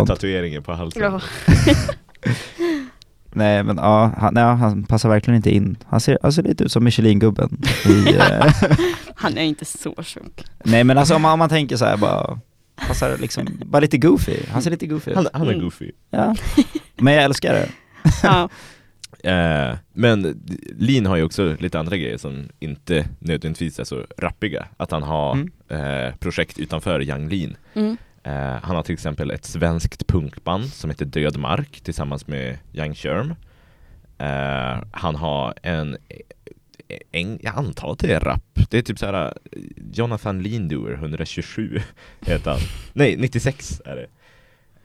och 0.00 0.06
tatueringen 0.06 0.62
på 0.62 0.72
halsen. 0.72 1.02
Ja. 1.02 1.20
Nej 3.32 3.62
men 3.62 3.76
ja, 3.76 4.12
han, 4.18 4.34
nej, 4.34 4.44
han 4.44 4.82
passar 4.84 5.08
verkligen 5.08 5.36
inte 5.36 5.50
in. 5.54 5.76
Han 5.86 6.00
ser, 6.00 6.18
han 6.22 6.32
ser 6.32 6.42
lite 6.42 6.64
ut 6.64 6.72
som 6.72 6.84
Michelin-gubben 6.84 7.58
i, 7.86 8.08
eh, 8.16 8.52
Han 9.14 9.38
är 9.38 9.42
inte 9.42 9.64
så 9.64 9.94
tjock. 10.02 10.44
Nej 10.64 10.84
men 10.84 10.98
alltså 10.98 11.14
om 11.14 11.22
man, 11.22 11.32
om 11.32 11.38
man 11.38 11.48
tänker 11.48 11.76
så 11.76 11.84
här 11.84 11.96
bara, 11.96 12.38
passar 12.88 13.18
liksom, 13.18 13.46
bara 13.66 13.80
lite 13.80 13.98
goofy. 13.98 14.36
Han 14.52 14.62
ser 14.62 14.70
lite 14.70 14.86
goofy 14.86 15.10
ut. 15.10 15.16
Han, 15.16 15.26
han 15.32 15.42
är 15.42 15.46
Mm. 15.52 15.60
goofy. 15.64 15.90
Ja. 16.10 16.36
Men 16.96 17.14
jag 17.14 17.24
älskar 17.24 17.52
det. 17.54 17.68
Ja. 18.22 18.48
Eh, 19.30 19.76
men 19.92 20.42
Lean 20.78 21.06
har 21.06 21.16
ju 21.16 21.22
också 21.22 21.56
lite 21.58 21.78
andra 21.78 21.96
grejer 21.96 22.16
som 22.18 22.48
inte 22.58 23.06
nödvändigtvis 23.18 23.78
är 23.78 23.84
så 23.84 24.04
rappiga. 24.18 24.66
Att 24.76 24.90
han 24.90 25.02
har 25.02 25.32
Mm. 25.32 25.50
eh, 26.08 26.14
projekt 26.14 26.58
utanför 26.58 27.02
Young 27.02 27.28
Lean. 27.28 27.56
Mm. 27.74 27.96
Eh, 28.22 28.32
han 28.62 28.76
har 28.76 28.82
till 28.82 28.92
exempel 28.92 29.30
ett 29.30 29.44
svenskt 29.44 30.06
punkband 30.06 30.64
som 30.72 30.90
heter 30.90 31.04
Död 31.04 31.36
Mark 31.38 31.80
tillsammans 31.80 32.26
med 32.26 32.58
Young 32.72 32.94
Sherm. 32.94 33.34
Eh, 34.18 34.82
han 34.92 35.14
har 35.16 35.54
en, 35.62 35.96
en, 37.12 37.38
jag 37.42 37.54
antar 37.56 37.92
att 37.92 37.98
det 37.98 38.12
är 38.14 38.20
rap. 38.20 38.42
Det 38.70 38.78
är 38.78 38.82
typ 38.82 38.98
så 38.98 39.06
här 39.06 39.24
eh, 39.24 39.62
Jonathan 39.92 40.42
Lindoer 40.42 40.92
127 40.92 41.80
heter 42.20 42.50
han. 42.50 42.60
Nej, 42.92 43.16
96 43.16 43.82
är 43.84 43.96
det. 43.96 44.06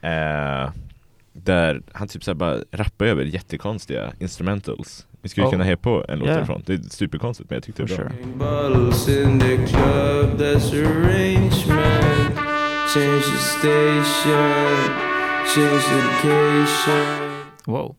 Eh, 0.10 0.72
där 1.34 1.82
han 1.92 2.08
typ 2.08 2.24
så 2.24 2.32
här 2.32 2.36
bara 2.36 2.58
rappar 2.72 3.06
över 3.06 3.24
jättekonstiga 3.24 4.14
instrumentals. 4.20 5.08
Vi 5.22 5.30
skulle 5.30 5.46
Oh. 5.48 5.52
kunna 5.52 5.64
heja 5.64 5.78
på 5.78 6.06
en 6.10 6.20
låt 6.20 6.28
Yeah. 6.28 6.38
därifrån. 6.38 6.64
Det 6.66 6.74
är 6.74 6.80
superkonstigt 6.90 7.50
men 7.50 7.56
jag 7.56 7.64
tyckte 7.64 7.84
det 7.84 7.96
var 7.98 8.04
bra. 8.04 8.12
sure. 11.50 12.35
Change 12.94 13.22
the 13.24 13.38
station, 13.38 14.76
change 15.54 15.84
the 15.90 15.98
location. 16.08 17.46
Wow. 17.66 17.96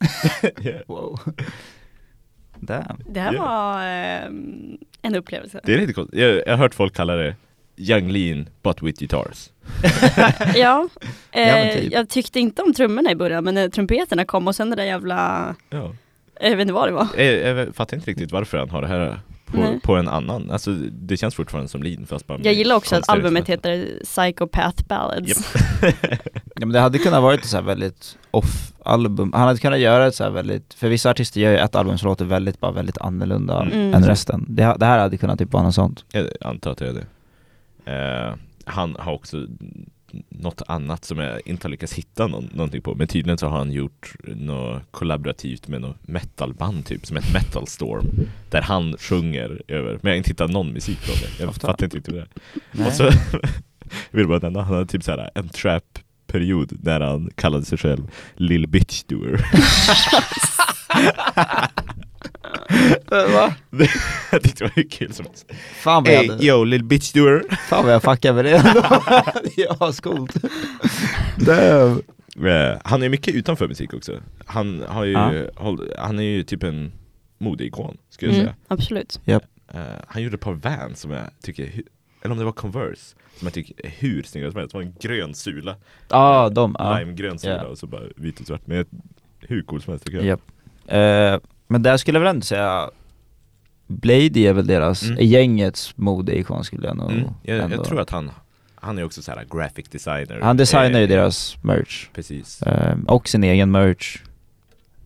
Yeah. 0.62 0.82
wow. 0.86 1.18
Damn. 2.60 3.00
Det 3.08 3.20
här 3.20 3.32
Ja. 3.34 3.42
var 3.42 3.82
ehm, 3.84 4.78
en 5.02 5.14
upplevelse. 5.14 5.60
Det 5.64 5.74
är 5.74 5.78
lite 5.78 5.92
konstigt. 5.92 6.20
Jag, 6.20 6.36
jag 6.46 6.50
har 6.52 6.56
hört 6.56 6.74
folk 6.74 6.94
kalla 6.96 7.14
det 7.16 7.34
Young 7.76 8.08
Lean 8.10 8.48
but 8.62 8.82
with 8.82 8.98
guitars. 9.00 9.50
Ja, 10.54 10.88
eh, 11.32 11.74
typ. 11.74 11.92
jag 11.92 12.08
tyckte 12.08 12.40
inte 12.40 12.62
om 12.62 12.74
trummorna 12.74 13.10
i 13.10 13.14
början 13.16 13.44
men 13.44 13.54
när 13.54 13.68
trumpeterna 13.68 14.24
kom 14.24 14.48
och 14.48 14.56
sen 14.56 14.70
det 14.70 14.76
där 14.76 14.84
jävla, 14.84 15.54
Ja. 15.70 15.94
jag 16.40 16.50
vet 16.50 16.60
inte 16.60 16.72
vad 16.74 16.88
det 16.88 16.92
var. 16.92 17.08
Jag, 17.16 17.56
jag 17.58 17.74
fattar 17.76 17.96
inte 17.96 18.10
riktigt 18.10 18.32
varför 18.32 18.58
han 18.58 18.70
har 18.70 18.82
det 18.82 18.88
här 18.88 19.20
på, 19.46 19.56
Nej. 19.56 19.80
på 19.80 19.96
en 19.96 20.08
annan. 20.08 20.50
Alltså 20.50 20.70
det 20.92 21.16
känns 21.16 21.34
fortfarande 21.34 21.68
som 21.68 21.82
Lean 21.82 22.06
fast 22.06 22.26
bara 22.26 22.38
Jag 22.42 22.54
gillar 22.54 22.76
också 22.76 22.96
att 22.96 23.08
albumet 23.08 23.48
heter 23.48 23.88
Psychopath 24.04 24.84
Ballads. 24.88 25.54
Ja 26.58 26.66
men 26.66 26.72
det 26.72 26.80
hade 26.80 26.98
kunnat 26.98 27.22
varit 27.22 27.40
ett 27.40 27.46
så 27.46 27.56
här 27.56 27.64
väldigt 27.64 28.18
off-album, 28.30 29.32
han 29.32 29.46
hade 29.46 29.58
kunnat 29.58 29.78
göra 29.78 30.06
ett 30.06 30.14
så 30.14 30.24
här 30.24 30.30
väldigt, 30.30 30.74
för 30.74 30.88
vissa 30.88 31.10
artister 31.10 31.40
gör 31.40 31.50
ju 31.50 31.56
ett 31.58 31.74
album 31.74 31.98
som 31.98 32.08
låter 32.08 32.24
väldigt, 32.24 32.60
bara 32.60 32.72
väldigt 32.72 32.98
annorlunda 32.98 33.62
Mm. 33.62 33.94
än 33.94 34.04
resten. 34.04 34.46
Det, 34.48 34.76
det 34.78 34.86
här 34.86 34.98
hade 34.98 35.16
kunnat 35.16 35.38
typ 35.38 35.52
vara 35.52 35.62
något 35.62 35.74
sånt. 35.74 36.04
Jag 36.12 36.26
antar 36.40 36.70
att 36.70 36.78
det 36.78 36.88
är 36.88 36.92
det. 36.92 37.06
Eh, 37.92 38.34
han 38.64 38.96
har 38.98 39.12
också 39.12 39.36
något 40.28 40.62
annat 40.68 41.04
som 41.04 41.18
jag 41.18 41.40
inte 41.44 41.66
har 41.66 41.70
lyckats 41.70 41.92
hitta 41.92 42.26
någon, 42.26 42.50
någonting 42.54 42.82
på. 42.82 42.94
Men 42.94 43.08
tydligen 43.08 43.38
så 43.38 43.46
har 43.48 43.58
han 43.58 43.72
gjort 43.72 44.14
något 44.24 44.82
kollaborativt 44.90 45.68
med 45.68 45.80
något 45.80 46.08
metalband 46.08 46.86
typ, 46.86 47.06
som 47.06 47.16
ett 47.16 47.32
Metal 47.32 47.66
Storm. 47.66 48.06
Där 48.50 48.62
han 48.62 48.96
sjunger 48.98 49.62
över, 49.68 49.90
men 49.90 50.00
jag 50.02 50.10
har 50.10 50.16
inte 50.16 50.30
hittat 50.30 50.50
någon 50.50 50.72
musik 50.72 50.98
från 50.98 51.16
det. 51.16 51.44
Jag 51.44 51.54
fattar 51.54 51.84
inte 51.84 51.96
riktigt 51.96 52.14
det. 52.14 52.26
Nej. 52.72 52.86
Och 52.86 52.92
så, 52.92 53.02
jag 53.02 53.12
vill 54.10 54.28
bara 54.28 54.38
nämna, 54.38 54.62
han 54.62 54.74
hade 54.74 54.86
typ 54.86 55.02
såhär 55.02 55.30
en 55.34 55.48
trap 55.48 55.98
period 56.26 56.78
när 56.82 57.00
han 57.00 57.30
kallade 57.34 57.64
sig 57.64 57.78
själv 57.78 58.10
Lil 58.34 58.66
Bitch 58.66 59.02
Doer. 59.04 59.40
Va? 63.10 63.54
jag 64.32 64.42
tyckte 64.42 64.64
det 64.64 64.64
var 64.64 64.72
hur 64.74 64.88
kul 64.90 65.12
som 65.12 65.26
helst. 65.26 65.46
Fan 65.74 66.02
vad 66.04 66.12
jag, 66.12 66.18
Hey 66.18 66.28
hade, 66.28 66.44
yo 66.46 66.64
Lil 66.64 66.84
Bitch 66.84 67.12
Doer. 67.12 67.42
fan 67.68 67.84
vad 67.84 67.94
jag 67.94 68.02
fuckar 68.02 68.32
med 68.32 68.44
det 68.44 68.50
det 69.56 69.62
är 69.62 69.88
ascoolt. 69.88 70.36
Damn. 71.36 72.02
Eh, 72.46 72.78
Han 72.84 73.02
är 73.02 73.08
mycket 73.08 73.34
utanför 73.34 73.68
musik 73.68 73.94
också. 73.94 74.20
Han 74.46 74.82
har 74.88 75.04
ju, 75.04 75.12
Ja. 75.12 75.32
håll, 75.56 75.92
han 75.98 76.18
är 76.18 76.22
ju 76.22 76.42
typ 76.42 76.62
en 76.62 76.92
modeikon, 77.38 77.96
skulle 78.10 78.30
jag 78.32 78.34
Mm, 78.40 78.46
säga. 78.46 78.56
absolut. 78.68 79.20
Eh, 79.74 79.80
han 80.06 80.22
gjorde 80.22 80.34
ett 80.34 80.40
par 80.40 80.52
Vans 80.52 81.00
som 81.00 81.10
jag 81.10 81.24
tycker, 81.42 81.70
eller 82.22 82.32
om 82.32 82.38
det 82.38 82.44
var 82.44 82.52
Converse, 82.52 83.14
som 83.38 83.46
jag 83.46 83.52
tycker 83.52 83.86
är 83.86 83.90
hur 83.98 84.22
snygga 84.22 84.50
som 84.50 84.58
helst. 84.60 84.72
Det 84.72 84.78
var 84.78 84.82
en 84.84 84.94
grön 85.00 85.34
sula, 85.34 85.76
Ja, 86.08 86.48
de, 86.48 86.76
ja. 86.78 86.98
limegrön 86.98 87.38
sula 87.38 87.56
Ja. 87.56 87.64
och 87.64 87.78
så 87.78 87.86
bara 87.86 88.02
vit 88.16 88.40
och 88.40 88.46
svart. 88.46 88.66
Men 88.66 88.84
hur 89.40 89.62
cool 89.62 89.82
som 89.82 89.92
helst 89.92 90.06
tycker 90.06 90.18
jag. 90.18 90.26
Japp. 90.26 90.40
Eh, 90.86 91.50
men 91.66 91.82
där 91.82 91.96
skulle 91.96 92.16
jag 92.16 92.20
väl 92.24 92.30
ändå 92.34 92.44
säga 92.44 92.90
Blady 93.86 94.46
är 94.46 94.52
väl 94.52 94.66
deras, 94.66 95.02
Mm. 95.02 95.24
gängets 95.24 95.96
modeikon 95.96 96.64
skulle 96.64 96.86
jag 96.86 96.96
nog 96.96 97.10
Mm. 97.12 97.24
Jag, 97.42 97.58
ändå. 97.58 97.76
jag 97.76 97.84
tror 97.84 98.00
att 98.00 98.10
han, 98.10 98.30
han 98.74 98.98
är 98.98 99.04
också 99.04 99.22
så 99.22 99.30
här 99.32 99.44
graphic 99.50 99.88
designer. 99.88 100.40
Han 100.42 100.56
designar 100.56 100.98
ju 100.98 101.04
Eh, 101.04 101.08
deras 101.08 101.56
merch, 101.62 102.08
Precis. 102.12 102.62
Ehm, 102.62 103.04
och 103.04 103.28
sin 103.28 103.44
egen 103.44 103.70
merch. 103.70 104.16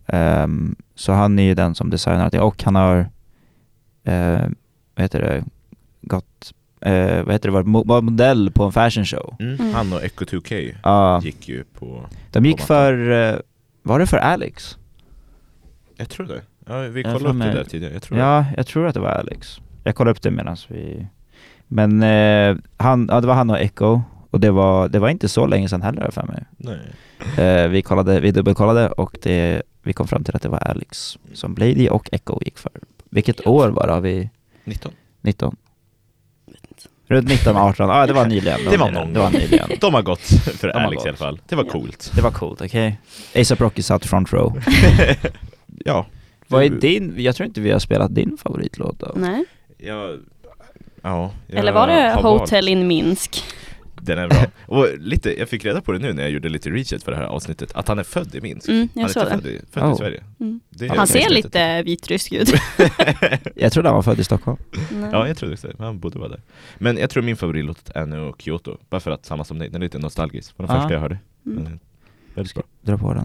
Ehm, 0.07 0.77
så 0.94 1.12
han 1.12 1.38
är 1.38 1.42
ju 1.42 1.55
den 1.55 1.75
som 1.75 1.90
designar 1.90 2.31
det, 2.31 2.40
och 2.40 2.62
han 2.62 2.75
har, 2.75 2.99
uh, 4.09 4.49
vad 4.94 5.03
heter 5.03 5.20
det, 5.20 5.44
gått, 6.03 6.53
eh, 6.81 7.23
vad 7.25 7.33
heter 7.33 7.49
det, 7.51 7.62
var 7.85 8.01
modell 8.03 8.51
på 8.51 8.64
en 8.64 8.73
fashion 8.73 9.05
show. 9.05 9.37
Mm. 9.40 9.55
Mm. 9.55 9.75
Han 9.75 9.92
och 9.92 10.05
Echo 10.05 10.25
2K 10.25 10.75
Ja, 10.83 11.20
gick 11.23 11.49
ju 11.49 11.64
på, 11.64 12.07
de 12.31 12.44
gick 12.44 12.59
på 12.59 12.62
för, 12.66 13.11
eh, 13.11 13.37
var 13.83 13.99
det 13.99 14.07
för 14.07 14.16
Alex? 14.16 14.77
Jag 16.01 16.09
tror 16.09 16.27
det. 16.27 16.43
Ja, 16.67 16.79
vi 16.81 17.03
kollade 17.03 17.29
upp 17.29 17.39
det 17.41 17.59
där 17.59 17.65
tidigare. 17.65 17.93
Jag 17.93 18.03
tror 18.03 18.16
det. 18.18 18.24
Ja, 18.24 18.45
jag 18.57 18.66
tror 18.66 18.87
att 18.87 18.95
det 18.95 19.01
var 19.01 19.09
Alex. 19.09 19.61
Jag 19.85 19.95
kollade 19.95 20.11
upp 20.11 20.22
det 20.22 20.31
medan 20.31 20.57
vi... 20.68 21.07
Men 21.66 22.03
eh, 22.03 22.57
han, 22.77 23.09
ja, 23.12 23.20
det 23.20 23.27
var 23.27 23.35
han 23.35 23.51
och 23.51 23.59
Echo, 23.61 24.01
och 24.31 24.41
det 24.41 24.51
var, 24.51 24.89
det 24.89 24.99
var 24.99 25.09
inte 25.09 25.29
så 25.29 25.47
länge 25.47 25.68
sedan 25.68 25.83
heller 25.83 26.11
för 26.11 26.22
mig. 26.22 26.45
Nej. 26.57 26.79
Eh, 27.47 27.68
vi, 27.68 27.83
kollade, 27.83 28.20
vi 28.20 28.31
dubbelkollade 28.31 28.89
och 28.89 29.16
det, 29.22 29.62
vi 29.83 29.93
kom 29.93 30.09
fram 30.09 30.24
till 30.24 30.37
att 30.37 30.43
det 30.43 30.49
var 30.49 30.59
Alex 30.59 31.18
som 31.35 31.55
Blady 31.55 31.89
och 31.89 32.09
Echo 32.12 32.39
gick 32.45 32.59
för. 32.59 32.72
Vilket 33.11 33.47
år 33.47 33.68
var 33.68 33.87
det? 33.87 33.93
Har 33.93 34.01
vi 34.01 34.31
19. 34.64 34.93
19? 35.20 35.57
Runt 37.09 37.29
19, 37.29 37.57
18, 37.57 37.89
ja 37.89 38.07
det 38.07 38.12
var 38.12 38.27
nyligen. 38.27 38.61
Det 38.70 38.77
var 38.77 38.87
nyligen. 38.87 38.95
någon 38.95 39.12
Det 39.12 39.20
var 39.20 39.31
nyligen. 39.31 39.68
De 39.81 39.95
har 39.95 40.03
gått 40.03 40.20
för 40.20 40.68
De 40.68 40.79
Alex 40.79 40.97
gått. 40.97 41.07
i 41.07 41.09
alla 41.09 41.16
fall. 41.16 41.41
Det 41.49 41.57
var 41.57 41.64
Ja. 41.64 41.70
coolt. 41.70 42.12
Det 42.14 42.22
var 42.22 42.31
coolt, 42.31 42.61
okej? 42.61 43.01
ASAP 43.37 43.61
Rocky 43.61 43.83
satt 43.83 44.07
front 44.07 44.33
row. 44.33 44.62
ja. 45.85 46.07
Vad 46.49 46.64
är 46.64 46.68
din, 46.70 47.14
jag 47.16 47.37
tror 47.37 47.47
inte 47.47 47.61
vi 47.61 47.70
har 47.70 47.78
spelat 47.78 48.14
din 48.14 48.37
favoritlåt 48.43 48.99
då? 48.99 49.12
Nej. 49.16 49.45
Jag, 49.78 50.18
ja, 51.03 51.33
jag 51.47 51.59
Eller 51.59 51.72
var 51.72 51.87
det 51.87 51.93
har 52.11 52.22
Hotel 52.22 52.64
valt- 52.64 52.68
in 52.68 52.87
Minsk? 52.87 53.45
Den 54.03 54.18
är 54.18 54.28
bra. 54.28 54.45
Och 54.66 54.87
lite, 54.99 55.39
jag 55.39 55.49
fick 55.49 55.64
reda 55.64 55.81
på 55.81 55.93
det 55.93 55.99
nu 55.99 56.12
när 56.12 56.22
jag 56.22 56.31
gjorde 56.33 56.49
lite 56.49 56.70
research 56.70 57.03
för 57.05 57.12
det 57.12 57.18
här 57.18 57.24
avsnittet, 57.24 57.72
att 57.74 57.89
han 57.89 57.99
är 57.99 58.03
född 58.03 58.35
i 58.35 58.41
Minsk. 58.41 58.68
Mm, 58.68 58.89
jag 58.95 59.03
han 59.03 59.11
är 59.11 59.31
född, 59.31 59.47
i, 59.47 59.61
född 59.70 59.83
Oh. 59.85 59.93
i 59.93 59.97
Sverige. 59.97 60.24
Mm. 60.41 60.61
Det 60.70 60.85
är 60.87 60.89
Han 60.97 61.07
ser 61.07 61.18
häftigt. 61.18 61.45
lite 61.45 61.83
vitrysk 61.83 62.33
ut. 62.33 62.53
Jag 63.55 63.72
trodde 63.72 63.89
han 63.89 63.97
var 63.97 64.03
född 64.03 64.20
i 64.20 64.24
Stockholm. 64.24 64.57
Nej. 64.93 65.11
Ja, 65.12 65.28
jag 65.28 65.37
trodde 65.37 65.55
också 65.55 65.66
det. 65.68 65.74
men 65.78 65.87
Han 65.87 65.99
borde 65.99 66.18
vara 66.18 66.28
där. 66.28 66.41
Men 66.78 66.97
jag 66.99 67.11
tror 67.11 67.22
min 67.22 67.37
favoritlåt 67.37 67.91
är 67.95 68.07
nog 68.07 68.43
Kyoto, 68.43 68.76
bara 68.91 69.01
för 69.01 69.11
att 69.11 69.26
samma 69.26 69.45
som 69.45 69.59
dig, 69.59 69.68
den 69.68 69.83
är 69.83 69.87
lite 69.87 69.99
nostalgisk. 69.99 70.53
Var 70.59 70.66
den 70.66 70.76
Ja. 70.76 70.83
första 70.83 70.95
jag 70.95 71.01
hörde. 71.01 71.18
Mm. 71.47 71.78
Väldigt 72.35 72.55
bra. 72.55 72.62
Dra 72.83 72.99
på 72.99 73.14
den. 73.14 73.24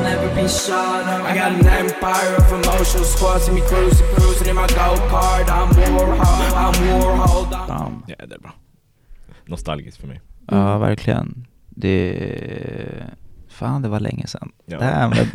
I 0.00 1.34
got 1.34 1.46
an 1.46 1.66
empire 1.66 2.36
of 2.38 2.52
emotional 2.52 3.04
squad. 3.04 3.40
See 3.42 3.52
me 3.52 3.60
cruising, 3.60 4.06
cruising 4.16 4.48
in 4.48 4.54
my 4.56 4.66
go 4.66 4.96
kart. 5.10 5.48
I'm 5.48 5.68
Warhol, 5.68 6.18
I'm 6.54 7.00
Warhol. 7.00 7.44
I'm 7.52 7.66
Bam. 7.68 8.04
Ja, 8.06 8.26
det 8.26 8.34
är 8.34 8.38
bra. 8.38 8.54
Nostalgiskt 9.46 10.00
för 10.00 10.06
mig. 10.08 10.20
Ja, 10.50 10.78
verkligen. 10.78 11.46
Det... 11.68 13.04
Fan, 13.48 13.82
det 13.82 13.88
var 13.88 14.00
länge 14.00 14.26
sedan. 14.26 14.52
Ja. 14.66 14.78
Damn, 14.78 15.12
jag 15.16 15.26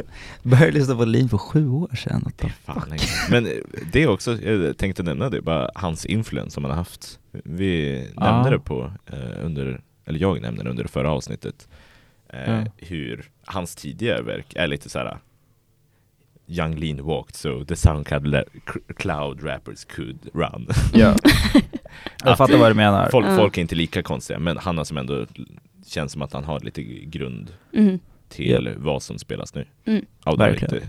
började 0.43 0.71
lyssna 0.71 0.95
på 0.95 1.05
Lean 1.05 1.29
för 1.29 1.37
sju 1.37 1.69
år 1.69 1.95
sedan. 1.95 2.21
What 2.25 2.37
the 2.37 2.49
Fan, 2.65 2.83
länge. 2.89 3.01
Men 3.29 3.45
eh, 3.45 3.51
det 3.91 4.03
är 4.03 4.07
också, 4.07 4.41
jag 4.41 4.77
tänkte 4.77 5.03
nämna 5.03 5.29
det, 5.29 5.41
bara 5.41 5.69
hans 5.75 6.05
influens 6.05 6.53
som 6.53 6.63
han 6.63 6.71
har 6.71 6.77
haft. 6.77 7.19
Vi 7.43 8.03
Ja. 8.15 8.21
nämnde 8.31 8.49
det 8.49 8.59
på, 8.59 8.91
eh, 9.05 9.45
under, 9.45 9.81
eller 10.05 10.19
jag 10.19 10.41
nämnde 10.41 10.63
det 10.63 10.69
under 10.69 10.83
det 10.83 10.89
förra 10.89 11.11
avsnittet. 11.11 11.67
Eh, 12.29 12.51
Ja. 12.53 12.65
Hur 12.77 13.29
hans 13.45 13.75
tidigare 13.75 14.21
verk 14.21 14.53
är 14.55 14.67
lite 14.67 14.89
så 14.89 14.99
här. 14.99 15.17
Young 16.47 16.75
Lean 16.75 17.03
walked 17.05 17.35
so 17.35 17.65
the 17.65 17.75
soundcloud 17.75 18.25
cr- 18.65 18.93
cloud 18.95 19.43
rappers 19.43 19.85
could 19.85 20.19
run. 20.33 20.67
Ja. 20.93 21.15
jag 22.23 22.31
Att 22.31 22.37
fattar 22.37 22.57
vad 22.57 22.71
du 22.71 22.75
menar. 22.75 23.09
Folk, 23.09 23.25
Ja. 23.27 23.35
folk 23.37 23.57
är 23.57 23.61
inte 23.61 23.75
lika 23.75 24.03
konstiga, 24.03 24.39
men 24.39 24.57
han 24.57 24.77
har 24.77 24.85
som 24.85 24.97
ändå 24.97 25.25
känns 25.85 26.11
som 26.11 26.21
att 26.21 26.33
han 26.33 26.43
har 26.43 26.59
lite 26.59 26.83
grund 26.83 27.51
Mm. 27.73 27.99
till 28.29 28.73
vad 28.77 29.03
som 29.03 29.19
spelas 29.19 29.55
nu. 29.55 29.65
Mm. 29.85 30.05
Verkligen. 30.37 30.83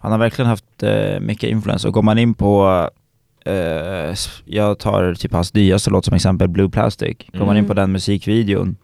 Han 0.00 0.12
har 0.12 0.18
verkligen 0.18 0.48
haft 0.48 0.82
eh, 0.82 1.20
mycket 1.20 1.50
influens 1.50 1.84
och 1.84 1.92
går 1.92 2.02
man 2.02 2.18
in 2.18 2.34
på 2.34 2.90
eh, 3.44 4.14
jag 4.44 4.78
tar 4.78 5.14
typ 5.14 5.32
hans 5.32 5.54
nyaste 5.54 5.90
låt 5.90 6.04
som 6.04 6.14
exempel, 6.14 6.48
Blue 6.48 6.70
Plastic. 6.70 7.16
Går 7.32 7.46
man 7.46 7.56
in 7.56 7.66
på 7.66 7.72
Mm. 7.72 7.82
den 7.82 7.92
musikvideon 7.92 8.76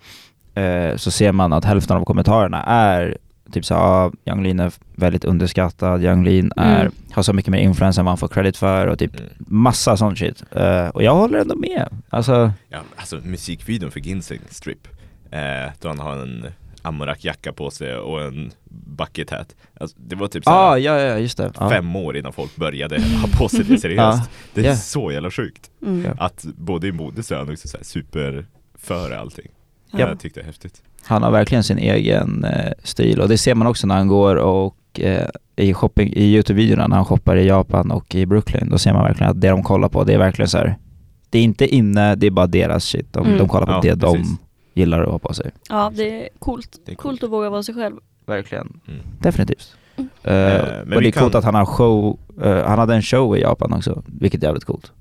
eh, 0.54 0.96
så 0.96 1.10
ser 1.10 1.32
man 1.32 1.52
att 1.52 1.64
hälften 1.64 1.96
av 1.96 2.04
kommentarerna 2.04 2.62
är 2.62 3.18
typ 3.52 3.64
så 3.64 3.74
ah, 3.74 4.12
Young 4.26 4.42
Lean 4.42 4.60
är 4.60 4.72
väldigt 4.94 5.24
underskattad, 5.24 6.04
Young 6.04 6.24
Lean 6.24 6.52
är, 6.56 6.80
Mm. 6.80 6.92
har 7.12 7.22
så 7.22 7.32
mycket 7.32 7.50
mer 7.52 7.58
influens 7.58 7.98
än 7.98 8.04
vad 8.04 8.10
han 8.10 8.18
får 8.18 8.28
credit 8.28 8.56
för 8.56 8.86
och 8.86 8.98
typ 8.98 9.20
Mm. 9.20 9.30
massa 9.38 9.96
sån 9.96 10.16
shit. 10.16 10.42
Eh, 10.50 10.88
och 10.88 11.02
jag 11.02 11.14
håller 11.14 11.38
ändå 11.38 11.56
med. 11.56 11.88
Alltså, 12.10 12.52
Ja, 12.68 12.78
alltså 12.96 13.16
musikvideon 13.24 13.90
för 13.90 14.00
Ginseng 14.00 14.40
Strip, 14.50 14.88
eh, 15.30 15.72
då 15.80 15.88
han 15.88 15.98
har 15.98 16.12
en 16.16 16.46
Amorak-jacka 16.84 17.52
på 17.52 17.70
sig 17.70 17.96
och 17.96 18.22
en 18.22 18.50
bucket 18.98 19.30
hat. 19.30 19.56
Alltså, 19.80 19.96
det 20.00 20.16
var 20.16 20.28
typ 20.28 20.44
såhär 20.44 20.56
ah, 20.72 20.78
ja, 20.78 21.00
ja, 21.00 21.18
just 21.18 21.38
det. 21.38 21.52
Ja. 21.60 21.70
fem 21.70 21.96
år 21.96 22.16
innan 22.16 22.32
folk 22.32 22.56
började 22.56 23.02
ha 23.02 23.28
på 23.38 23.48
sig 23.48 23.64
det 23.64 23.78
seriöst. 23.80 24.18
Ja. 24.22 24.26
Det 24.54 24.60
är 24.60 24.64
Ja. 24.70 24.76
så 24.76 25.12
jävla 25.12 25.30
sjukt. 25.30 25.70
Mm. 25.82 26.10
Att 26.18 26.44
både 26.56 26.86
i 26.88 26.92
mode 26.92 27.22
så 27.22 27.34
är 27.34 27.38
han 27.38 27.52
också 27.52 27.68
så 27.68 27.76
här 27.76 27.84
super 27.84 28.46
före 28.78 29.18
allting. 29.18 29.48
Ja. 29.90 29.98
Jag 29.98 30.20
tyckte 30.20 30.40
det 30.40 30.44
är 30.44 30.46
häftigt. 30.46 30.82
Han 31.04 31.22
har 31.22 31.30
verkligen 31.30 31.64
sin 31.64 31.78
egen 31.78 32.44
eh, 32.44 32.72
stil 32.82 33.20
och 33.20 33.28
det 33.28 33.38
ser 33.38 33.54
man 33.54 33.66
också 33.66 33.86
när 33.86 33.94
han 33.94 34.08
går 34.08 34.36
och 34.36 34.76
eh, 35.00 35.28
i, 35.56 35.74
shopping, 35.74 36.12
i 36.12 36.24
Youtube-videorna 36.36 36.86
när 36.88 36.96
han 36.96 37.04
shoppar 37.04 37.36
i 37.36 37.46
Japan 37.46 37.90
och 37.90 38.14
i 38.14 38.26
Brooklyn. 38.26 38.68
Då 38.70 38.78
ser 38.78 38.92
man 38.92 39.04
verkligen 39.04 39.30
att 39.30 39.40
det 39.40 39.48
de 39.48 39.62
kollar 39.62 39.88
på, 39.88 40.04
det 40.04 40.14
är 40.14 40.18
verkligen 40.18 40.48
så 40.48 40.58
här. 40.58 40.76
Det 41.30 41.38
är 41.38 41.42
inte 41.42 41.66
inne, 41.74 42.14
det 42.14 42.26
är 42.26 42.30
bara 42.30 42.46
deras 42.46 42.84
shit. 42.84 43.12
De, 43.12 43.26
Mm. 43.26 43.38
de 43.38 43.48
kollar 43.48 43.66
på 43.66 43.72
Ja, 43.72 43.80
det 43.94 44.00
precis. 44.00 44.28
de 44.28 44.38
gillar 44.74 45.02
att 45.02 45.08
ha 45.10 45.18
på 45.18 45.34
sig. 45.34 45.50
Ja, 45.68 45.92
det 45.94 46.24
är 46.24 46.28
coolt. 46.38 46.78
Det 46.86 46.92
är 46.92 46.96
coolt. 46.96 47.02
coolt. 47.02 47.22
att 47.22 47.30
våga 47.30 47.50
vara 47.50 47.62
sig 47.62 47.74
själv. 47.74 47.96
Verkligen. 48.26 48.80
Mm. 48.88 49.00
Definitivt. 49.20 49.76
Mm. 49.96 50.08
Eh, 50.22 50.64
men 50.84 50.92
och 50.92 51.02
det 51.02 51.08
är 51.08 51.12
coolt 51.12 51.32
kan- 51.32 51.38
att 51.38 51.44
han 51.44 51.54
har 51.54 51.66
show, 51.66 52.18
eh, 52.42 52.66
han 52.66 52.78
hade 52.78 52.94
en 52.94 53.02
show 53.02 53.36
i 53.36 53.40
Japan 53.40 53.72
också, 53.72 54.02
vilket 54.06 54.42
är 54.42 54.46
jävligt 54.46 54.64
coolt. 54.64 54.92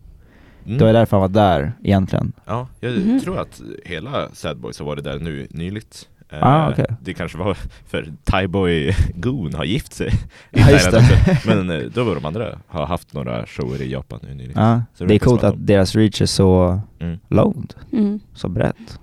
Mm. 0.65 0.77
Det 0.77 0.85
var 0.85 0.93
därför 0.93 1.17
han 1.17 1.21
var 1.21 1.41
där 1.43 1.73
egentligen. 1.83 2.33
Ja, 2.45 2.67
jag 2.79 2.91
Mhm. 2.97 3.19
tror 3.19 3.39
att 3.39 3.61
hela 3.85 4.29
Sad 4.33 4.57
Boys 4.57 4.79
har 4.79 4.85
varit 4.85 5.03
där 5.03 5.19
nu 5.19 5.47
nyligt. 5.49 6.09
Ah, 6.41 6.69
okej. 6.71 6.85
Det 7.01 7.13
kanske 7.13 7.37
var 7.37 7.53
för 7.87 8.13
Thaiboy 8.23 8.95
Goon 9.15 9.53
har 9.53 9.63
gift 9.63 9.93
sig 9.93 10.07
i 10.07 10.11
Ja, 10.59 10.69
just 10.71 10.91
det. 10.91 11.03
Men 11.45 11.69
eh, 11.69 11.79
då 11.93 12.03
var 12.03 12.15
de 12.15 12.25
andra 12.25 12.59
har 12.67 12.85
haft 12.85 13.13
några 13.13 13.45
shower 13.45 13.81
i 13.81 13.91
Japan 13.91 14.19
nu 14.23 14.33
nyligen. 14.35 14.81
Så 14.95 15.03
det 15.03 15.05
det 15.05 15.15
är 15.15 15.19
coolt 15.19 15.43
att 15.43 15.53
att 15.53 15.67
deras 15.67 15.95
reach 15.95 16.21
är 16.21 16.25
så 16.25 16.79
Mm. 16.99 17.19
långt, 17.27 17.75
Mm. 17.91 18.19
så 18.33 18.47
brett. 18.49 18.99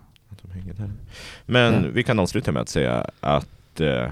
Där. 0.81 0.91
Men 1.47 1.74
Ja. 1.85 1.91
vi 1.93 2.03
kan 2.03 2.18
avsluta 2.18 2.53
med 2.53 2.62
att 2.62 2.68
säga 2.68 3.07
att 3.20 3.81
eh, 3.81 4.05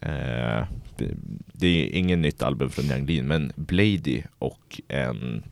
eh, 0.00 0.64
det, 0.96 1.08
det 1.52 1.66
är 1.66 1.98
ingen 1.98 2.22
nytt 2.22 2.42
album 2.42 2.70
från 2.70 2.84
Young 2.84 3.06
Lean, 3.06 3.26
men 3.26 3.52
Blady 3.56 4.22
och 4.38 4.80
en 4.88 5.42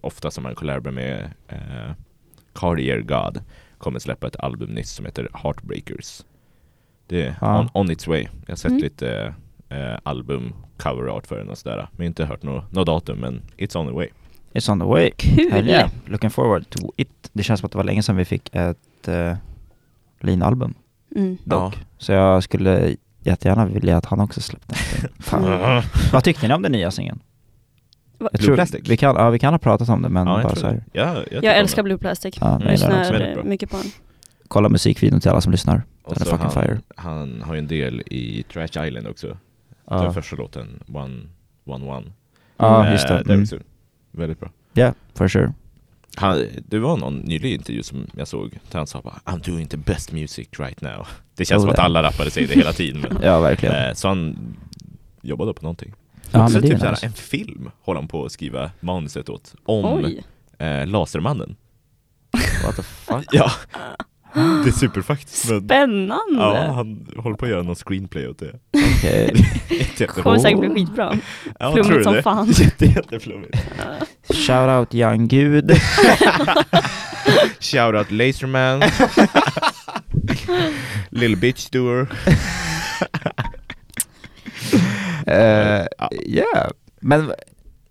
ofta 0.00 0.30
som 0.30 0.42
man 0.42 0.54
collabar 0.54 0.90
med 0.90 1.30
eh, 1.48 1.92
Cartier 2.54 3.00
God 3.00 3.40
kommer 3.78 3.98
släppa 3.98 4.26
ett 4.26 4.36
album 4.36 4.70
nyss 4.70 4.90
som 4.90 5.04
heter 5.06 5.28
Heartbreakers. 5.34 6.24
Det 7.06 7.22
är 7.22 7.36
Ja. 7.40 7.60
on, 7.60 7.68
on 7.74 7.90
its 7.90 8.06
way. 8.06 8.26
Jag 8.46 8.52
har 8.52 8.56
sett 8.56 8.70
Mm. 8.70 8.82
lite 8.82 9.34
eh, 9.68 9.98
album 10.02 10.52
cover 10.78 11.06
art 11.16 11.26
för 11.26 11.38
den 11.38 11.48
och 11.50 11.58
sådär. 11.58 11.88
Men 11.92 12.06
inte 12.06 12.24
hört 12.24 12.42
något 12.42 12.72
nå 12.72 12.84
datum, 12.84 13.18
men 13.18 13.42
it's 13.56 13.76
on 13.76 13.86
the 13.86 13.92
way. 13.94 14.08
It's 14.52 14.72
on 14.72 14.80
the 14.80 14.86
way. 14.86 15.10
Kul! 15.16 15.50
Hell 15.52 15.68
yeah. 15.68 15.90
Looking 16.06 16.30
forward 16.30 16.70
to 16.70 16.92
it. 16.96 17.30
Det 17.32 17.42
känns 17.42 17.60
som 17.60 17.66
att 17.66 17.72
det 17.72 17.78
var 17.78 17.84
länge 17.84 18.02
sedan 18.02 18.16
vi 18.16 18.24
fick 18.24 18.48
ett 18.54 18.78
uh, 19.08 19.34
Lean-album 20.20 20.74
Mm. 21.16 21.36
dock. 21.44 21.78
Så 21.98 22.12
jag 22.12 22.42
skulle 22.42 22.96
jättegärna 23.20 23.66
vilja 23.66 23.96
att 23.96 24.04
han 24.06 24.20
också 24.20 24.40
släppte. 24.40 24.74
Mm. 25.36 25.82
Vad 26.12 26.24
tyckte 26.24 26.48
ni 26.48 26.54
om 26.54 26.62
den 26.62 26.72
nya 26.72 26.90
singeln? 26.90 27.20
Va- 28.18 28.28
Jag 28.32 28.40
Blue 28.40 28.54
Plastic? 28.54 28.88
Vi 28.88 28.96
kan, 28.96 29.16
ja, 29.16 29.30
vi 29.30 29.38
kan 29.38 29.54
ha 29.54 29.58
pratat 29.58 29.88
om 29.88 30.02
det 30.02 30.08
men 30.08 30.26
Ja, 30.26 30.34
jag 30.40 30.42
bara 30.42 30.54
så 30.56 30.66
här. 30.66 30.84
Ja, 30.92 31.16
jag, 31.30 31.44
Jag 31.44 31.56
älskar. 31.58 31.82
Blue 31.82 31.98
Plastic. 31.98 32.34
Ja, 32.40 32.56
Mm. 32.56 32.68
Lyssnar 32.68 33.20
eh, 33.38 33.44
mycket 33.44 33.70
på 33.70 33.76
den. 33.76 33.86
Kolla 34.48 34.68
musikvideon 34.68 35.20
till 35.20 35.30
alla 35.30 35.40
som 35.40 35.52
lyssnar. 35.52 35.82
Och 36.02 36.14
Den 36.14 36.22
är 36.22 36.30
fucking 36.30 36.42
han, 36.42 36.50
fire. 36.62 36.78
han 36.96 37.42
har 37.42 37.54
ju 37.54 37.58
en 37.58 37.66
del 37.66 38.00
i 38.06 38.44
Trash 38.52 38.86
Island 38.86 39.06
också. 39.06 39.36
Ja, 39.90 40.02
Den 40.02 40.14
första 40.14 40.36
låten, 40.36 40.82
One 40.94 41.20
One 41.64 41.84
One. 41.84 42.06
ja 42.56 42.90
just 42.90 43.08
det. 43.08 43.14
Eh, 43.14 43.20
är 43.20 43.24
Mm. 43.24 43.42
också 43.42 43.56
väldigt 44.12 44.40
bra. 44.40 44.50
Yeah, 44.74 44.94
for 45.14 45.28
sure. 45.28 45.52
Han, 46.18 46.44
det 46.66 46.78
var 46.78 46.96
någon 46.96 47.16
nylig 47.16 47.52
intervju 47.54 47.82
som 47.82 48.06
jag 48.16 48.28
såg 48.28 48.58
där 48.70 48.78
han 48.78 48.86
sa 48.86 49.00
bara 49.00 49.20
I'm 49.24 49.50
doing 49.50 49.66
the 49.68 49.76
best 49.76 50.12
music 50.12 50.48
right 50.58 50.80
now. 50.80 51.06
Det 51.34 51.44
känns 51.44 51.58
Oh, 51.58 51.62
som 51.64 51.70
att 51.70 51.78
alla 51.78 52.02
rappare 52.02 52.30
säger 52.30 52.48
det 52.48 52.54
hela 52.54 52.72
tiden. 52.72 53.00
Men, 53.00 53.18
Ja, 53.22 53.40
verkligen. 53.40 53.74
eh, 53.88 53.94
så 53.94 54.08
han 54.08 54.36
jobbade 55.22 55.54
på 55.54 55.62
någonting. 55.62 55.94
Ja, 56.30 56.42
också 56.44 56.52
men 56.52 56.62
det 56.62 56.68
är 56.68 56.70
typ 56.70 56.80
såhär, 56.80 57.04
en 57.04 57.12
film 57.12 57.70
håller 57.80 58.00
han 58.00 58.08
på 58.08 58.24
att 58.24 58.32
skriva 58.32 58.70
manuset 58.80 59.28
åt. 59.28 59.54
Om 59.64 60.16
eh, 60.58 60.86
Lasermannen. 60.86 61.56
What 62.64 62.76
the 62.76 62.82
fuck? 62.82 63.26
Ja, 63.32 63.50
det 64.64 64.68
är 64.68 64.72
superfaktiskt. 64.72 65.50
Men, 65.50 65.60
Spännande! 65.64 66.18
ja, 66.38 66.72
han 66.72 67.06
håller 67.16 67.36
på 67.36 67.44
att 67.44 67.50
göra 67.50 67.62
någon 67.62 67.74
screenplay 67.76 68.28
åt 68.28 68.38
det. 68.38 68.52
Okej. 68.96 69.34
Jätte- 69.98 70.06
Kommer 70.06 70.38
säkert 70.38 70.60
bli 70.60 70.68
skitbra. 70.70 71.18
Ja, 71.58 71.72
Flummigt 71.72 71.86
tror 71.88 71.98
du 71.98 72.04
som 72.04 72.14
det? 72.14 72.22
fan. 72.22 72.46
Jätte, 72.58 72.84
jätteflummigt. 72.86 73.56
Shout 74.34 74.68
out 74.70 74.94
young 74.94 75.28
gud. 75.28 75.72
Shoutout 77.60 78.10
Laserman 78.10 78.82
Little 81.10 81.36
Bitch 81.36 81.70
Doer 81.70 82.06
Eh, 85.26 85.86
Ja. 85.98 86.08
yeah. 86.26 86.70
Men 87.00 87.32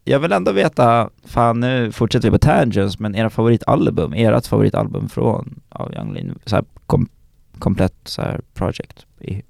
jag 0.07 0.19
vill 0.19 0.31
ändå 0.31 0.51
veta, 0.51 1.09
fan 1.23 1.59
nu 1.59 1.91
fortsätter 1.91 2.27
vi 2.27 2.31
på 2.31 2.39
tangents, 2.39 2.99
men 2.99 3.15
era 3.15 3.29
favoritalbum, 3.29 4.13
ert 4.13 4.47
favoritalbum 4.47 5.09
från 5.09 5.59
av 5.69 5.93
Young 5.93 6.13
Lean, 6.13 6.39
så 6.45 6.55
här 6.55 6.65
kom, 6.85 7.09
komplett 7.59 7.95
så 8.03 8.21
här 8.21 8.41
project. 8.53 9.05
I, 9.19 9.41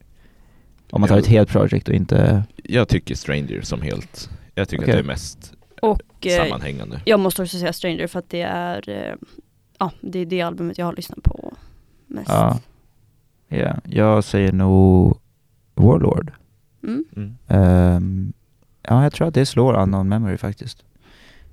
om 0.91 1.01
man 1.01 1.07
tar 1.07 1.15
Ja. 1.15 1.19
ett 1.19 1.27
helt 1.27 1.49
project 1.49 1.87
och 1.87 1.93
inte... 1.93 2.43
Jag 2.63 2.87
tycker 2.87 3.15
Stranger 3.15 3.61
som 3.61 3.81
helt 3.81 4.29
Jag 4.55 4.69
tycker 4.69 4.83
Okej. 4.83 4.93
att 4.93 4.97
det 4.97 5.03
är 5.03 5.07
mest 5.07 5.53
Och 5.81 6.27
eh, 6.27 6.43
sammanhängande 6.43 7.01
jag 7.05 7.19
måste 7.19 7.41
också 7.41 7.57
säga 7.57 7.73
Stranger 7.73 8.07
för 8.07 8.19
att 8.19 8.29
det 8.29 8.41
är, 8.41 8.89
eh, 8.89 9.15
ja, 9.79 9.91
det 10.01 10.19
är 10.19 10.25
det 10.25 10.41
albumet 10.41 10.77
jag 10.77 10.85
har 10.85 10.93
lyssnat 10.93 11.23
på 11.23 11.53
mest. 12.07 12.29
Ja. 12.29 12.59
Ja, 13.47 13.75
jag 13.83 14.23
säger 14.23 14.51
nog 14.51 15.17
Warlord. 15.75 16.31
Mm. 16.83 17.05
mm. 17.15 17.37
Ehm, 17.47 18.33
ja, 18.87 19.03
jag 19.03 19.13
tror 19.13 19.27
att 19.27 19.33
det 19.33 19.45
slår 19.45 19.73
Unknown 19.81 20.09
Memory 20.09 20.37
faktiskt. 20.37 20.83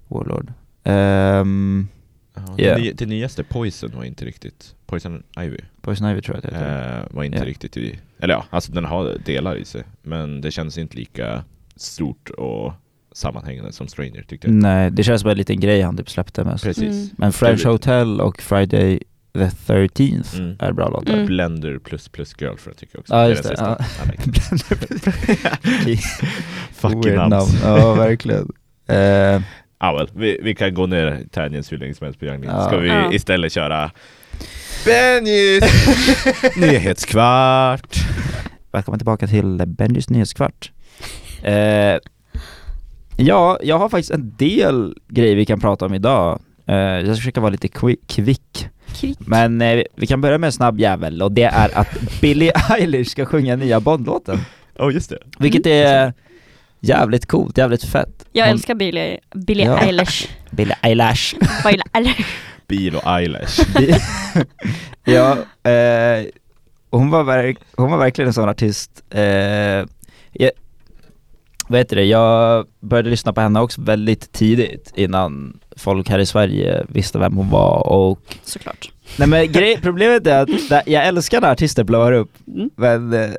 Warlord. 0.09 0.53
Ehm, 0.85 1.89
ja, 2.35 2.43
Yeah. 2.59 2.81
det, 2.83 2.93
det 2.93 3.07
nyaste 3.07 3.45
Poison 3.45 3.91
var 3.97 4.05
inte 4.05 4.25
riktigt 4.25 4.75
Poison 4.87 5.23
Ivy 5.41 5.59
Poison 5.81 6.11
Ivy 6.11 6.21
tror 6.23 6.37
jag 6.37 6.45
att 6.45 6.51
det 6.51 6.59
heter. 6.59 6.99
eh, 7.01 7.17
Var 7.17 7.25
inte 7.25 7.39
Ja. 7.39 7.45
riktigt 7.45 7.77
i 7.77 7.99
Eller 8.19 8.35
ja, 8.35 8.45
alltså 8.51 8.73
den 8.73 8.85
har 8.85 9.17
delar 9.25 9.57
i 9.57 9.65
sig 9.65 9.83
Men 10.03 10.41
det 10.41 10.51
känns 10.51 10.79
inte 10.79 10.97
lika 10.97 11.45
stort 11.77 12.31
och 12.31 12.73
sammanhängande 13.13 13.73
som 13.73 13.89
Stranger 13.89 14.23
tyckte 14.23 14.47
jag. 14.47 14.55
Nej, 14.55 14.91
det 14.91 15.03
känns 15.05 15.21
som 15.21 15.31
en 15.31 15.37
liten 15.37 15.61
grej 15.61 15.81
han 15.83 15.97
typ 15.97 16.11
släppte 16.11 16.45
mest. 16.45 16.65
Precis. 16.65 16.83
Mm. 16.95 17.09
Men 17.19 17.33
French 17.33 17.65
Hotel 17.67 18.21
och 18.21 18.43
Friday 18.43 19.01
the 19.35 19.51
13th 19.67 20.39
Mm. 20.39 20.57
är 20.59 20.73
bra 20.73 20.89
låtar. 20.89 21.13
Mm. 21.15 21.27
Blender 21.27 21.79
plus 21.79 22.09
plus 22.09 22.35
girlfriend 22.41 22.79
tycker 22.79 22.97
jag 22.97 23.01
också. 23.01 23.15
Ja, 23.15 23.29
just 23.29 23.43
det, 23.43 23.49
sista. 23.49 23.77
ja. 23.79 23.85
Fucking 26.75 27.01
Weird 27.03 27.29
namn. 27.29 27.51
Ja, 27.63 27.95
verkligen. 27.95 28.49
Eh, 28.89 29.41
Ah, 29.79 29.93
well, 29.93 30.09
vi, 30.15 30.41
vi 30.43 30.55
kan 30.55 30.75
gå 30.75 30.87
ner 30.87 31.25
tangents 31.33 31.73
hur 31.73 31.79
länge 31.79 31.95
som 31.95 32.05
helst 32.05 32.21
på 32.21 32.27
Young. 32.27 32.45
Ja. 32.45 32.67
Ska 32.67 32.77
vi 32.79 32.89
Ja. 32.89 33.13
istället 33.13 33.53
köra 33.53 33.91
Benjis 34.85 35.65
nyhetskvart? 36.57 37.97
välkommen 38.73 38.99
tillbaka 38.99 39.27
till 39.27 39.63
Benjis 39.67 40.11
nyhetskvart. 40.11 40.73
Eh, 41.43 41.99
ja, 43.17 43.59
jag 43.63 43.79
har 43.79 43.89
faktiskt 43.89 44.11
en 44.11 44.35
del 44.39 44.95
grejer 45.09 45.37
vi 45.37 45.45
kan 45.45 45.61
prata 45.61 45.87
om 45.87 45.95
idag. 45.95 46.41
Eh, 46.67 46.75
jag 46.77 47.07
ska 47.07 47.15
försöka 47.17 47.41
vara 47.41 47.51
lite 47.51 47.69
qui- 47.69 48.07
kvick. 48.07 48.69
Kvick. 48.95 49.19
Men 49.21 49.61
eh, 49.63 49.83
vi 49.97 50.07
kan 50.07 50.21
börja 50.21 50.39
med 50.39 50.47
en 50.49 50.53
snabb 50.53 50.81
jävel 50.81 51.23
och 51.23 51.33
det 51.33 51.43
är 51.45 51.79
att 51.79 51.89
Billie 52.21 52.53
Eilish 52.71 53.11
ska 53.11 53.27
sjunga 53.27 53.57
nya 53.57 53.81
Bond-låten. 53.81 54.39
Oh 54.79 54.95
just 54.95 55.11
det. 55.11 55.19
Vilket 55.39 55.67
är 55.67 56.13
jävligt 56.81 57.27
coolt, 57.27 57.59
jävligt 57.59 57.85
fett. 57.85 58.25
Jag 58.33 58.45
Hon- 58.47 58.53
älskar 58.53 58.75
Billie, 58.75 59.19
Billie 59.35 59.65
Ja. 59.65 59.79
Eilish. 59.79 60.29
Billie 60.51 60.75
Eilish. 60.83 61.35
Billie 61.65 61.83
Eilish. 61.93 62.27
Bil 62.69 62.97
och 62.97 63.19
eyelash. 63.19 63.61
Bi- 63.79 63.95
ja, 65.05 65.31
eh, 65.71 66.25
hon, 66.91 67.11
var 67.11 67.25
verk, 67.25 67.59
hon 67.77 67.91
var 67.91 67.99
verkligen 67.99 68.27
en 68.29 68.35
sån 68.35 68.49
artist. 68.49 69.05
Eh, 69.11 69.23
jag, 70.33 70.51
vad 71.69 71.79
heter 71.81 71.97
det, 71.97 72.05
jag 72.05 72.67
började 72.81 73.11
lyssna 73.11 73.33
på 73.33 73.41
henne 73.41 73.61
också 73.61 73.81
väldigt 73.81 74.33
tidigt 74.33 74.93
innan 74.97 75.59
folk 75.77 76.09
här 76.09 76.19
i 76.19 76.27
Sverige 76.27 76.85
visste 76.89 77.19
vem 77.19 77.37
hon 77.37 77.51
var 77.51 77.87
och 77.89 78.37
Såklart. 78.45 78.91
Nej 79.19 79.29
men 79.29 79.53
grej, 79.53 79.79
problemet 79.83 80.27
är 80.27 80.43
att 80.43 80.87
jag 80.87 81.07
älskar 81.07 81.41
när 81.41 81.51
artister 81.53 81.85
blowar 81.85 82.13
upp 82.13 82.31
Mm. 82.49 82.71
men 82.77 83.13
eh, 83.13 83.31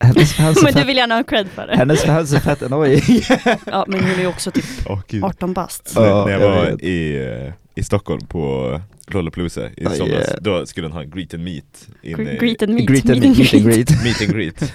hennes 0.00 0.32
fans 0.32 0.62
Men 0.64 0.74
du 0.74 0.84
vill 0.84 0.96
gärna 0.96 1.14
ha 1.14 1.22
cred 1.22 1.48
för 1.54 1.66
det. 1.66 1.76
hennes 1.76 2.02
fans 2.02 2.32
är 2.32 2.40
fett 2.40 2.62
annoying. 2.62 3.00
Ja 3.66 3.84
men 3.88 4.00
hon 4.00 4.10
är 4.10 4.20
ju 4.20 4.26
också 4.26 4.50
typ 4.50 4.64
gud. 5.08 5.24
18 5.24 5.52
bast. 5.52 5.92
Ja, 5.94 6.24
när 6.26 6.32
jag 6.32 6.42
jag 6.42 6.50
var 6.50 6.84
i, 6.84 7.26
eh, 7.46 7.52
i 7.74 7.82
Stockholm 7.84 8.26
på 8.26 8.80
Lollapalooza 9.06 9.60
i 9.76 9.86
Oh, 9.86 9.92
somras, 9.92 10.08
yeah. 10.28 10.40
då 10.40 10.66
skulle 10.66 10.86
hon 10.86 10.92
ha 10.92 11.02
en 11.02 11.10
greet 11.10 11.34
and 11.34 11.44
meet 11.44 11.88
inne 12.02 12.34
Greet 12.34 12.62
and 12.62 12.74
meet. 12.74 12.86
Greet 12.88 13.10
and 13.10 13.20
meet 13.20 13.38
meet, 13.38 13.52
meet 13.52 13.54
and 13.54 13.64
greet. 13.64 13.90
meet 14.02 14.20
and 14.20 14.30
greet 14.32 14.72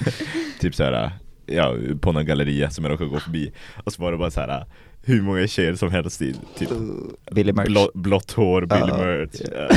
Typ 0.60 0.76
såhär, 0.76 1.12
ja 1.48 1.74
på 2.02 2.12
någon 2.12 2.26
galleria 2.26 2.70
som 2.70 2.84
jag 2.86 2.92
råkade 2.92 3.10
gå 3.10 3.20
förbi 3.20 3.52
Och 3.84 3.94
så 3.94 4.02
var 4.02 4.12
det 4.12 4.18
bara 4.18 4.32
såhär 4.32 4.66
hur 5.06 5.22
många 5.22 5.48
tjejer 5.48 5.76
som 5.76 5.92
helst 5.92 6.22
i 6.22 6.36
typ 6.58 6.70
Billy 7.32 7.54
Merch. 7.54 7.68
blå, 7.68 7.92
blått 7.94 8.32
hår, 8.32 8.62
Billy 8.62 8.82
Ja, 8.88 8.98
Merch 8.98 9.42
ja, 9.70 9.76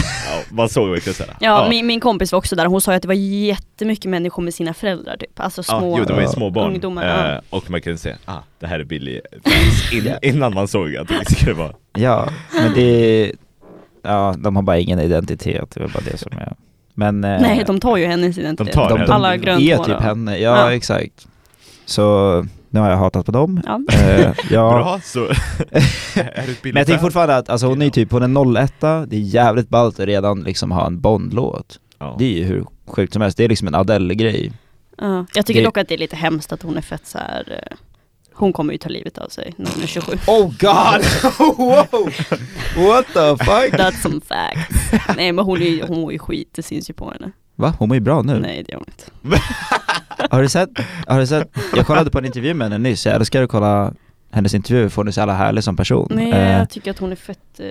man 0.50 0.68
såg 0.68 0.88
verkligen 0.90 1.14
såhär 1.14 1.34
Ja, 1.40 1.66
Min, 1.70 1.86
min 1.86 2.00
kompis 2.00 2.32
var 2.32 2.38
också 2.38 2.56
där, 2.56 2.66
hon 2.66 2.80
sa 2.80 2.92
ju 2.92 2.96
att 2.96 3.02
det 3.02 3.08
var 3.08 3.14
jättemycket 3.14 4.10
människor 4.10 4.42
med 4.42 4.54
sina 4.54 4.74
föräldrar 4.74 5.16
typ, 5.16 5.40
alltså 5.40 5.62
Ja, 5.68 5.78
små 5.78 5.98
jo, 5.98 6.04
det 6.04 6.12
var 6.12 6.20
ju 6.20 6.26
Ja. 6.26 6.32
små 6.32 6.50
barn, 6.50 6.72
ungdomar. 6.72 7.06
ja. 7.34 7.40
och 7.50 7.70
man 7.70 7.80
kunde 7.80 7.98
säga 7.98 8.16
ah, 8.24 8.38
det 8.58 8.66
här 8.66 8.80
är 8.80 8.84
Billy 8.84 9.20
in, 9.92 10.14
innan 10.22 10.54
man 10.54 10.68
såg 10.68 10.96
att 10.96 11.08
det 11.08 11.24
skulle 11.34 11.52
vara 11.54 11.72
Ja, 11.98 12.28
men 12.54 12.72
det 12.74 13.32
Ja, 14.02 14.34
de 14.38 14.56
har 14.56 14.62
bara 14.62 14.78
ingen 14.78 15.00
identitet, 15.00 15.70
det 15.70 15.80
är 15.84 15.88
bara 15.88 16.04
det 16.12 16.16
som 16.18 16.32
är 16.38 16.52
Men 16.94 17.24
eh, 17.24 17.40
Nej, 17.40 17.64
de 17.66 17.80
tar 17.80 17.96
ju 17.96 18.06
hennes 18.06 18.38
identitet. 18.38 18.74
tar 18.74 18.88
de, 18.88 18.92
henne. 18.98 19.06
de 19.06 19.12
Alla 19.12 19.32
är 19.34 19.36
grönt 19.38 19.60
typ 19.60 19.76
hår. 19.76 20.00
henne, 20.00 20.38
ja, 20.38 20.56
Ja. 20.56 20.72
exakt 20.72 21.26
Så 21.91 22.47
nu 22.70 22.80
har 22.80 22.91
jag 22.91 22.97
hatat 22.97 23.26
på 23.26 23.32
dem 23.32 23.61
Ja. 23.66 23.80
Eh, 23.99 24.32
ja. 24.51 24.70
bra 24.78 25.01
så 25.05 25.20
Men 26.62 26.76
jag 26.76 26.86
tänker 26.86 26.99
fortfarande 26.99 27.36
att 27.36 27.49
alltså, 27.49 27.66
hon 27.66 27.82
är 27.82 27.91
typ, 27.91 28.12
hon 28.12 28.36
är 28.36 28.62
01 28.62 28.80
det 28.80 28.86
är 29.16 29.20
jävligt 29.20 29.68
ballt 29.68 30.01
att 30.01 30.07
redan 30.07 30.41
liksom 30.41 30.70
ha 30.70 30.86
en 30.86 31.01
Bond-låt 31.01 31.80
ja. 31.99 32.16
Det 32.18 32.24
är 32.24 32.38
ju 32.38 32.45
hur 32.45 32.64
sjukt 32.86 33.12
som 33.12 33.22
helst, 33.22 33.36
det 33.36 33.45
är 33.45 33.49
liksom 33.49 33.68
en 33.68 33.74
Adele-grej 33.74 34.53
Ja. 34.99 35.26
Jag 35.34 35.47
tycker 35.47 35.61
Det- 35.61 35.64
dock 35.66 35.76
att 35.78 35.88
det 35.88 35.95
är 35.95 35.99
lite 35.99 36.16
hemskt 36.16 36.53
att 36.53 36.62
hon 36.62 36.76
är 36.76 36.80
fett 36.82 37.07
så 37.07 37.18
här. 37.18 37.45
eh, 37.70 37.76
hon 38.32 38.53
kommer 38.53 38.72
ju 38.72 38.78
ta 38.78 38.88
livet 38.88 39.18
av 39.18 39.28
sig 39.28 39.55
när 39.57 39.70
hon 39.74 39.82
är 39.82 39.86
27. 39.86 40.12
Oh 40.26 40.43
god! 40.43 41.05
wow! 41.59 42.12
What 42.86 43.07
the 43.07 43.45
fuck? 43.45 43.80
That's 43.80 44.03
some 44.03 44.20
facts. 44.20 44.93
Nej 45.16 45.32
men 45.32 45.45
hon, 45.45 45.62
är, 45.62 45.86
hon 45.86 46.01
mår 46.01 46.12
ju 46.12 46.18
skit, 46.18 46.49
det 46.55 46.62
syns 46.62 46.91
ju 46.91 46.95
på 46.95 47.11
henne. 47.11 47.32
Va? 47.57 47.74
Hon 47.78 47.88
mår 47.88 47.95
ju 47.97 48.01
bra 48.01 48.22
nu 48.22 48.38
Nej 48.41 48.62
det 48.66 48.72
gör 48.72 48.78
hon 48.78 48.86
inte. 48.88 49.43
Har 50.30 50.42
du 50.42 50.48
sett, 50.48 50.70
har 51.06 51.20
du 51.20 51.26
sett, 51.26 51.48
jag 51.76 51.86
kollade 51.86 52.10
på 52.10 52.18
en 52.18 52.24
intervju 52.24 52.54
med 52.54 52.64
henne 52.72 52.78
nyss, 52.90 53.06
jag 53.06 53.14
älskar 53.14 53.42
att 53.42 53.50
kolla 53.50 53.92
hennes 54.32 54.54
intervjuer 54.54 54.88
för 54.88 54.96
hon 54.96 55.08
är 55.08 55.12
så 55.12 55.20
jävla 55.20 55.34
härlig 55.34 55.64
som 55.64 55.76
person 55.76 56.08
Nej 56.10 56.32
Eh, 56.32 56.58
jag 56.58 56.70
tycker 56.70 56.90
att 56.90 56.98
hon 56.98 57.12
är 57.12 57.16
fett... 57.16 57.38
Eh, 57.58 57.66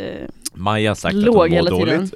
Maja 0.53 0.89
har 0.89 0.95
sagt 0.95 1.15
Låg 1.15 1.35
att 1.35 1.41
hon 1.43 1.51
hela 1.51 1.71
mår 1.71 1.85
tiden. 1.85 1.99
dåligt 1.99 2.13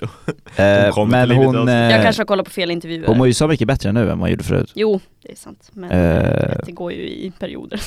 eh, 0.56 0.94
kommer 0.94 1.28
Men 1.28 1.38
hon, 1.38 1.70
eh, 1.70 1.76
jag 1.76 2.04
kanske 2.04 2.20
har 2.20 2.26
kollat 2.26 2.46
på 2.46 2.52
fel 2.52 2.72
intervjuer. 2.72 3.08
hon 3.08 3.18
mår 3.18 3.28
ju 3.28 3.34
så 3.34 3.48
mycket 3.48 3.68
bättre 3.68 3.92
nu 3.92 4.00
än 4.02 4.08
vad 4.08 4.18
hon 4.20 4.30
gjorde 4.30 4.44
förut 4.44 4.72
Jo, 4.76 5.00
det 5.24 5.32
är 5.32 5.36
sant. 5.36 5.70
Men 5.74 5.92
Eh. 5.92 6.56
det 6.66 6.72
går 6.72 6.92
ju 6.94 7.02
i 7.02 7.32
perioder. 7.40 7.82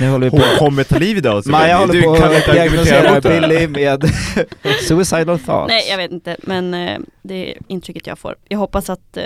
Nu 0.00 0.08
håller 0.10 0.30
vi 0.30 0.30
Hon 0.38 0.40
på 0.40 0.58
kommer 0.58 0.84
ta 0.84 0.98
livet 0.98 1.26
av 1.26 1.42
sig 1.42 1.52
Maja 1.52 1.76
håller 1.76 2.02
på 2.02 2.14
Du 2.14 2.20
kan 2.20 2.36
att 2.36 2.44
diagnosera. 2.52 3.20
Billy 3.20 3.66
med 3.68 4.04
suicidal 4.88 5.38
thoughts 5.38 5.68
Nej 5.68 5.86
jag 5.90 5.96
vet 5.96 6.10
inte, 6.12 6.36
men 6.42 6.74
eh, 6.74 6.98
det 7.22 7.50
är 7.52 7.58
intrycket 7.68 8.06
jag 8.06 8.18
får. 8.18 8.34
Jag 8.48 8.58
hoppas 8.58 8.90
att 8.90 9.16
eh, 9.16 9.24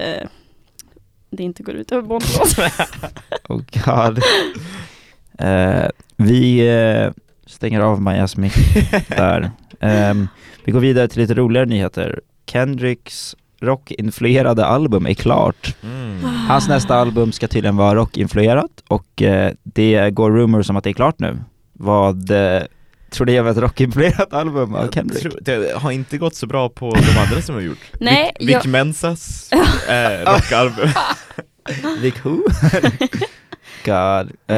det 1.31 1.43
inte 1.43 1.63
går 1.63 1.75
ut 1.75 1.93
över 1.93 2.03
Bondlås. 2.09 2.57
Oh 3.49 3.61
god 3.85 4.23
Eh, 5.39 5.89
Vi 6.17 6.69
eh, 6.69 7.11
stänger 7.47 7.81
av 7.81 8.03
Majas 8.03 8.37
mick 8.37 8.55
där 9.09 9.51
Ehm, 9.81 10.29
Vi 10.65 10.73
går 10.73 10.81
vidare 10.81 11.09
till 11.09 11.21
lite 11.23 11.35
roligare 11.35 11.67
nyheter 11.67 12.21
Kendricks 12.47 13.37
rockinfluerade 13.61 14.67
album 14.67 15.07
är 15.07 15.15
klart 15.15 15.77
Mm. 15.83 16.25
Hans 16.49 16.69
nästa 16.69 16.95
album 16.95 17.33
ska 17.33 17.49
tydligen 17.49 17.77
vara 17.77 17.95
rockinfluerat 17.95 18.83
och 18.89 19.23
eh, 19.23 19.53
det 19.63 20.11
går 20.11 20.31
rumors 20.31 20.71
om 20.71 20.77
att 20.77 20.85
det 20.85 20.91
är 20.91 20.95
klart 20.95 21.19
nu. 21.19 21.39
Vad 21.73 22.31
eh, 23.11 23.17
tror 23.17 23.27
ni 23.27 23.41
om 23.41 23.47
ett 23.47 23.57
rockinfluerat 23.57 24.33
album 24.33 24.75
av 24.75 24.85
Jag 24.85 24.95
Kendrick? 24.95 25.23
tror- 25.23 25.39
Det 25.41 25.73
har 25.77 25.91
inte 25.91 26.19
gått 26.19 26.35
så 26.35 26.47
bra 26.47 26.69
på 26.69 26.91
de 26.91 27.19
andra 27.19 27.43
som 27.43 27.55
har 27.55 27.63
gjort 27.63 27.79
Nej, 28.01 28.33
Vic, 28.41 28.51
jag- 28.51 28.59
Vic 28.59 28.67
Mensas 28.67 29.51
eh, 29.89 30.33
rockalbum 30.35 30.89
Vic 32.01 32.15
Who? 32.25 32.39
God. 33.85 34.31
Eh, 34.47 34.57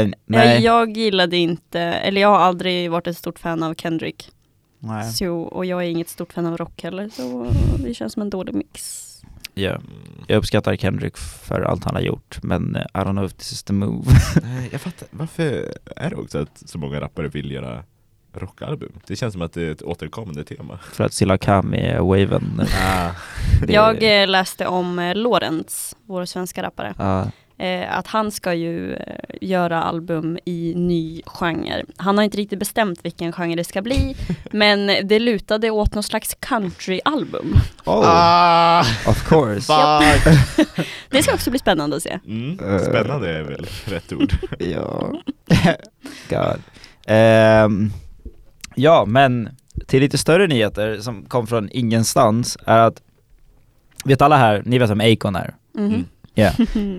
nej. 0.00 0.12
Jag, 0.26 0.60
jag 0.60 0.96
gillade 0.96 1.36
inte, 1.36 1.80
eller 1.80 2.20
jag 2.20 2.28
har 2.28 2.38
aldrig 2.38 2.90
varit 2.90 3.06
ett 3.06 3.16
stort 3.16 3.38
fan 3.38 3.62
av 3.62 3.74
Kendrick. 3.74 4.30
nej. 4.78 5.12
Så, 5.12 5.34
och 5.36 5.64
jag 5.66 5.84
är 5.84 5.88
inget 5.88 6.08
stort 6.08 6.32
fan 6.32 6.46
av 6.46 6.56
rock 6.56 6.82
heller, 6.82 7.08
så 7.08 7.52
det 7.78 7.94
känns 7.94 8.12
som 8.12 8.22
en 8.22 8.30
dålig 8.30 8.54
mix. 8.54 9.00
Ja. 9.54 9.80
Jag 10.26 10.36
uppskattar 10.38 10.76
Kendrick 10.76 11.16
för 11.16 11.60
allt 11.60 11.84
han 11.84 11.94
har 11.94 12.02
gjort, 12.02 12.38
men 12.42 12.76
eh, 12.76 12.82
I 12.82 12.98
don't 12.98 13.10
know 13.12 13.24
if 13.24 13.32
this 13.32 13.52
is 13.52 13.62
the 13.62 13.72
move. 13.72 14.10
Nej, 14.42 14.68
jag 14.72 14.80
fattar, 14.80 15.08
varför 15.10 15.74
är 15.96 16.10
det 16.10 16.16
också 16.16 16.38
att 16.38 16.62
så 16.66 16.78
många 16.78 17.00
rappare 17.00 17.28
vill 17.28 17.50
göra 17.50 17.84
rockalbum? 18.34 18.92
Det 19.06 19.16
känns 19.16 19.32
som 19.32 19.42
att 19.42 19.52
det 19.52 19.62
är 19.62 19.70
ett 19.70 19.82
återkommande 19.82 20.44
tema 20.44 20.78
för 20.92 21.04
att 21.04 21.12
Silla 21.12 21.38
Kami 21.38 21.78
är 21.78 21.98
waven. 21.98 22.62
ah. 22.84 23.10
Jag 23.68 24.22
eh, 24.22 24.28
läste 24.28 24.66
om 24.66 24.98
eh, 24.98 25.14
Lorentz, 25.14 25.96
vår 26.06 26.24
svenska 26.24 26.62
rappare, 26.62 26.94
Ja, 26.98 27.30
eh, 27.64 27.98
att 27.98 28.06
han 28.06 28.30
ska 28.30 28.54
ju 28.54 28.96
göra 29.40 29.82
album 29.82 30.38
i 30.44 30.72
ny 30.76 31.22
genre. 31.26 31.84
Han 31.96 32.16
har 32.18 32.24
inte 32.24 32.36
riktigt 32.36 32.58
bestämt 32.58 32.98
vilken 33.02 33.32
genre 33.32 33.56
det 33.56 33.64
ska 33.64 33.82
bli, 33.82 34.16
men 34.50 34.86
det 34.86 35.18
lutade 35.18 35.70
åt 35.70 35.94
någon 35.94 36.02
slags 36.02 36.36
countryalbum. 36.40 37.54
oh, 37.84 38.02
ah, 38.06 38.80
of 39.06 39.28
course. 39.28 39.66
fuck. 39.66 40.86
Det 41.10 41.22
ska 41.22 41.34
också 41.34 41.50
bli 41.50 41.58
spännande 41.58 41.96
att 41.96 42.02
se. 42.02 42.18
Mm, 42.26 42.58
spännande 42.80 43.30
är 43.30 43.42
väl 43.42 43.66
rätt 43.84 44.12
ord 44.12 44.32
Ja. 44.58 45.12
God. 46.28 46.62
Ehm, 47.06 47.92
ja, 48.74 49.04
men 49.06 49.48
till 49.86 50.00
lite 50.00 50.18
större 50.18 50.46
nyheter 50.46 50.98
som 51.00 51.24
kom 51.24 51.46
från 51.46 51.68
ingenstans 51.72 52.58
är 52.66 52.78
att 52.78 53.00
Vet 54.04 54.22
alla 54.22 54.36
här, 54.36 54.62
ni 54.66 54.78
vet 54.78 54.90
vem 54.90 55.00
Akon 55.00 55.36
är? 55.36 55.54
Mhm. 55.74 55.86
Mm. 55.86 56.04
Ja. 56.34 56.50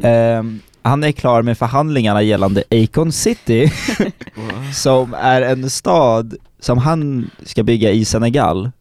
Ehm, 0.10 0.60
han 0.82 1.04
är 1.04 1.12
klar 1.12 1.42
med 1.42 1.58
förhandlingarna 1.58 2.22
gällande 2.22 2.64
Akon 2.72 3.12
City 3.12 3.72
som 4.74 5.14
är 5.14 5.42
en 5.42 5.70
stad 5.70 6.36
som 6.60 6.78
han 6.78 7.30
ska 7.44 7.64
bygga 7.64 7.92
i 7.92 8.06
Senegal. 8.06 8.72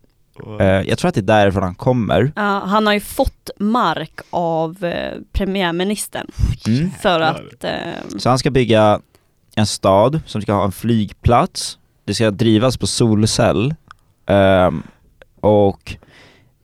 Eh, 0.60 0.66
jag 0.66 0.98
tror 0.98 1.08
att 1.08 1.14
det 1.14 1.20
är 1.20 1.22
därifrån 1.22 1.62
han 1.62 1.74
kommer. 1.74 2.32
Ja, 2.36 2.62
han 2.66 2.86
har 2.86 2.94
ju 2.94 3.00
fått 3.00 3.50
mark 3.58 4.20
av 4.30 4.84
eh, 4.84 5.18
premiärministern 5.32 6.26
Mm. 6.66 6.90
för 7.02 7.20
att 7.20 7.64
eh, 7.64 7.70
Så 8.18 8.28
han 8.28 8.38
ska 8.38 8.50
bygga 8.50 9.00
en 9.56 9.66
stad 9.66 10.20
som 10.26 10.42
ska 10.42 10.52
ha 10.52 10.64
en 10.64 10.72
flygplats, 10.72 11.78
det 12.04 12.14
ska 12.14 12.30
drivas 12.30 12.76
på 12.76 12.86
solcell 12.86 13.74
ehm, 14.26 14.82
och 15.40 15.96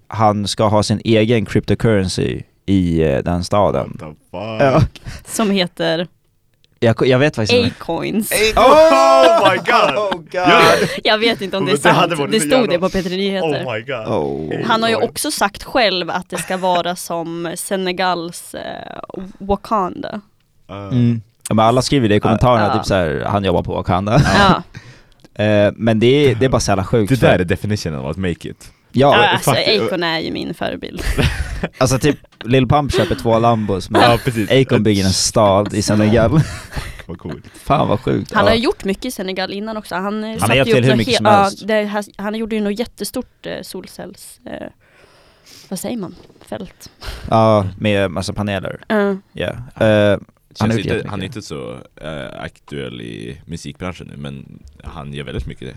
han 0.09 0.49
ska 0.49 0.65
ha 0.69 0.83
sin 0.83 1.01
egen 1.05 1.47
cryptocurrency 1.47 2.43
i 2.67 3.03
eh, 3.03 3.19
den 3.19 3.45
staden. 3.45 3.99
What 4.01 4.01
the 4.01 4.15
fuck? 4.31 4.61
Ja. 4.61 4.83
som 5.27 5.51
heter 5.51 6.07
Jag, 6.81 7.07
jag 7.07 7.19
vet 7.19 7.37
faktiskt 7.37 7.59
inte. 7.65 7.77
A-coins. 7.81 8.31
Oh 8.57 9.51
my 9.51 9.57
god! 9.57 9.97
Oh 9.99 10.17
god! 10.17 10.89
Jag 11.05 11.19
vet 11.19 11.41
inte 11.41 11.57
om 11.57 11.65
det 11.67 11.71
är 11.73 11.77
Det 11.77 11.83
sant, 11.83 12.31
det 12.31 12.41
så 12.41 12.47
stod 12.47 12.69
det 12.69 12.79
på 12.79 12.89
P3 12.89 13.09
Nyheter. 13.11 13.65
Oh 13.67 13.75
my 13.75 13.81
god. 13.81 14.07
Oh. 14.15 14.67
Han 14.67 14.83
har 14.83 14.89
ju 14.91 14.97
också 14.97 15.31
sagt 15.31 15.63
själv 15.63 16.11
att 16.11 16.31
det 16.31 16.37
ska 16.39 16.57
vara 16.57 16.97
som 16.97 17.53
Senegals 17.57 18.55
eh, 18.55 18.99
Wakanda. 19.39 20.21
Mm. 20.69 21.21
Ja, 21.49 21.55
men 21.55 21.65
alla 21.65 21.83
skriver 21.83 22.09
det 22.09 22.15
i 22.15 22.21
kommentarerna, 22.21 22.67
Ja. 22.67 22.75
typ 22.75 22.87
såhär, 22.87 23.25
han 23.27 23.45
jobbar 23.45 23.63
på 23.63 23.75
Wakanda. 23.75 24.23
Ja, 24.39 24.63
Eh, 25.41 25.73
men 25.77 25.99
det 26.01 26.07
är, 26.07 26.35
det 26.35 26.45
är 26.45 26.49
bara 26.49 26.61
så 26.61 26.71
jävla 26.71 26.85
sjukt. 26.85 27.09
Det 27.11 27.17
för- 27.17 27.27
där 27.27 27.39
är 27.39 27.45
definitionen 27.45 27.99
av 27.99 28.07
att 28.07 28.17
make 28.17 28.49
it. 28.49 28.73
Ja, 28.93 29.17
alltså 29.29 29.51
fuck. 29.55 29.81
Akon 29.83 30.03
är 30.03 30.19
ju 30.21 30.33
min 30.33 30.55
förebild. 30.55 31.03
alltså 31.79 31.99
typ 31.99 32.17
Lil 32.45 32.69
Pump 32.69 32.93
köper 32.93 33.15
två 33.15 33.39
Lambos 33.39 33.91
men 33.91 34.01
Ja. 34.03 34.19
Akon 34.61 34.83
bygger 34.83 35.05
en 35.05 35.13
stad 35.13 35.75
i 35.75 35.83
Senegal. 35.83 36.41
Vad 37.07 37.19
coolt. 37.19 37.45
Fan 37.55 37.89
vad 37.89 38.01
sjukt. 38.01 38.33
Han 38.33 38.45
ja. 38.45 38.51
har 38.51 38.57
ju 38.57 38.63
gjort 38.63 38.85
mycket 38.85 39.05
i 39.05 39.11
Senegal 39.11 39.53
innan 39.53 39.77
också. 39.77 39.95
Han, 39.95 40.25
han 40.25 40.41
har 40.51 40.55
hjälpt 40.57 40.73
till 40.73 40.85
hur 40.85 40.97
mycket 40.97 41.17
som 41.17 41.27
helst. 41.27 41.67
det, 41.67 41.85
här- 41.85 42.05
Han 42.23 42.35
gjorde 42.35 42.55
ju 42.57 42.61
något 42.61 42.79
jättestort 42.79 43.47
eh, 43.47 43.63
solcells... 43.63 44.41
Eh, 44.47 44.67
vad 45.69 45.79
säger 45.79 45.97
man? 45.97 46.15
Fält. 46.49 46.91
Ja, 47.31 47.67
med 47.79 48.11
massa 48.11 48.33
paneler. 48.33 48.81
Uh, 48.93 49.15
Ja. 49.33 49.49
Eh, 49.87 50.19
Han 50.61 50.79
inte, 50.79 51.05
han 51.09 51.21
är 51.21 51.25
inte 51.25 51.43
så 51.43 51.73
eh, 51.97 52.43
aktuell 52.43 53.01
i 53.01 53.41
musikbranschen 53.45 54.07
nu 54.07 54.17
men 54.17 54.63
han 54.85 55.13
gör 55.15 55.25
väldigt 55.25 55.47
mycket 55.47 55.69
det. 55.69 55.75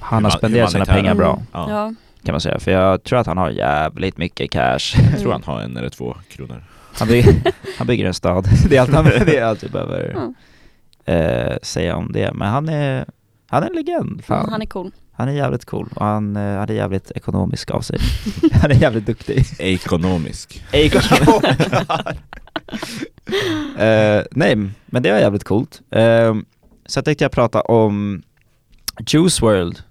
han 0.00 0.24
har 0.24 0.30
spenderat 0.30 0.72
sina 0.72 0.84
pengar 0.84 1.14
bra, 1.14 1.42
Ja. 1.52 1.70
ja. 1.70 1.94
kan 2.24 2.32
man 2.32 2.40
säga. 2.40 2.58
För 2.60 2.70
jag 2.70 3.02
tror 3.04 3.18
att 3.18 3.26
han 3.26 3.38
har 3.38 3.50
jävligt 3.50 4.16
mycket 4.18 4.50
cash. 4.50 4.78
Jag 5.12 5.20
tror 5.20 5.32
han 5.32 5.42
har 5.44 5.60
en 5.60 5.76
eller 5.76 5.88
två 5.88 6.16
kronor. 6.28 6.64
Han 6.98 7.08
bygger, 7.08 7.34
han 7.78 7.86
bygger 7.86 8.04
en 8.06 8.14
stad. 8.14 8.48
Det 8.68 8.76
är 8.76 8.80
allt, 8.80 8.92
han, 8.94 9.04
det 9.04 9.36
är 9.38 9.44
allt 9.44 9.62
jag 9.62 9.72
behöver 9.72 10.10
Mm. 10.10 10.34
eh, 11.04 11.56
säga 11.62 11.96
om 11.96 12.12
det. 12.12 12.32
Men 12.34 12.48
han 12.48 12.68
är, 12.68 13.04
han 13.48 13.62
är 13.62 13.66
en 13.66 13.74
legend. 13.76 14.24
Fan. 14.24 14.38
Mm, 14.40 14.52
Han 14.52 14.62
är 14.62 14.66
cool. 14.66 14.90
Han 15.12 15.28
är 15.28 15.32
jävligt 15.32 15.64
cool 15.64 15.88
och 15.94 16.04
han, 16.06 16.36
eh, 16.36 16.42
han 16.58 16.68
är 16.68 16.74
jävligt 16.74 17.10
ekonomisk 17.10 17.70
av 17.70 17.80
sig. 17.80 17.98
han 18.52 18.70
är 18.70 18.74
jävligt 18.74 19.06
duktig. 19.06 19.44
Ekonomisk. 19.58 20.64
Eh, 23.78 24.22
nej, 24.30 24.56
men 24.86 25.02
det 25.02 25.12
var 25.12 25.18
jävligt 25.18 25.44
coolt. 25.44 25.80
Uh, 25.96 26.34
så 26.86 27.02
tänkte 27.02 27.24
jag 27.24 27.32
prata 27.32 27.60
om 27.60 28.22
Juice 29.06 29.42
World, 29.42 29.82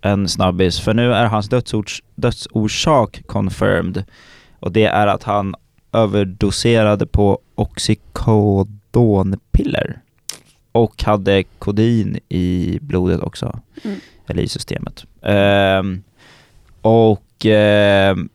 en 0.00 0.28
snabbis, 0.28 0.80
för 0.80 0.94
nu 0.94 1.12
är 1.12 1.26
hans 1.26 1.48
dödsors, 1.48 2.02
dödsorsak 2.14 3.22
confirmed. 3.26 4.04
Och 4.60 4.72
det 4.72 4.84
är 4.84 5.06
att 5.06 5.22
han 5.22 5.54
överdoserade 5.92 7.06
på 7.06 7.38
oxycodonpiller. 7.54 10.00
Och 10.72 11.02
hade 11.02 11.42
kodin 11.58 12.18
i 12.28 12.78
blodet 12.82 13.20
också, 13.20 13.60
Mm. 13.84 14.00
eller 14.28 14.42
i 14.42 14.48
systemet. 14.48 15.04
Ehm, 15.22 16.02
och 16.82 17.46
ehm, 17.46 18.28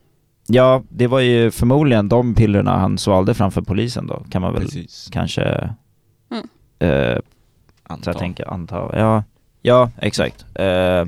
ja, 0.48 0.84
det 0.90 1.08
var 1.08 1.20
ju 1.20 1.52
förmodligen 1.52 2.10
de 2.10 2.36
pillerna 2.36 2.78
han 2.78 2.98
svalde 2.98 3.34
framför 3.34 3.62
polisen 3.62 4.08
då, 4.08 4.24
kan 4.30 4.42
man 4.42 4.54
väl 4.54 4.62
Precis. 4.64 5.10
kanske 5.12 5.70
Mm. 6.32 6.48
eh, 6.80 7.16
så 7.16 7.94
Anta. 7.94 8.10
jag 8.12 8.18
tänker 8.20 8.54
anta. 8.54 8.76
Ja, 8.94 9.24
ja 9.62 9.92
exakt. 9.98 10.46
Eh, 10.56 11.06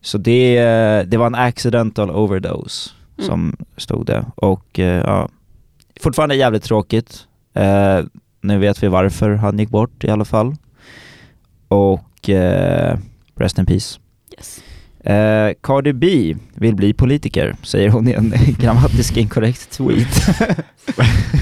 så 0.00 0.18
det, 0.18 0.62
det 1.06 1.16
var 1.16 1.26
en 1.26 1.34
accidental 1.34 2.10
overdose 2.10 2.90
Mm. 3.18 3.28
som 3.28 3.56
stod 3.76 4.06
det. 4.06 4.24
Och 4.34 4.78
eh, 4.78 5.02
ja, 5.06 5.28
fortfarande 6.00 6.34
jävligt 6.34 6.62
tråkigt. 6.62 7.26
Eh, 7.54 8.00
nu 8.40 8.58
vet 8.58 8.82
vi 8.82 8.88
varför 8.88 9.30
han 9.30 9.58
gick 9.58 9.68
bort 9.68 10.04
i 10.04 10.10
alla 10.10 10.24
fall. 10.24 10.54
Och 11.68 12.28
eh, 12.28 12.98
rest 13.36 13.58
in 13.58 13.66
peace. 13.66 13.98
Yes. 14.36 14.62
Eh, 15.04 15.54
Cardi 15.62 15.92
B 15.92 16.36
vill 16.54 16.76
bli 16.76 16.92
politiker, 16.92 17.56
säger 17.62 17.88
hon 17.88 18.08
i 18.08 18.12
en 18.12 18.34
grammatiskt 18.58 19.16
inkorrekt 19.16 19.70
tweet. 19.70 20.08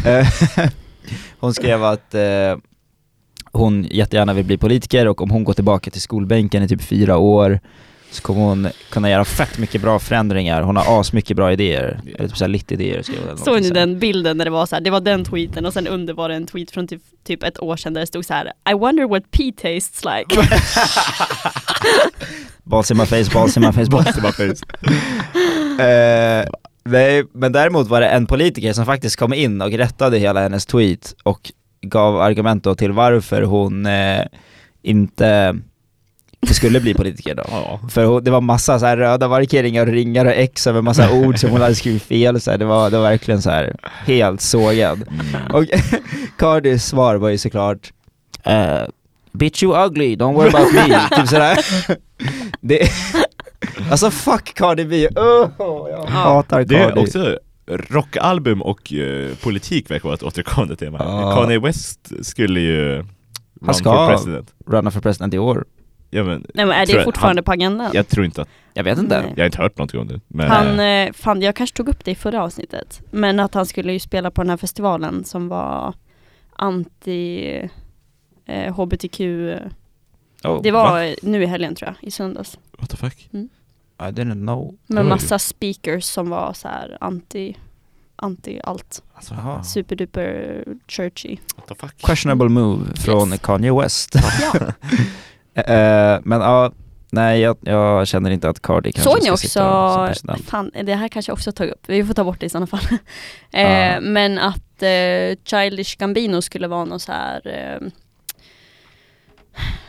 Eh, 0.06 0.26
hon 1.40 1.54
skrev 1.54 1.84
att 1.84 2.14
eh, 2.14 2.56
hon 3.52 3.86
jättegärna 3.90 4.32
vill 4.32 4.44
bli 4.44 4.58
politiker 4.58 5.08
och 5.08 5.22
om 5.22 5.30
hon 5.30 5.44
går 5.44 5.52
tillbaka 5.52 5.90
till 5.90 6.00
skolbänken 6.00 6.62
i 6.62 6.68
typ 6.68 6.82
fyra 6.82 7.16
år 7.16 7.60
så 8.10 8.22
kommer 8.22 8.40
hon 8.40 8.68
kunna 8.90 9.10
göra 9.10 9.24
fett 9.24 9.58
mycket 9.58 9.82
bra 9.82 9.98
förändringar. 9.98 10.62
Hon 10.62 10.76
har 10.76 11.00
asmycket 11.00 11.36
bra 11.36 11.52
idéer. 11.52 12.00
Eller 12.18 12.28
typ 12.28 12.36
såhär 12.36 12.48
lite 12.48 12.74
idéer 12.74 13.02
skrev 13.02 13.18
hon. 13.28 13.38
Såg 13.38 13.62
ni 13.62 13.70
den 13.70 13.98
bilden 13.98 14.36
när 14.36 14.44
det 14.44 14.50
var 14.50 14.66
så 14.66 14.76
här, 14.76 14.82
det 14.82 14.90
var 14.90 15.00
den 15.00 15.24
tweeten 15.24 15.66
och 15.66 15.72
sen 15.72 15.86
under 15.86 16.14
var 16.14 16.28
det 16.28 16.34
en 16.34 16.46
tweet 16.46 16.70
från 16.70 16.88
typ, 16.88 17.02
typ 17.24 17.42
ett 17.42 17.62
år 17.62 17.76
sedan 17.76 17.94
där 17.94 18.00
det 18.00 18.06
stod 18.06 18.24
så 18.24 18.34
här 18.34 18.52
I 18.70 18.74
wonder 18.74 19.08
what 19.08 19.30
pee 19.30 19.52
tastes 19.52 20.04
like. 20.04 20.48
Balls 22.64 22.90
in 22.90 22.96
my 22.96 23.06
face, 23.06 23.30
balls 23.34 23.56
in 23.56 23.62
my 23.62 23.72
face, 23.72 23.90
balls 23.90 24.16
in 24.16 24.22
my 24.22 24.32
face. 24.32 24.64
eh, 25.82 26.48
nej, 26.84 27.24
men 27.32 27.52
däremot 27.52 27.88
var 27.88 28.00
det 28.00 28.08
en 28.08 28.26
politiker 28.26 28.72
som 28.72 28.86
faktiskt 28.86 29.16
kom 29.16 29.34
in 29.34 29.60
och 29.60 29.70
rättade 29.70 30.18
hela 30.18 30.40
hennes 30.40 30.66
tweet 30.66 31.14
och 31.22 31.52
gav 31.82 32.20
argument 32.20 32.64
då 32.64 32.74
till 32.74 32.92
varför 32.92 33.42
hon 33.42 33.86
eh, 33.86 34.24
inte 34.82 35.56
skulle 36.46 36.80
bli 36.80 36.94
politiker 36.94 37.34
då. 37.34 37.42
Ja. 37.50 37.80
För 37.88 38.20
det 38.20 38.30
var 38.30 38.40
massa 38.40 38.78
så 38.78 38.86
här 38.86 38.96
röda 38.96 39.28
markeringar 39.28 39.86
och 39.86 39.92
ringar 39.92 40.24
och 40.24 40.32
X 40.32 40.66
över 40.66 40.82
massa 40.82 41.12
ord 41.26 41.38
som 41.38 41.50
hon 41.50 41.60
hade 41.60 41.74
skrivit 41.74 42.02
fel 42.02 42.40
så 42.40 42.50
här. 42.50 42.58
Det, 42.58 42.64
var, 42.64 42.90
det 42.90 42.96
var 42.96 43.10
verkligen 43.10 43.42
så 43.42 43.50
här 43.50 43.76
helt 44.06 44.40
sågad. 44.40 45.02
Mm. 45.08 45.54
Och 45.54 45.64
Cardis 46.38 46.84
svar 46.84 47.16
var 47.16 47.28
ju 47.28 47.38
såklart 47.38 47.92
eh, 48.44 48.82
Bitch 49.32 49.62
you 49.62 49.86
ugly, 49.86 50.16
don't 50.16 50.34
worry 50.34 50.48
about 50.48 50.72
me, 50.72 51.16
typ 51.16 51.28
sådär 51.28 51.58
det, 52.60 52.88
Alltså 53.90 54.10
fuck 54.10 54.54
Cardi 54.54 54.84
B, 54.84 55.08
oh, 55.08 55.90
jag 55.90 56.04
hatar 56.06 56.64
Det 56.64 56.76
är 56.76 56.88
Cardi 56.88 57.00
också 57.00 57.38
rockalbum 57.66 58.62
och 58.62 58.92
eh, 58.92 59.34
politik 59.42 59.90
verkar 59.90 60.04
vara 60.04 60.14
ett 60.14 60.22
återkommande 60.22 60.76
tema. 60.76 60.98
Ja. 61.00 61.34
Kanye 61.34 61.58
West 61.58 62.26
skulle 62.26 62.60
ju 62.60 63.04
run 63.62 63.74
ska- 63.74 63.92
for 63.92 64.08
president. 64.08 64.54
Runna 64.66 64.90
för 64.90 65.00
president 65.00 65.34
i 65.34 65.38
år 65.38 65.64
Ja, 66.10 66.24
men, 66.24 66.46
Nej 66.54 66.66
men 66.66 66.76
är 66.76 66.86
det 66.86 67.04
fortfarande 67.04 67.38
han, 67.40 67.44
på 67.44 67.52
agendan? 67.52 67.90
Jag 67.94 68.08
tror 68.08 68.24
inte 68.24 68.42
att, 68.42 68.48
Jag 68.74 68.84
vet 68.84 68.98
inte 68.98 69.20
Nej. 69.20 69.32
jag 69.36 69.42
har 69.42 69.46
inte 69.46 69.62
hört 69.62 69.78
någonting 69.78 70.00
om 70.00 70.08
det. 70.08 70.20
Men, 70.28 70.50
Han, 70.50 70.80
eh, 70.80 71.12
fan 71.12 71.42
jag 71.42 71.56
kanske 71.56 71.76
tog 71.76 71.88
upp 71.88 72.04
det 72.04 72.10
i 72.10 72.14
förra 72.14 72.42
avsnittet, 72.42 73.00
men 73.10 73.40
att 73.40 73.54
han 73.54 73.66
skulle 73.66 73.92
ju 73.92 73.98
spela 73.98 74.30
på 74.30 74.42
den 74.42 74.50
här 74.50 74.56
festivalen 74.56 75.24
som 75.24 75.48
var 75.48 75.94
anti 76.56 77.68
eh, 78.46 78.74
HBTQ, 78.74 79.20
oh, 80.44 80.62
det 80.62 80.70
var 80.70 81.08
va? 81.08 81.14
nu 81.22 81.42
i 81.42 81.46
helgen 81.46 81.74
tror 81.74 81.88
jag, 81.88 82.08
i 82.08 82.10
söndags. 82.10 82.58
what 82.78 82.90
the 82.90 82.96
fuck? 82.96 83.28
I 84.00 84.02
didn't 84.02 84.40
know 84.40 84.76
Med 84.86 85.06
massa 85.06 85.38
speakers 85.38 86.04
som 86.04 86.30
var 86.30 86.52
så 86.52 86.68
här 86.68 86.96
anti, 87.00 87.56
anti 88.16 88.60
allt. 88.64 89.02
Alltså. 89.14 89.34
Superduper 89.64 90.64
churchy. 90.88 91.36
what 91.56 91.66
the 91.66 91.74
fuck? 91.74 91.98
Questionable 91.98 92.48
move 92.48 92.96
från 92.96 93.30
Yes. 93.32 93.40
Kanye 93.40 93.72
West 93.72 94.14
Ja. 94.14 94.72
Eh, 95.60 96.20
Men 96.24 96.40
ja, 96.40 96.72
nej 97.12 97.40
jag, 97.40 97.56
jag 97.60 98.06
känner 98.08 98.30
inte 98.30 98.48
att 98.48 98.62
Cardi 98.62 98.92
kanske 98.92 99.10
Såg 99.10 99.18
ni 99.18 99.24
ska 99.24 99.32
också, 99.32 99.48
sitta 99.48 99.94
som 99.94 100.06
president 100.06 100.44
fan 100.50 100.70
det 100.84 100.94
här 100.94 101.08
kanske 101.08 101.30
jag 101.30 101.34
också 101.34 101.52
tagit 101.52 101.74
upp, 101.74 101.88
vi 101.88 102.04
får 102.04 102.14
ta 102.14 102.24
bort 102.24 102.40
det 102.40 102.46
i 102.46 102.48
sådana 102.48 102.66
fall. 102.66 102.80
eh, 103.52 103.92
Ja. 103.94 104.00
Men 104.00 104.38
att 104.38 104.82
eh, 104.82 105.36
Childish 105.44 105.96
Gambino 105.98 106.42
skulle 106.42 106.68
vara 106.68 106.84
någon 106.84 107.00
så 107.00 107.12
här 107.12 107.40
eh, 107.46 107.88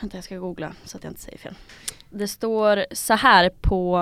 Vänta 0.01 0.17
jag 0.17 0.23
ska 0.23 0.37
googla 0.37 0.73
så 0.85 0.97
att 0.97 1.03
jag 1.03 1.11
inte 1.11 1.21
säger 1.21 1.37
fel. 1.37 1.55
Det 2.09 2.27
står 2.27 2.85
så 2.91 3.13
här 3.13 3.49
på 3.61 3.97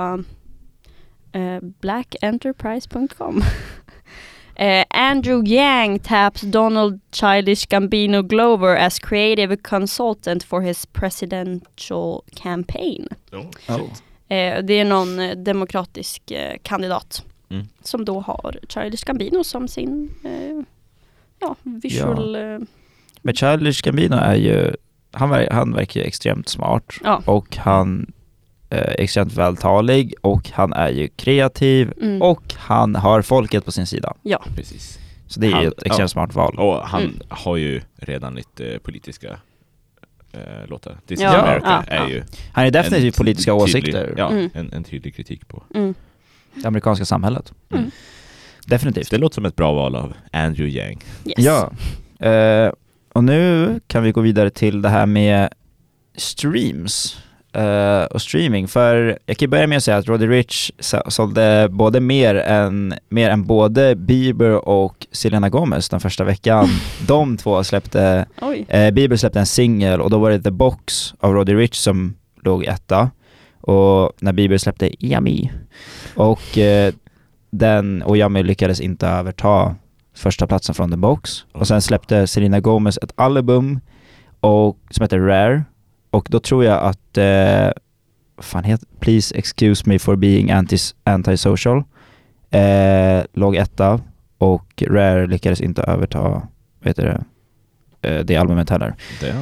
eh, 1.32 1.59
blackenterprise.com 1.61 3.43
Eh, 4.62 4.86
Andrew 4.89 5.41
Yang 5.47 5.99
taps 5.99 6.41
Donald 6.41 6.99
Childish 7.12 7.66
Gambino 7.70 8.22
Glover 8.22 8.76
as 8.78 8.99
creative 8.99 9.55
consultant 9.64 10.43
for 10.43 10.62
his 10.62 10.86
presidential 10.86 12.22
campaign. 12.36 13.07
Oh, 13.32 13.45
Oh. 13.76 13.89
Eh, 14.36 14.64
det 14.64 14.74
är 14.74 14.86
någon 14.86 15.20
eh, 15.20 15.36
demokratisk 15.38 16.32
kandidat 16.64 17.24
Mm. 17.51 17.68
som 17.84 18.05
då 18.05 18.20
har 18.20 18.60
Childish 18.70 19.03
Gambino 19.05 19.43
som 19.43 19.68
sin 19.68 20.10
ja, 21.39 21.55
visual... 21.64 22.36
eh, 22.36 22.60
Men 23.22 23.36
Childish 23.36 23.82
Gambino 23.84 24.16
är 24.16 24.36
ju, 24.36 24.76
han, 25.12 25.30
ver- 25.34 25.51
han 25.51 25.74
verkar 25.74 25.99
ju 26.01 26.05
extremt 26.07 26.49
smart 26.49 26.93
Ja. 27.03 27.22
och 27.26 27.57
han 27.57 28.12
extremt 28.78 29.34
vältalig 29.34 30.13
och 30.22 30.49
han 30.49 30.74
är 30.74 30.89
ju 30.89 31.07
kreativ 31.07 31.93
Mm. 32.01 32.22
och 32.22 32.53
han 32.57 32.95
har 32.95 33.22
folket 33.22 33.65
på 33.65 33.72
sin 33.72 33.88
sida. 33.88 34.13
Precis. 34.55 34.99
Så 35.28 35.39
det 35.39 35.47
är 35.47 35.51
Han- 35.51 35.61
ju 35.61 35.67
ett 35.67 35.74
extremt 35.84 35.99
ja. 35.99 36.07
smart 36.07 36.34
val. 36.36 36.55
Och 36.59 36.88
han 36.88 37.01
Mm. 37.03 37.20
har 37.30 37.57
ju 37.57 37.82
redan 37.95 38.36
lite 38.36 38.65
eh, 38.74 38.78
politiska 38.80 39.28
eh, 40.32 40.67
låtar. 40.67 40.97
This 41.07 41.20
Ja, 41.22 41.38
America 41.38 41.84
ja, 41.88 41.93
är 41.93 41.97
ja. 41.97 42.09
ju 42.09 42.24
Han 42.53 42.65
är 42.65 42.72
definitivt 42.72 43.17
politiska 43.17 43.51
tydlig- 43.51 43.63
åsikter, 43.63 44.13
Ja, 44.17 44.30
Mm. 44.32 44.49
en, 44.53 44.74
en 44.74 44.84
tydlig 44.84 45.15
kritik 45.15 45.47
på. 45.47 45.63
mm. 45.76 45.93
det 46.53 46.67
amerikanska 46.67 47.05
samhället. 47.05 47.53
Mm. 47.74 47.91
Definitivt. 48.65 49.11
Det 49.11 49.17
låter 49.17 49.36
som 49.36 49.45
ett 49.45 49.55
bra 49.55 49.74
val 49.74 49.95
av 49.95 50.13
Andrew 50.32 50.80
Yang. 50.80 51.01
Yes. 51.26 51.36
Ja. 51.38 51.72
Eh, 52.28 52.72
och 53.13 53.24
nu 53.24 53.80
kan 53.88 54.03
vi 54.03 54.11
gå 54.11 54.22
vidare 54.22 54.49
till 54.49 54.82
det 54.82 54.89
här 54.89 55.05
med 55.05 55.49
streams 56.17 57.17
eh, 57.54 58.04
och 58.04 58.22
streaming. 58.22 58.68
För 58.68 59.20
jag 59.26 59.38
kan 59.38 59.50
börja 59.50 59.68
med 59.68 59.78
att 59.78 59.84
säga 59.84 59.97
att 59.97 60.08
Roddy 60.08 60.28
Rich 60.28 60.72
så- 60.80 61.04
sålde 61.08 61.68
både 61.72 62.00
mer 62.00 62.36
än, 62.36 62.93
mer 63.10 63.30
än 63.30 63.43
både 63.45 63.95
Bieber 63.95 64.68
och 64.70 65.08
Selena 65.12 65.50
Gomez 65.50 65.89
den 65.89 66.00
första 66.00 66.24
veckan. 66.24 66.68
De 67.08 67.38
två 67.38 67.64
släppte, 67.64 68.26
eh, 68.68 68.91
Bieber 68.91 69.16
släppte 69.16 69.39
en 69.39 69.45
singel 69.45 70.02
och 70.02 70.10
då 70.10 70.18
var 70.20 70.30
det 70.32 70.41
The 70.41 70.52
Box 70.52 71.14
av 71.20 71.34
Roddy 71.34 71.54
Rich 71.56 71.76
som 71.76 72.16
låg 72.43 72.64
etta. 72.66 73.10
Och 73.62 74.12
när 74.20 74.34
Bieber 74.34 74.58
släppte 74.58 75.06
Yummy. 75.06 75.50
Och 76.16 76.58
eh, 76.58 76.93
den, 77.52 78.02
och 78.02 78.18
Yummy 78.18 78.43
lyckades 78.43 78.82
inte 78.82 79.08
överta 79.08 79.76
första 80.16 80.47
platsen 80.47 80.76
från 80.76 80.91
The 80.91 80.97
Box. 80.97 81.45
Och 81.52 81.68
sen 81.68 81.82
släppte 81.82 82.28
Selena 82.28 82.60
Gomez 82.60 82.97
ett 83.02 83.14
album 83.16 83.80
och, 84.39 84.78
som 84.89 85.04
heter 85.04 85.20
Rare. 85.20 85.64
Och 86.12 86.28
då 86.30 86.39
tror 86.39 86.64
jag 86.66 86.80
att, 86.84 87.18
eh, 87.18 87.70
fan 88.41 88.64
heter 88.64 88.88
Please 88.99 89.36
excuse 89.38 89.84
me 89.86 89.99
for 89.99 90.16
being 90.16 90.51
anti, 90.51 90.78
antisocial. 91.03 91.84
Eh, 92.51 93.24
låg 93.34 93.55
etta 93.55 94.01
och 94.38 94.84
Rare 94.88 95.28
lyckades 95.28 95.62
inte 95.62 95.82
överta, 95.82 96.22
vad 96.22 96.41
heter 96.84 97.24
det, 98.01 98.10
eh, 98.10 98.26
det 98.26 98.36
albumet 98.36 98.70
heller. 98.70 98.95
Det, 99.22 99.36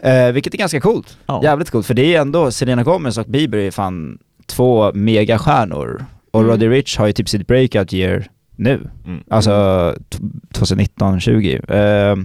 Eh, 0.00 0.32
vilket 0.32 0.54
är 0.54 0.58
ganska 0.58 0.80
coolt. 0.80 1.18
Ja. 1.26 1.40
Jävligt 1.42 1.70
coolt, 1.70 1.86
för 1.86 1.94
det 1.94 2.14
är 2.14 2.20
ändå, 2.20 2.50
Selena 2.50 2.82
Gomez 2.82 3.18
och 3.18 3.24
Bieber 3.26 3.58
är 3.58 3.70
fan 3.70 4.18
två 4.46 4.92
megastjärnor. 4.94 6.04
Och 6.30 6.40
Mm. 6.40 6.50
Roddy 6.52 6.68
Rich 6.68 6.98
har 6.98 7.06
ju 7.06 7.12
typ 7.12 7.28
sitt 7.28 7.46
breakout 7.46 7.92
year 7.92 8.26
nu. 8.56 8.90
mm. 9.06 9.22
Alltså 9.30 9.94
t- 10.08 10.18
2019-20. 10.52 11.72
Eh, 11.72 12.16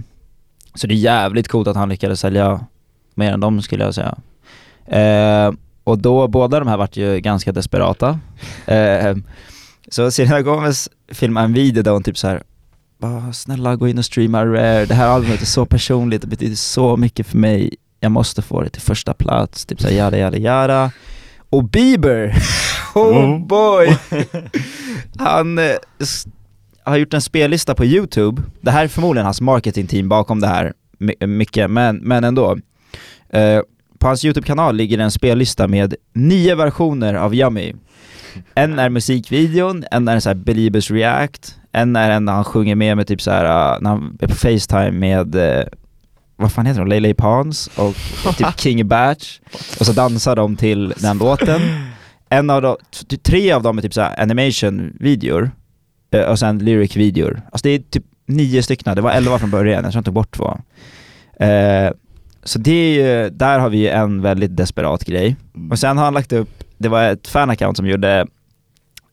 så 0.75 0.87
det 0.87 0.93
är 0.93 0.95
jävligt 0.95 1.47
coolt 1.47 1.67
att 1.67 1.75
han 1.75 1.89
lyckades 1.89 2.19
sälja 2.19 2.65
mer 3.15 3.31
än 3.33 3.39
dem 3.39 3.61
skulle 3.61 3.83
jag 3.83 3.95
säga. 3.95 4.15
Eh, 4.87 5.53
och 5.83 5.97
då, 5.97 6.27
båda 6.27 6.59
de 6.59 6.67
här 6.67 6.77
vart 6.77 6.97
ju 6.97 7.19
ganska 7.19 7.51
desperata. 7.51 8.19
Eh, 8.65 9.15
så 9.89 10.11
Selena 10.11 10.41
Gomez 10.41 10.89
filmade 11.11 11.45
en 11.45 11.53
video 11.53 11.83
där 11.83 11.91
hon 11.91 12.03
typ 12.03 12.17
så 12.17 12.27
här. 12.27 12.43
"Bara, 12.99 13.33
snälla 13.33 13.75
gå 13.75 13.87
in 13.87 13.97
och 13.97 14.05
streama 14.05 14.45
Rare, 14.45 14.85
det 14.85 14.93
här 14.93 15.07
albumet 15.07 15.41
är 15.41 15.45
så 15.45 15.65
personligt, 15.65 16.21
det 16.21 16.27
betyder 16.27 16.55
så 16.55 16.97
mycket 16.97 17.27
för 17.27 17.37
mig. 17.37 17.75
Jag 17.99 18.11
måste 18.11 18.41
få 18.41 18.61
det 18.61 18.69
till 18.69 18.81
första 18.81 19.13
plats, 19.13 19.65
typ 19.65 19.81
såhär 19.81 19.93
yada 19.95 20.17
yada 20.17 20.37
yada. 20.37 20.91
Och 21.49 21.63
Bieber, 21.63 22.35
oh 22.95 23.17
Mm. 23.25 23.47
boy! 23.47 23.97
Han 25.17 25.57
eh, 25.59 25.71
har 26.83 26.97
gjort 26.97 27.13
en 27.13 27.21
spellista 27.21 27.75
på 27.75 27.85
YouTube, 27.85 28.41
det 28.61 28.71
här 28.71 28.83
är 28.83 28.87
förmodligen 28.87 29.25
hans 29.25 29.41
marketingteam 29.41 30.09
bakom 30.09 30.39
det 30.39 30.47
här 30.47 30.73
my- 30.99 31.27
mycket, 31.27 31.71
men, 31.71 31.97
men 31.97 32.23
ändå. 32.23 32.57
Eh, 33.33 33.61
på 33.99 34.07
hans 34.07 34.25
YouTube-kanal 34.25 34.75
ligger 34.75 34.97
en 34.99 35.11
spellista 35.11 35.67
med 35.67 35.95
nio 36.13 36.55
versioner 36.55 37.13
av 37.13 37.35
Yummy. 37.35 37.73
En 38.55 38.79
är 38.79 38.89
musikvideon, 38.89 39.83
en 39.91 40.07
är 40.07 40.19
så 40.19 40.29
här 40.29 40.35
Beliebers 40.35 40.91
React, 40.91 41.55
en 41.71 41.95
är 41.95 42.09
en 42.09 42.25
när 42.25 42.33
han 42.33 42.43
sjunger 42.43 42.75
med 42.75 42.97
med 42.97 43.07
typ 43.07 43.21
så 43.21 43.31
här 43.31 43.75
uh, 43.75 43.81
när 43.81 43.89
han 43.89 44.17
är 44.21 44.27
på 44.27 44.35
Facetime 44.35 44.91
med, 44.91 45.35
eh, 45.35 45.65
vad 46.35 46.51
fan 46.51 46.65
heter 46.65 46.79
de, 46.79 46.89
Lele 46.89 47.13
Pons 47.13 47.67
och 47.75 47.95
typ 48.37 48.47
King 48.59 48.87
Batch. 48.87 49.39
Och 49.79 49.85
så 49.85 49.91
dansar 49.93 50.35
de 50.35 50.55
till 50.55 50.93
den 50.97 51.17
låten. 51.17 51.61
En 52.29 52.49
av 52.49 52.61
dem, 52.61 52.75
t- 53.09 53.17
tre 53.17 53.51
av 53.51 53.63
dem 53.63 53.77
är 53.77 53.81
typ 53.81 53.93
så 53.93 54.01
här 54.01 54.19
animation-videor 54.21 55.51
eh, 56.11 56.21
och 56.21 56.39
sen 56.39 56.59
lyric-videor. 56.59 57.41
Alltså 57.51 57.63
det 57.67 57.69
är 57.69 57.79
typ 57.79 58.03
nio 58.25 58.63
stycken, 58.63 58.95
det 58.95 59.01
var 59.01 59.11
elva 59.11 59.39
från 59.39 59.49
början, 59.51 59.83
jag 59.83 59.91
tror 59.91 59.97
han 59.97 60.03
tog 60.03 60.13
bort 60.13 60.35
två. 60.35 60.57
Eh, 61.45 61.91
så 62.43 62.59
det 62.59 62.71
är 62.71 62.93
ju, 62.93 63.29
där 63.29 63.59
har 63.59 63.69
vi 63.69 63.77
ju 63.77 63.87
en 63.87 64.21
väldigt 64.21 64.57
desperat 64.57 65.05
grej. 65.05 65.35
Och 65.71 65.79
sen 65.79 65.97
har 65.97 66.05
han 66.05 66.13
lagt 66.13 66.33
upp, 66.33 66.63
det 66.77 66.89
var 66.89 67.03
ett 67.03 67.27
fan-account 67.27 67.73
som 67.73 67.87
gjorde 67.87 68.27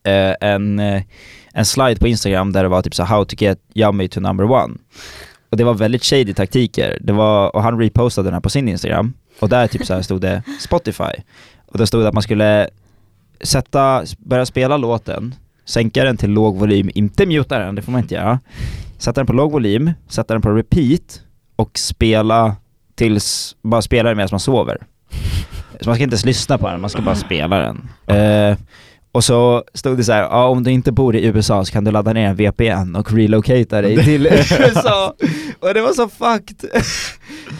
eh, 0.05 0.35
en, 0.41 0.79
eh, 0.79 1.03
en 1.53 1.65
slide 1.65 2.01
på 2.01 2.09
Instagram 2.09 2.53
där 2.53 2.63
det 2.63 2.69
var 2.69 2.83
typ 2.83 2.95
så 2.95 3.05
how 3.05 3.25
to 3.25 3.37
get 3.39 3.59
yummy 3.75 4.09
to 4.09 4.21
number 4.21 4.51
one. 4.51 4.75
Och 5.51 5.57
det 5.57 5.65
var 5.65 5.75
väldigt 5.75 6.05
shady 6.05 6.35
taktiker, 6.35 6.99
det 7.01 7.13
var, 7.13 7.57
och 7.57 7.63
han 7.63 7.79
repostade 7.79 8.27
den 8.27 8.35
här 8.35 8.41
på 8.41 8.51
sin 8.51 8.69
Instagram, 8.69 9.13
och 9.41 9.49
där 9.49 9.67
typ 9.67 9.87
så 9.87 9.95
här 9.95 10.03
stod 10.03 10.21
det 10.21 10.43
Spotify. 10.61 11.23
Och 11.67 11.79
då 11.79 11.87
stod 11.87 12.03
det 12.03 12.09
att 12.09 12.15
man 12.15 12.23
skulle 12.23 12.69
sätta, 13.41 14.05
börja 14.19 14.47
spela 14.47 14.77
låten, 14.77 15.35
sänka 15.65 16.05
den 16.05 16.17
till 16.17 16.31
låg 16.31 16.57
volym, 16.57 16.91
inte 16.95 17.27
muta 17.27 17.59
den, 17.59 17.75
det 17.75 17.83
får 17.83 17.93
man 17.93 18.01
inte 18.01 18.15
göra. 18.15 18.41
Sätta 18.99 19.21
den 19.21 19.27
på 19.27 19.33
låg 19.33 19.53
volym, 19.53 19.93
sätta 20.09 20.35
den 20.35 20.43
på 20.43 20.51
repeat 20.51 21.23
och 21.57 21.79
spela 21.79 22.57
tills, 22.99 23.57
bara 23.63 23.83
spela 23.83 24.09
den 24.09 24.17
medan 24.17 24.29
man 24.33 24.41
sover. 24.41 24.79
Så 25.81 25.89
man 25.89 25.95
ska 25.95 26.05
inte 26.05 26.15
ens 26.15 26.25
lyssna 26.25 26.59
på 26.59 26.69
den, 26.69 26.81
man 26.81 26.91
ska 26.91 27.03
bara 27.03 27.15
spela 27.15 27.59
den. 27.59 27.89
Eh, 28.07 28.59
och 29.13 29.25
så 29.25 29.65
stod 29.75 29.97
det 29.97 30.05
så 30.05 30.13
här, 30.13 30.23
ja 30.23 30.49
om 30.49 30.65
du 30.65 30.71
inte 30.71 30.93
bor 30.93 31.17
i 31.17 31.27
USA 31.27 31.65
så 31.65 31.73
kan 31.73 31.85
du 31.85 31.91
ladda 31.91 32.13
ner 32.13 32.29
en 32.29 32.37
VPN 32.37 32.97
och 32.97 33.13
relocata 33.13 33.83
dig 33.83 33.97
till 34.05 34.27
USA. 34.27 35.15
Och 35.61 35.75
det 35.75 35.81
var 35.81 35.93
så 35.93 36.09
fucked. 36.09 36.71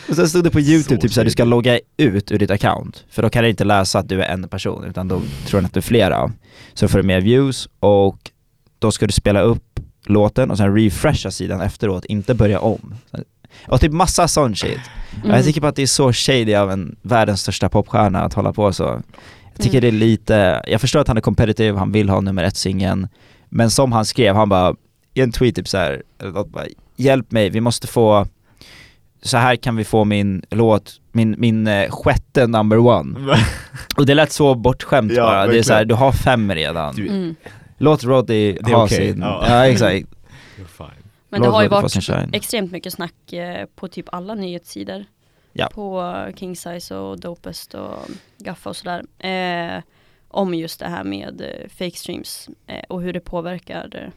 och 0.09 0.15
sen 0.15 0.29
stod 0.29 0.45
det 0.45 0.51
på 0.51 0.61
youtube 0.61 1.01
typ 1.01 1.13
såhär, 1.13 1.25
du 1.25 1.31
ska 1.31 1.45
logga 1.45 1.81
ut 1.97 2.33
ur 2.33 2.39
ditt 2.39 2.51
account. 2.51 3.05
För 3.11 3.23
då 3.23 3.31
kan 3.31 3.43
det 3.43 3.51
inte 3.51 3.65
läsa 3.65 3.99
att 3.99 4.09
du 4.09 4.23
är 4.23 4.29
en 4.29 4.49
person, 4.49 4.85
utan 4.85 5.09
då 5.09 5.21
tror 5.47 5.61
den 5.61 5.67
att 5.67 5.75
du 5.75 5.79
är 5.79 5.83
flera. 5.83 6.33
Så 6.75 6.89
får 6.89 6.99
du 6.99 7.05
mer 7.05 7.21
views 7.21 7.69
och 7.81 8.19
då 8.79 8.91
ska 8.91 9.07
du 9.07 9.13
spela 9.13 9.41
upp 9.41 9.81
låten 10.07 10.51
och 10.51 10.57
sen 10.57 10.75
refresha 10.75 11.31
sidan 11.31 11.61
efteråt, 11.61 12.05
inte 12.05 12.35
börja 12.35 12.61
om. 12.61 12.95
Och 13.67 13.81
typ 13.81 13.93
massa 13.93 14.29
sån 14.29 14.57
shit. 14.57 14.81
Mm. 15.25 15.37
Jag 15.37 15.45
tycker 15.45 15.61
bara 15.61 15.69
att 15.69 15.77
det 15.77 15.83
är 15.83 15.87
så 15.87 16.13
shady 16.13 16.55
av 16.55 16.71
en 16.71 16.97
världens 17.03 17.41
största 17.41 17.69
popstjärna 17.69 18.21
att 18.23 18.35
hålla 18.35 18.53
på 18.53 18.73
så. 18.73 19.03
Jag 19.55 19.63
tycker 19.65 19.79
Mm. 19.79 19.81
det 19.81 19.89
är 20.05 20.09
lite, 20.09 20.63
jag 20.67 20.81
förstår 20.81 21.01
att 21.01 21.09
han 21.09 21.17
är 21.17 21.21
competitive, 21.21 21.79
han 21.79 21.93
vill 21.93 22.09
ha 22.09 22.21
nummer 22.21 22.45
ett 22.45 22.57
singeln 22.57 23.09
Men 23.49 23.71
som 23.71 23.93
han 23.93 24.05
skrev, 24.05 24.35
han 24.37 24.49
bara, 24.49 24.75
i 25.15 25.21
en 25.21 25.33
tweet 25.33 25.55
typ 25.55 25.69
såhär, 25.69 26.03
bara, 26.53 26.65
hjälp 26.97 27.31
mig, 27.33 27.51
vi 27.51 27.61
måste 27.61 27.87
få 27.87 28.27
så 29.23 29.37
här 29.37 29.57
kan 29.57 29.77
vi 29.77 29.85
få 29.85 30.05
min 30.05 30.43
låt, 30.51 30.93
min, 31.13 31.35
min 31.39 31.67
eh, 31.67 31.91
sjätte 31.91 32.47
number 32.47 32.79
one 32.79 33.39
Och 33.97 34.07
det 34.07 34.15
lät 34.15 34.33
så 34.33 34.55
bortskämt 34.55 35.13
Ja, 35.13 35.23
bara, 35.23 35.33
det 35.35 35.39
är 35.43 35.47
verkligen. 35.47 35.65
så 35.65 35.73
här, 35.73 35.85
du 35.85 35.95
har 35.95 36.13
fem 36.13 36.53
redan 36.55 36.95
Du- 36.95 37.09
Mm. 37.09 37.35
Låt 37.81 38.05
Roddy 38.05 38.53
Det 38.53 38.71
är 38.71 38.75
ha 38.75 38.85
okej, 38.85 39.09
sin, 39.13 39.21
ja. 39.21 39.45
ja, 39.49 39.67
exakt 39.67 40.07
Men 41.29 41.41
det 41.41 41.47
Låt 41.47 41.55
har 41.55 41.63
ju 41.63 41.69
varit 41.69 42.35
extremt 42.35 42.73
mycket 42.73 42.93
snack 42.93 43.33
eh, 43.33 43.67
på 43.75 43.89
typ 43.89 44.07
alla 44.13 44.35
nyhetssidor. 44.35 45.05
Ja. 45.53 45.69
På 45.75 46.15
King 46.37 46.57
Size 46.57 46.95
och 46.97 47.21
Dopest 47.21 47.75
och 47.75 47.99
Gaffa 48.39 48.71
och 48.71 48.77
sådär. 48.77 49.05
Eh, 49.29 49.83
om 50.29 50.55
just 50.55 50.81
det 50.81 50.87
här 50.89 51.05
med 51.05 51.41
eh, 51.41 51.69
fake 51.69 51.97
streams 51.97 52.49
eh, 52.67 52.83
och 52.89 53.03
hur 53.03 53.13
det 53.13 53.21
påverkar 53.21 53.97
eh, 54.05 54.11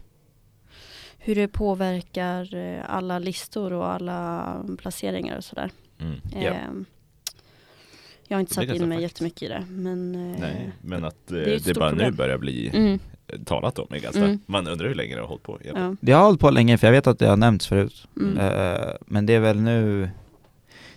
hur 1.17 1.35
det 1.35 1.47
påverkar 1.47 2.55
alla 2.87 3.19
listor 3.19 3.73
och 3.73 3.91
alla 3.91 4.65
placeringar 4.77 5.37
och 5.37 5.43
sådär. 5.43 5.71
Mm. 5.99 6.21
Ja. 6.33 6.39
Eh, 6.39 6.55
jag 8.27 8.37
har 8.37 8.39
inte 8.39 8.61
Det 8.61 8.67
satt 8.67 8.75
in 8.75 8.89
mig 8.89 8.97
fakt. 8.97 9.01
jättemycket 9.01 9.41
i 9.43 9.47
det 9.47 9.65
men 9.69 10.11
Nej, 10.39 10.71
men 10.81 11.03
att 11.05 11.27
det, 11.27 11.59
stort 11.63 11.77
bara 11.77 11.89
problem. 11.89 12.11
nu 12.11 12.17
börjar 12.17 12.37
bli 12.37 12.69
mm, 12.73 12.99
talat 13.45 13.79
om 13.79 13.87
är 13.89 13.99
ganska, 13.99 14.23
Mm. 14.23 14.39
man 14.45 14.67
undrar 14.67 14.87
hur 14.87 14.95
länge 14.95 15.15
det 15.15 15.21
har 15.21 15.27
hållit 15.27 15.43
på 15.43 15.57
ja, 15.75 15.95
Det 16.01 16.11
har 16.11 16.23
hållit 16.23 16.39
på 16.39 16.49
länge 16.49 16.77
för 16.77 16.87
jag 16.87 16.91
vet 16.91 17.07
att 17.07 17.19
det 17.19 17.27
har 17.27 17.37
nämnts 17.37 17.67
förut 17.67 18.07
mm. 18.17 18.37
Eh, 18.37 18.87
men 19.05 19.25
det 19.25 19.33
är 19.33 19.39
väl 19.39 19.61
nu 19.61 20.09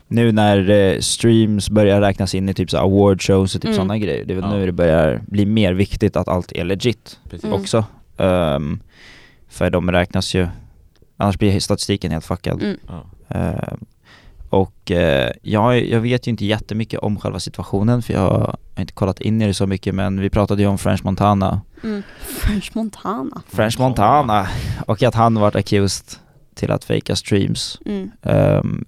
nu 0.06 0.32
när 0.32 0.70
eh, 0.70 0.98
streams 1.00 1.70
börjar 1.70 2.00
räknas 2.00 2.34
in 2.34 2.48
i 2.48 2.54
typ 2.54 2.70
så 2.70 2.78
awardshows 2.78 3.54
och 3.54 3.60
typ 3.62 3.68
Mm. 3.68 3.76
sådana 3.76 3.98
grejer, 3.98 4.24
det 4.24 4.32
är 4.32 4.40
väl 4.40 4.44
Ja. 4.50 4.56
nu 4.56 4.66
det 4.66 4.72
börjar 4.72 5.20
bli 5.26 5.46
mer 5.46 5.72
viktigt 5.72 6.16
att 6.16 6.28
allt 6.28 6.52
är 6.52 6.64
legit 6.64 7.18
Precis. 7.30 7.44
Mm. 7.44 7.60
också. 7.60 7.84
Ehm, 8.16 8.80
för 9.48 9.70
de 9.70 9.92
räknas 9.92 10.34
ju, 10.34 10.46
annars 11.16 11.38
blir 11.38 11.60
statistiken 11.60 12.12
helt 12.12 12.24
fuckad. 12.24 12.62
Mm. 12.62 12.76
Ja. 12.88 13.04
Och 14.54 14.90
eh, 14.90 15.30
jag, 15.42 15.86
jag 15.86 16.00
vet 16.00 16.26
ju 16.26 16.30
inte 16.30 16.46
jättemycket 16.46 17.00
om 17.00 17.20
själva 17.20 17.40
situationen 17.40 18.02
för 18.02 18.12
jag 18.12 18.20
har 18.20 18.56
inte 18.78 18.92
kollat 18.92 19.20
in 19.20 19.42
i 19.42 19.46
det 19.46 19.54
så 19.54 19.66
mycket 19.66 19.94
men 19.94 20.20
vi 20.20 20.30
pratade 20.30 20.62
ju 20.62 20.68
om 20.68 20.78
French 20.78 21.04
Montana. 21.04 21.60
Mm. 21.82 22.02
French 22.20 22.70
Montana. 22.74 23.42
French 23.48 23.78
Montana 23.78 24.48
och 24.86 25.02
att 25.02 25.14
han 25.14 25.34
varit 25.34 25.56
accused 25.56 26.06
till 26.54 26.70
att 26.70 26.84
fejka 26.84 27.16
streams. 27.16 27.78
Mm. 27.86 28.84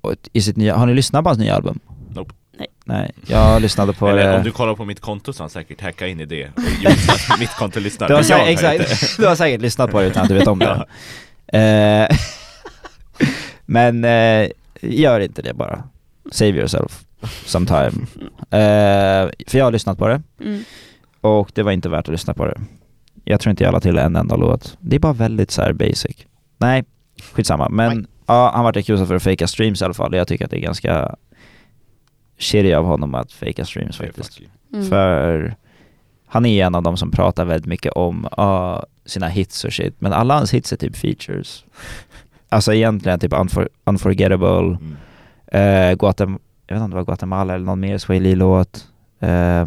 Och 0.00 0.14
i 0.32 0.42
sitt 0.42 0.56
nya, 0.56 0.76
har 0.76 0.86
ni 0.86 0.94
lyssnat 0.94 1.24
på 1.24 1.28
hans 1.28 1.38
nya 1.38 1.54
album? 1.54 1.78
Nope. 2.10 2.34
Nej. 2.58 2.68
Nej, 2.84 3.12
jag 3.26 3.62
lyssnade 3.62 3.92
på 3.92 4.08
Eller 4.10 4.32
det. 4.32 4.36
om 4.36 4.44
du 4.44 4.50
kollar 4.50 4.74
på 4.74 4.84
mitt 4.84 5.00
konto 5.00 5.32
så 5.32 5.38
har 5.38 5.44
han 5.44 5.50
säkert 5.50 5.80
hackat 5.80 6.08
in 6.08 6.20
i 6.20 6.24
det 6.24 6.44
och 6.44 6.62
gjort 6.82 7.38
mitt 7.38 7.54
konto 7.54 7.80
lyssnar. 7.80 8.08
Du 8.08 8.14
har, 8.14 8.22
säkert, 8.22 8.48
exakt, 8.48 9.16
du 9.18 9.26
har 9.26 9.36
säkert 9.36 9.60
lyssnat 9.60 9.90
på 9.90 10.00
det 10.00 10.06
utan 10.06 10.22
att 10.22 10.28
du 10.28 10.34
vet 10.34 10.48
om 10.48 10.58
det. 10.58 10.86
Eh, 11.58 12.16
men 13.66 14.04
eh, 14.04 14.48
gör 14.80 15.20
inte 15.20 15.42
det 15.42 15.54
bara. 15.54 15.82
Save 16.32 16.50
yourself 16.50 17.04
sometime. 17.44 18.06
Eh, 18.50 19.30
för 19.46 19.58
jag 19.58 19.64
har 19.64 19.72
lyssnat 19.72 19.98
på 19.98 20.08
det 20.08 20.22
Mm. 20.40 20.62
och 21.20 21.50
det 21.54 21.62
var 21.62 21.72
inte 21.72 21.88
värt 21.88 22.04
att 22.08 22.12
lyssna 22.12 22.34
på 22.34 22.44
det. 22.46 22.60
Jag 23.24 23.40
tror 23.40 23.50
inte 23.50 23.64
jag 23.64 23.72
la 23.72 23.80
till 23.80 23.98
en 23.98 24.16
enda 24.16 24.36
låt. 24.36 24.76
Det 24.80 24.96
är 24.96 25.00
bara 25.00 25.12
väldigt 25.12 25.50
så 25.50 25.62
här 25.62 25.72
basic. 25.72 26.16
Nej, 26.58 26.84
skitsamma. 27.32 27.68
Men 27.68 28.06
ja, 28.26 28.50
han 28.54 28.64
vart 28.64 28.76
accusad 28.76 29.08
för 29.08 29.14
att 29.14 29.22
fejka 29.22 29.46
streams 29.46 29.82
i 29.82 29.84
alla 29.84 29.94
fall. 29.94 30.14
Jag 30.14 30.28
tycker 30.28 30.44
att 30.44 30.50
det 30.50 30.56
är 30.56 30.60
ganska 30.60 31.16
shitty 32.38 32.72
av 32.72 32.84
honom 32.84 33.14
att 33.14 33.32
fejka 33.32 33.64
streams 33.64 33.96
faktiskt. 33.96 34.40
Mm. 34.72 34.88
För 34.88 35.54
han 36.26 36.46
är 36.46 36.66
en 36.66 36.74
av 36.74 36.82
de 36.82 36.96
som 36.96 37.10
pratar 37.10 37.44
väldigt 37.44 37.66
mycket 37.66 37.92
om 37.92 38.28
ja, 38.36 38.86
sina 39.04 39.28
hits 39.28 39.64
och 39.64 39.72
shit, 39.72 40.00
men 40.00 40.12
alla 40.12 40.34
hans 40.34 40.54
hits 40.54 40.72
är 40.72 40.76
typ 40.76 40.96
features. 40.96 41.64
Alltså 42.48 42.74
egentligen 42.74 43.20
typ 43.20 43.32
unfor 43.32 43.68
Unforgettable, 43.84 44.78
Mm. 44.78 44.96
eh, 45.46 45.96
Guatem 45.98 46.38
jag 46.66 46.74
vet 46.74 46.80
inte 46.80 46.84
om 46.84 46.90
det 46.90 46.96
var 46.96 47.04
Guatemala 47.04 47.54
eller 47.54 47.64
någon 47.66 47.80
mer 47.80 47.98
Swahili 47.98 48.34
låt 48.34 48.86
eh, 49.20 49.66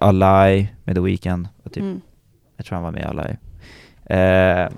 Alai 0.00 0.68
med 0.84 0.94
The 0.96 1.00
Weeknd, 1.00 1.48
och 1.64 1.72
typ, 1.72 1.82
Mm. 1.82 2.00
jag 2.56 2.66
tror 2.66 2.76
han 2.76 2.84
var 2.84 2.90
med 2.92 3.02
i 3.02 3.04
Alai. 3.04 3.36
Eh, 4.04 4.68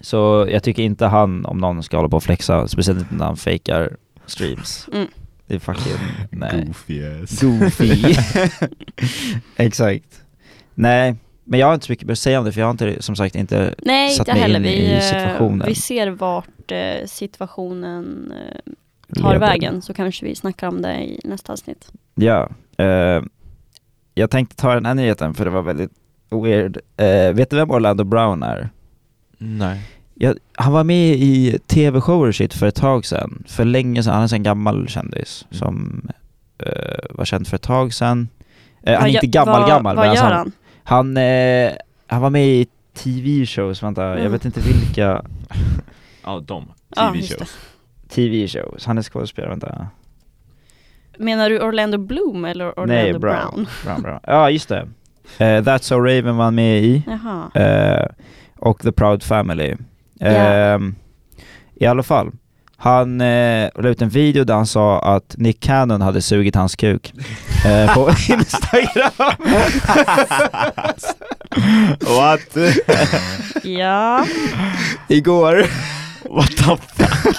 så 0.00 0.46
jag 0.50 0.62
tycker 0.62 0.82
inte 0.82 1.06
han, 1.06 1.46
om 1.46 1.58
någon 1.58 1.82
ska 1.82 1.96
hålla 1.96 2.08
på 2.08 2.16
och 2.16 2.22
flexa, 2.22 2.68
speciellt 2.68 3.00
inte 3.00 3.14
när 3.14 3.24
han 3.24 3.36
fejkar 3.36 3.96
streams. 4.26 4.88
Mm. 4.92 5.06
Det 5.46 5.54
är 5.54 5.58
fucking, 5.58 5.92
nej. 6.30 6.64
Goofy 6.66 7.04
ass. 7.22 7.40
Goofy. 7.42 8.14
Exakt. 9.56 10.22
Nej, 10.74 11.14
men 11.44 11.60
jag 11.60 11.66
har 11.66 11.74
inte 11.74 11.86
så 11.86 11.92
mycket 11.92 12.10
att 12.10 12.18
säga 12.18 12.38
om 12.38 12.44
det 12.44 12.52
för 12.52 12.60
jag 12.60 12.66
har 12.66 12.70
inte, 12.70 13.02
som 13.02 13.16
sagt 13.16 13.34
inte 13.34 13.74
Nej, 13.82 14.10
satt 14.10 14.28
inte 14.28 14.32
mig 14.32 14.42
heller. 14.42 14.56
in 14.58 14.62
Vi, 14.62 14.70
i 14.70 14.94
eh, 14.94 15.00
situationen. 15.00 15.66
vi 15.68 15.74
ser 15.74 16.08
vart 16.10 16.72
eh, 16.72 17.06
situationen 17.06 18.32
eh, 18.32 18.72
tar 19.22 19.32
leder. 19.32 19.46
vägen 19.46 19.82
så 19.82 19.94
kanske 19.94 20.24
vi 20.26 20.34
snackar 20.34 20.68
om 20.68 20.82
det 20.82 20.94
i 21.04 21.20
nästa 21.24 21.52
avsnitt. 21.52 21.92
Ja. 22.14 22.48
Eh, 22.78 23.22
jag 24.14 24.30
tänkte 24.30 24.56
ta 24.56 24.74
den 24.74 24.86
här 24.86 24.94
nyheten 24.94 25.34
för 25.34 25.44
det 25.44 25.50
var 25.50 25.62
väldigt 25.62 25.90
weird. 26.30 26.78
Eh, 26.96 27.32
vet 27.34 27.50
du 27.50 27.56
vem 27.56 27.70
Orlando 27.70 28.04
Brown 28.04 28.42
är? 28.42 28.68
Nej. 29.38 29.80
Jag, 30.14 30.36
han 30.54 30.72
var 30.72 30.84
med 30.84 31.14
i 31.14 31.58
tv-shower 31.66 32.32
shit 32.32 32.54
för 32.54 32.66
ett 32.66 32.74
tag 32.74 33.06
sedan. 33.06 33.44
För 33.48 33.64
länge 33.64 34.02
sedan. 34.02 34.14
Han 34.14 34.22
är 34.22 34.34
en 34.34 34.42
gammal 34.42 34.88
kändis 34.88 35.46
Mm. 35.50 35.58
som 35.58 36.02
eh, 36.58 37.04
var 37.10 37.24
känd 37.24 37.46
för 37.48 37.56
ett 37.56 37.62
tag 37.62 37.94
sedan. 37.94 38.28
Eh, 38.82 38.94
han 39.00 39.04
är 39.04 39.08
inte 39.14 39.26
gö- 39.26 39.30
gammal 39.30 39.60
vad, 39.60 39.68
gammal 39.68 39.96
Vad 39.96 40.06
men 40.06 40.14
gör 40.14 40.22
alltså, 40.22 40.36
han? 40.36 40.52
Han, 40.84 41.16
eh, 41.16 41.72
han 42.06 42.22
var 42.22 42.30
med 42.30 42.46
i 42.48 42.66
TV-shows, 42.94 43.82
vänta, 43.82 44.02
jag 44.08 44.18
Mm. 44.20 44.32
vet 44.32 44.44
inte 44.44 44.60
vilka 44.60 45.22
Ja, 46.24 46.40
de. 46.46 46.64
TV-shows. 46.96 47.56
TV-shows. 48.08 48.86
Han 48.86 48.98
är 48.98 49.02
skådespelare, 49.02 49.50
vänta. 49.50 49.86
Menar 51.18 51.50
du 51.50 51.60
Orlando 51.60 51.98
Bloom 51.98 52.44
eller 52.44 52.78
Orlando 52.78 52.94
Nej, 52.94 53.12
Brown? 53.18 53.66
Brown, 53.84 54.02
Brown. 54.02 54.20
Ja, 54.26 54.50
just 54.50 54.68
det. 54.68 54.88
Eh, 55.38 55.44
That's 55.62 55.78
So 55.82 55.94
Raven 56.00 56.36
var 56.36 56.44
han 56.44 56.54
med 56.54 56.82
i. 56.82 57.02
Jaha. 57.06 57.50
Eh, 57.54 58.06
och 58.58 58.80
The 58.82 58.92
Proud 58.92 59.22
Family. 59.22 59.74
Ja. 60.18 60.26
Ehm, 60.28 60.94
I 61.74 61.86
alla 61.86 62.02
fall. 62.02 62.30
Han 62.84 63.20
eh, 63.20 63.70
la 63.74 63.88
ut 63.88 64.02
en 64.02 64.08
video 64.08 64.44
där 64.44 64.54
han 64.54 64.66
sa 64.66 64.98
att 65.00 65.34
Nick 65.38 65.60
Cannon 65.60 66.00
hade 66.00 66.22
sugit 66.22 66.54
hans 66.54 66.76
kuk 66.76 67.12
eh, 67.66 67.94
på 67.94 68.10
Instagram. 68.28 69.10
What? 72.00 72.56
Ja. 73.62 74.26
Igår. 75.08 75.66
What 76.30 76.48
the 76.48 76.76
fuck? 77.04 77.36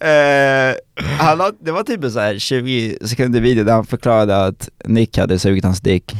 Eh, 0.00 0.74
han 1.18 1.40
har, 1.40 1.64
det 1.64 1.72
var 1.72 1.82
typ 1.82 2.04
en 2.04 2.12
så 2.12 2.20
här 2.20 2.38
20 2.38 2.98
sekunder 3.04 3.40
video 3.40 3.64
där 3.64 3.72
han 3.72 3.86
förklarade 3.86 4.44
att 4.44 4.68
Nick 4.84 5.18
hade 5.18 5.38
sugit 5.38 5.64
hans 5.64 5.80
dick. 5.80 6.12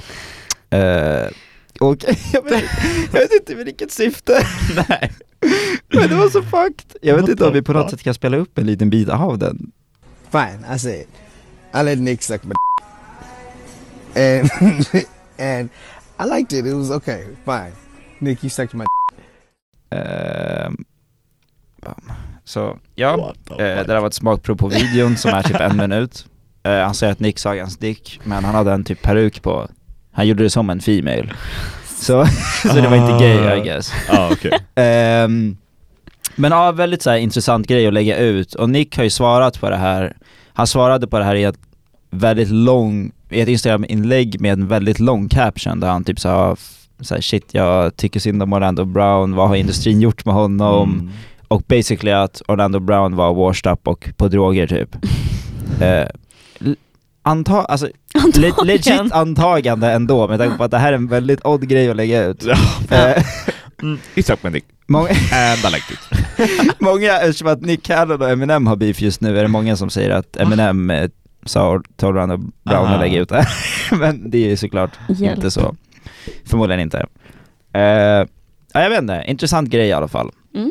Eh, 0.70 1.26
och 1.82 2.04
jag 2.32 2.42
vet, 2.42 2.64
jag 3.12 3.20
vet 3.20 3.32
inte 3.32 3.54
med 3.54 3.64
vilket 3.64 3.92
syfte. 3.92 4.46
Nej. 4.88 5.12
Men 5.88 6.08
det 6.08 6.14
var 6.14 6.28
så 6.28 6.42
fucked. 6.42 6.96
Jag 7.02 7.16
vet 7.16 7.28
inte 7.28 7.46
om 7.46 7.52
vi 7.52 7.62
på 7.62 7.72
något 7.72 7.90
sätt 7.90 8.02
kan 8.02 8.14
spela 8.14 8.36
upp 8.36 8.58
en 8.58 8.66
liten 8.66 8.90
bit 8.90 9.08
av 9.08 9.38
den. 9.38 9.72
Fine, 10.30 10.74
I 10.74 10.78
said. 10.78 11.06
I 11.74 11.82
let 11.82 11.98
Nick 11.98 12.22
suck 12.22 12.42
my 12.44 12.54
and 14.22 14.50
and 15.38 15.68
I 16.18 16.38
liked 16.38 16.58
it. 16.58 16.66
It 16.66 16.74
was 16.74 16.90
okay. 16.90 17.24
Fine. 17.44 17.72
Nick, 18.18 18.44
you 18.44 18.50
sucked 18.50 18.78
my 18.78 18.84
Ehm, 19.92 20.84
så 22.44 22.78
ja, 22.94 23.34
eh, 23.50 23.56
det 23.56 23.84
där 23.84 24.00
var 24.00 24.06
ett 24.06 24.14
smakprov 24.14 24.56
på 24.56 24.68
videon 24.68 25.16
som 25.16 25.30
är 25.30 25.42
typ 25.42 25.60
en 25.60 25.76
minut. 25.76 26.26
Eh, 26.62 26.78
han 26.78 26.94
säger 26.94 27.12
att 27.12 27.20
Nick 27.20 27.38
sa 27.38 27.58
hans 27.58 27.78
dick, 27.78 28.20
men 28.24 28.44
han 28.44 28.54
hade 28.54 28.72
en 28.72 28.84
typ 28.84 29.02
peruk 29.02 29.42
på. 29.42 29.68
Han 30.12 30.26
gjorde 30.28 30.42
det 30.42 30.50
som 30.50 30.70
en 30.70 30.80
female. 30.80 31.28
Så, 32.02 32.26
så 32.62 32.74
det 32.74 32.88
var 32.88 32.96
inte 32.96 33.24
gay 33.24 33.58
I 33.58 33.64
guess. 33.64 33.92
Ja, 34.08 34.28
okej. 34.32 34.58
Ehm, 34.74 35.56
men 36.36 36.52
ja, 36.52 36.72
väldigt 36.72 37.02
så 37.02 37.10
här, 37.10 37.16
intressant 37.16 37.66
grej 37.66 37.86
att 37.86 37.92
lägga 37.92 38.18
ut. 38.18 38.54
Och 38.54 38.70
Nick 38.70 38.96
har 38.96 39.04
ju 39.04 39.10
svarat 39.10 39.60
på 39.60 39.70
det 39.70 39.76
här. 39.76 40.16
Han 40.52 40.66
svarade 40.66 41.06
på 41.06 41.18
det 41.18 41.24
här 41.24 41.34
i 41.34 41.44
ett 41.44 41.58
väldigt 42.10 42.50
lång, 42.50 43.12
i 43.30 43.40
ett 43.40 43.48
Instagram-inlägg 43.48 44.40
med 44.40 44.52
en 44.52 44.68
väldigt 44.68 45.00
lång 45.00 45.28
caption 45.28 45.80
där 45.80 45.88
han 45.88 46.04
typ 46.04 46.20
sa 46.20 46.56
så 47.00 47.14
här, 47.14 47.20
shit 47.20 47.54
jag 47.54 47.96
tycker 47.96 48.20
synd 48.20 48.42
om 48.42 48.52
Orlando 48.52 48.84
Brown, 48.84 49.34
vad 49.34 49.48
har 49.48 49.56
industrin 49.56 50.00
gjort 50.00 50.24
med 50.24 50.34
honom? 50.34 50.92
Mm. 50.92 51.10
Och 51.48 51.62
basically 51.66 52.12
att 52.12 52.42
Orlando 52.48 52.80
Brown 52.80 53.16
var 53.16 53.34
washed 53.34 53.72
up 53.72 53.88
och 53.88 54.08
på 54.16 54.28
droger 54.28 54.66
typ. 54.66 54.96
eh, 55.80 56.06
anta, 57.22 57.64
alltså 57.64 57.88
le- 58.36 58.52
legit 58.64 59.12
antagande 59.12 59.92
ändå 59.92 60.28
med 60.28 60.38
tanke 60.38 60.56
på 60.56 60.64
att 60.64 60.70
det 60.70 60.78
här 60.78 60.92
är 60.92 60.96
en 60.96 61.06
väldigt 61.08 61.44
odd 61.44 61.68
grej 61.68 61.90
att 61.90 61.96
lägga 61.96 62.24
ut. 62.24 62.44
Eh, 62.90 63.22
Mm. 63.82 63.98
My 64.42 64.50
dick. 64.50 64.64
många, 64.86 65.08
And 65.08 65.58
I 65.58 65.70
liked 65.72 65.90
it. 65.90 66.74
många, 66.80 67.12
eftersom 67.20 67.48
att 67.48 67.60
Nick 67.60 67.82
Cannon 67.82 68.22
och 68.22 68.30
Eminem 68.30 68.66
har 68.66 68.76
beef 68.76 69.00
just 69.00 69.20
nu 69.20 69.38
är 69.38 69.42
det 69.42 69.48
många 69.48 69.76
som 69.76 69.90
säger 69.90 70.10
att 70.10 70.36
Eminem 70.36 70.90
eh, 70.90 71.10
sa 71.44 71.82
till 71.96 72.08
Brown 72.12 72.52
att 72.64 73.00
lägga 73.00 73.18
ut 73.20 73.28
det. 73.28 73.46
Men 73.92 74.30
det 74.30 74.38
är 74.38 74.48
ju 74.48 74.56
såklart 74.56 74.90
Hjälp. 75.08 75.36
inte 75.36 75.50
så. 75.50 75.76
Förmodligen 76.44 76.80
inte. 76.80 77.06
Eh, 77.72 77.82
ja, 77.82 78.26
jag 78.82 78.90
vet 78.90 79.00
inte, 79.02 79.24
intressant 79.26 79.68
grej 79.70 79.88
i 79.88 79.92
alla 79.92 80.08
fall. 80.08 80.30
Mm. 80.54 80.70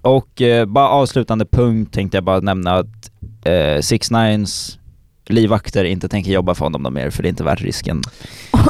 Och 0.00 0.42
eh, 0.42 0.66
bara 0.66 0.88
avslutande 0.88 1.46
punkt 1.46 1.94
tänkte 1.94 2.16
jag 2.16 2.24
bara 2.24 2.40
nämna 2.40 2.74
att 2.74 3.10
eh, 3.44 3.80
6 3.80 4.10
Nines 4.10 4.78
livvakter 5.26 5.84
inte 5.84 6.08
tänker 6.08 6.32
jobba 6.32 6.54
för 6.54 6.64
honom 6.64 6.94
mer 6.94 7.10
för 7.10 7.22
det 7.22 7.26
är 7.26 7.30
inte 7.30 7.44
värt 7.44 7.60
risken. 7.60 8.02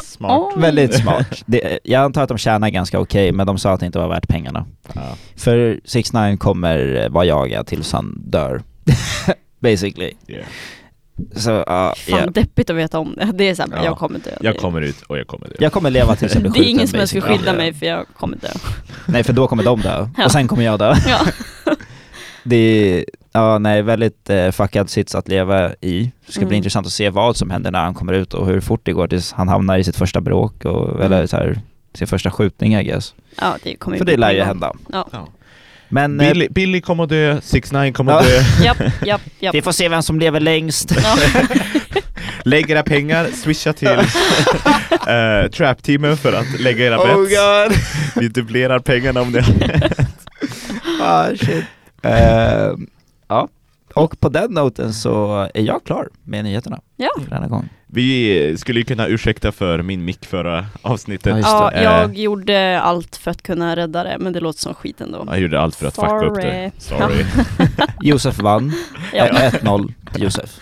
Smart. 0.03 0.53
Oj. 0.55 0.61
Väldigt 0.61 0.95
smart. 1.01 1.43
Det, 1.45 1.79
jag 1.83 2.03
antar 2.03 2.23
att 2.23 2.29
de 2.29 2.37
tjänar 2.37 2.69
ganska 2.69 2.99
okej 2.99 3.31
men 3.31 3.47
de 3.47 3.57
sa 3.57 3.71
att 3.73 3.79
det 3.79 3.85
inte 3.85 3.99
var 3.99 4.07
värt 4.07 4.27
pengarna. 4.27 4.65
Ja. 4.93 5.15
För 5.35 5.79
6 5.85 6.13
9 6.13 6.37
kommer 6.37 7.09
vara 7.09 7.25
jagad 7.25 7.67
tills 7.67 7.91
han 7.91 8.21
dör. 8.25 8.61
Basically. 9.59 10.11
Yeah. 10.27 10.45
Så 11.35 11.49
ja, 11.49 11.93
Fan 11.97 12.19
ja. 12.25 12.29
deppigt 12.31 12.69
att 12.69 12.75
veta 12.75 12.99
om 12.99 13.15
det. 13.17 13.31
Det 13.33 13.49
är 13.49 13.55
såhär, 13.55 13.69
Ja. 13.75 13.83
jag 13.85 13.97
kommer 13.97 14.19
dö. 14.19 14.31
Jag 14.41 14.57
kommer 14.57 14.81
ut 14.81 15.01
och 15.01 15.17
jag 15.17 15.27
kommer 15.27 15.47
dö. 15.47 15.53
Jag 15.59 15.71
kommer 15.73 15.89
leva 15.89 16.15
tills 16.15 16.33
jag 16.33 16.41
blir 16.43 16.51
det 16.53 16.57
skjuten 16.59 16.67
är 16.67 16.71
ingen 16.75 16.87
som 16.87 16.95
ens 16.95 17.13
vill 17.13 17.21
skydda 17.21 17.53
mig 17.53 17.73
för 17.73 17.85
jag 17.85 18.05
kommer 18.17 18.37
dö. 18.37 18.47
Nej 19.07 19.23
för 19.23 19.33
då 19.33 19.47
kommer 19.47 19.63
de 19.63 19.81
dö. 19.81 20.09
Ja. 20.17 20.25
Och 20.25 20.31
sen 20.31 20.47
kommer 20.47 20.63
jag 20.63 20.79
dö. 20.79 20.93
Ja. 21.07 21.19
Det 22.47 22.55
är, 22.99 23.05
ja 23.31 23.57
nej, 23.59 23.81
väldigt 23.81 24.29
eh, 24.29 24.51
fuckad 24.51 24.89
sits 24.89 25.15
att 25.15 25.27
leva 25.27 25.71
i. 25.81 26.11
Det 26.25 26.31
ska 26.31 26.39
bli 26.41 26.45
Mm. 26.47 26.57
intressant 26.57 26.87
att 26.87 26.93
se 26.93 27.09
vad 27.09 27.35
som 27.37 27.49
händer 27.49 27.71
när 27.71 27.79
han 27.83 27.93
kommer 27.93 28.13
ut 28.13 28.33
och 28.33 28.47
hur 28.47 28.61
fort 28.61 28.81
det 28.83 28.91
går 28.93 29.07
tills 29.07 29.31
han 29.31 29.47
hamnar 29.47 29.77
i 29.77 29.83
sitt 29.83 29.95
första 29.97 30.21
bråk 30.21 30.65
och, 30.65 30.89
Mm. 30.89 31.01
eller 31.01 31.27
så 31.27 31.37
här, 31.37 31.59
sin 31.93 32.07
första 32.07 32.31
skjutning 32.31 32.75
I 32.75 32.83
guess. 32.83 33.13
ja, 33.41 33.57
det 33.63 33.75
kommer 33.75 33.97
För 33.97 34.05
bli 34.05 34.13
det 34.13 34.19
lär 34.19 34.31
ju 34.31 34.41
hända. 34.43 34.73
Ja. 34.91 35.07
Ja. 35.11 35.27
Men 35.89 36.19
eh, 36.19 36.29
Billy, 36.29 36.47
Billy 36.51 36.81
kommer 36.81 37.03
att 37.03 37.09
dö, 37.09 37.41
6 37.43 37.71
9 37.71 37.91
kommer 37.91 38.11
Ja. 38.11 38.19
att 38.19 38.25
dö. 38.25 38.41
Japp, 38.65 38.77
japp, 39.05 39.21
japp. 39.39 39.55
vi 39.55 39.61
får 39.61 39.71
se 39.71 39.89
vem 39.89 40.03
som 40.03 40.19
lever 40.19 40.39
längst. 40.39 40.95
Lägg 42.43 42.69
era 42.69 42.83
pengar, 42.83 43.27
swisha 43.33 43.73
till 43.73 43.87
uh, 43.89 45.49
Trap-teamet 45.51 46.19
för 46.19 46.33
att 46.33 46.59
lägga 46.59 46.85
era 46.85 46.99
oh 46.99 47.05
bets. 47.21 47.35
god! 47.35 47.77
Vi 48.21 48.27
dubblerar 48.27 48.79
pengarna 48.79 49.21
om 49.21 49.31
det. 49.31 49.45
ah, 51.01 51.27
shit. 51.35 51.63
Eh, 52.05 52.73
ja, 53.27 53.47
och 53.93 54.19
på 54.19 54.29
den 54.29 54.51
noten 54.51 54.93
så 54.93 55.33
är 55.53 55.61
jag 55.61 55.83
klar 55.83 56.09
med 56.23 56.43
nyheterna 56.43 56.79
Ja. 56.95 57.09
för 57.23 57.29
denna 57.29 57.47
gång. 57.47 57.69
Vi 57.87 58.57
skulle 58.57 58.79
ju 58.79 58.85
kunna 58.85 59.07
ursäkta 59.07 59.51
för 59.51 59.81
min 59.81 60.05
mick 60.05 60.25
förra 60.25 60.65
avsnittet. 60.81 61.37
Ja, 61.43 61.71
Ja, 61.73 61.79
Eh, 61.79 61.83
jag 61.83 62.17
gjorde 62.17 62.81
allt 62.81 63.15
för 63.15 63.31
att 63.31 63.41
kunna 63.43 63.75
rädda 63.75 64.03
det, 64.03 64.17
men 64.19 64.33
det 64.33 64.39
låter 64.39 64.59
som 64.59 64.73
skit 64.73 65.01
ändå. 65.01 65.23
Jag 65.27 65.39
gjorde 65.39 65.59
allt 65.59 65.75
för 65.75 65.87
att 65.87 65.95
fucka 65.95 66.25
upp 66.25 66.35
det. 66.35 66.71
Sorry. 66.77 67.25
Sorry. 67.57 67.67
Josef 68.01 68.39
vann. 68.39 68.73
Ja. 69.13 69.25
Eh, 69.25 69.53
1-0 69.53 69.93
till 70.13 70.23
Josef. 70.23 70.59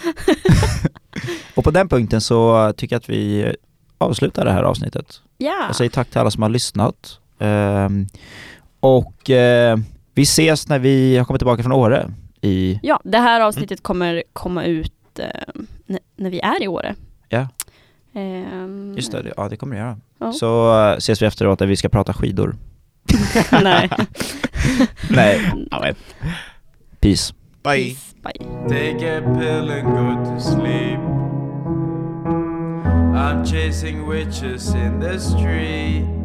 och 1.55 1.63
på 1.63 1.71
den 1.71 1.89
punkten 1.89 2.21
så 2.21 2.73
tycker 2.77 2.95
jag 2.95 2.99
att 2.99 3.09
vi 3.09 3.55
avslutar 3.97 4.45
det 4.45 4.51
här 4.51 4.63
avsnittet. 4.63 5.21
Ja. 5.37 5.63
Jag 5.67 5.75
säger 5.75 5.89
tack 5.91 6.09
till 6.09 6.19
alla 6.19 6.31
som 6.31 6.41
har 6.43 6.49
lyssnat. 6.49 7.19
Ehm, 7.39 8.07
och 8.79 9.29
eh, 9.29 9.77
vi 10.13 10.21
ses 10.21 10.67
när 10.67 10.79
vi 10.79 11.17
har 11.17 11.25
kommit 11.25 11.39
tillbaka 11.39 11.63
från 11.63 11.71
Åre. 11.71 12.11
I... 12.41 12.79
Ja, 12.83 12.99
det 13.03 13.17
här 13.17 13.41
avsnittet 13.41 13.79
mm. 13.79 13.81
kommer 13.81 14.23
komma 14.33 14.65
ut 14.65 15.19
eh, 15.19 15.27
när 16.15 16.29
vi 16.29 16.39
är 16.39 16.63
i 16.63 16.67
Åre. 16.67 16.95
Ja. 17.29 17.47
Um, 18.15 18.93
Just 18.95 19.11
det, 19.11 19.33
ja 19.37 19.49
det 19.49 19.57
kommer 19.57 19.75
det 19.75 19.81
göra. 19.81 19.97
Ja. 20.19 20.33
Så 20.33 20.81
eh, 20.81 20.97
ses 20.97 21.21
vi 21.21 21.25
efteråt 21.25 21.59
där 21.59 21.65
vi 21.65 21.75
ska 21.75 21.89
prata 21.89 22.13
skidor. 22.13 22.55
Nej. 23.51 23.89
Nej. 25.09 25.95
Peace. 26.99 27.33
Bye. 27.63 27.95
Peace. 27.95 28.15
Bye. 28.23 28.45
Take 28.69 29.17
a 29.17 29.21
pill 29.21 29.71
and 29.71 29.83
go 29.83 30.31
to 30.31 30.39
sleep. 30.39 30.99
I'm 33.15 33.45
chasing 33.45 34.07
witches 34.07 34.75
in 34.75 34.99
the 34.99 35.19
street. 35.19 36.22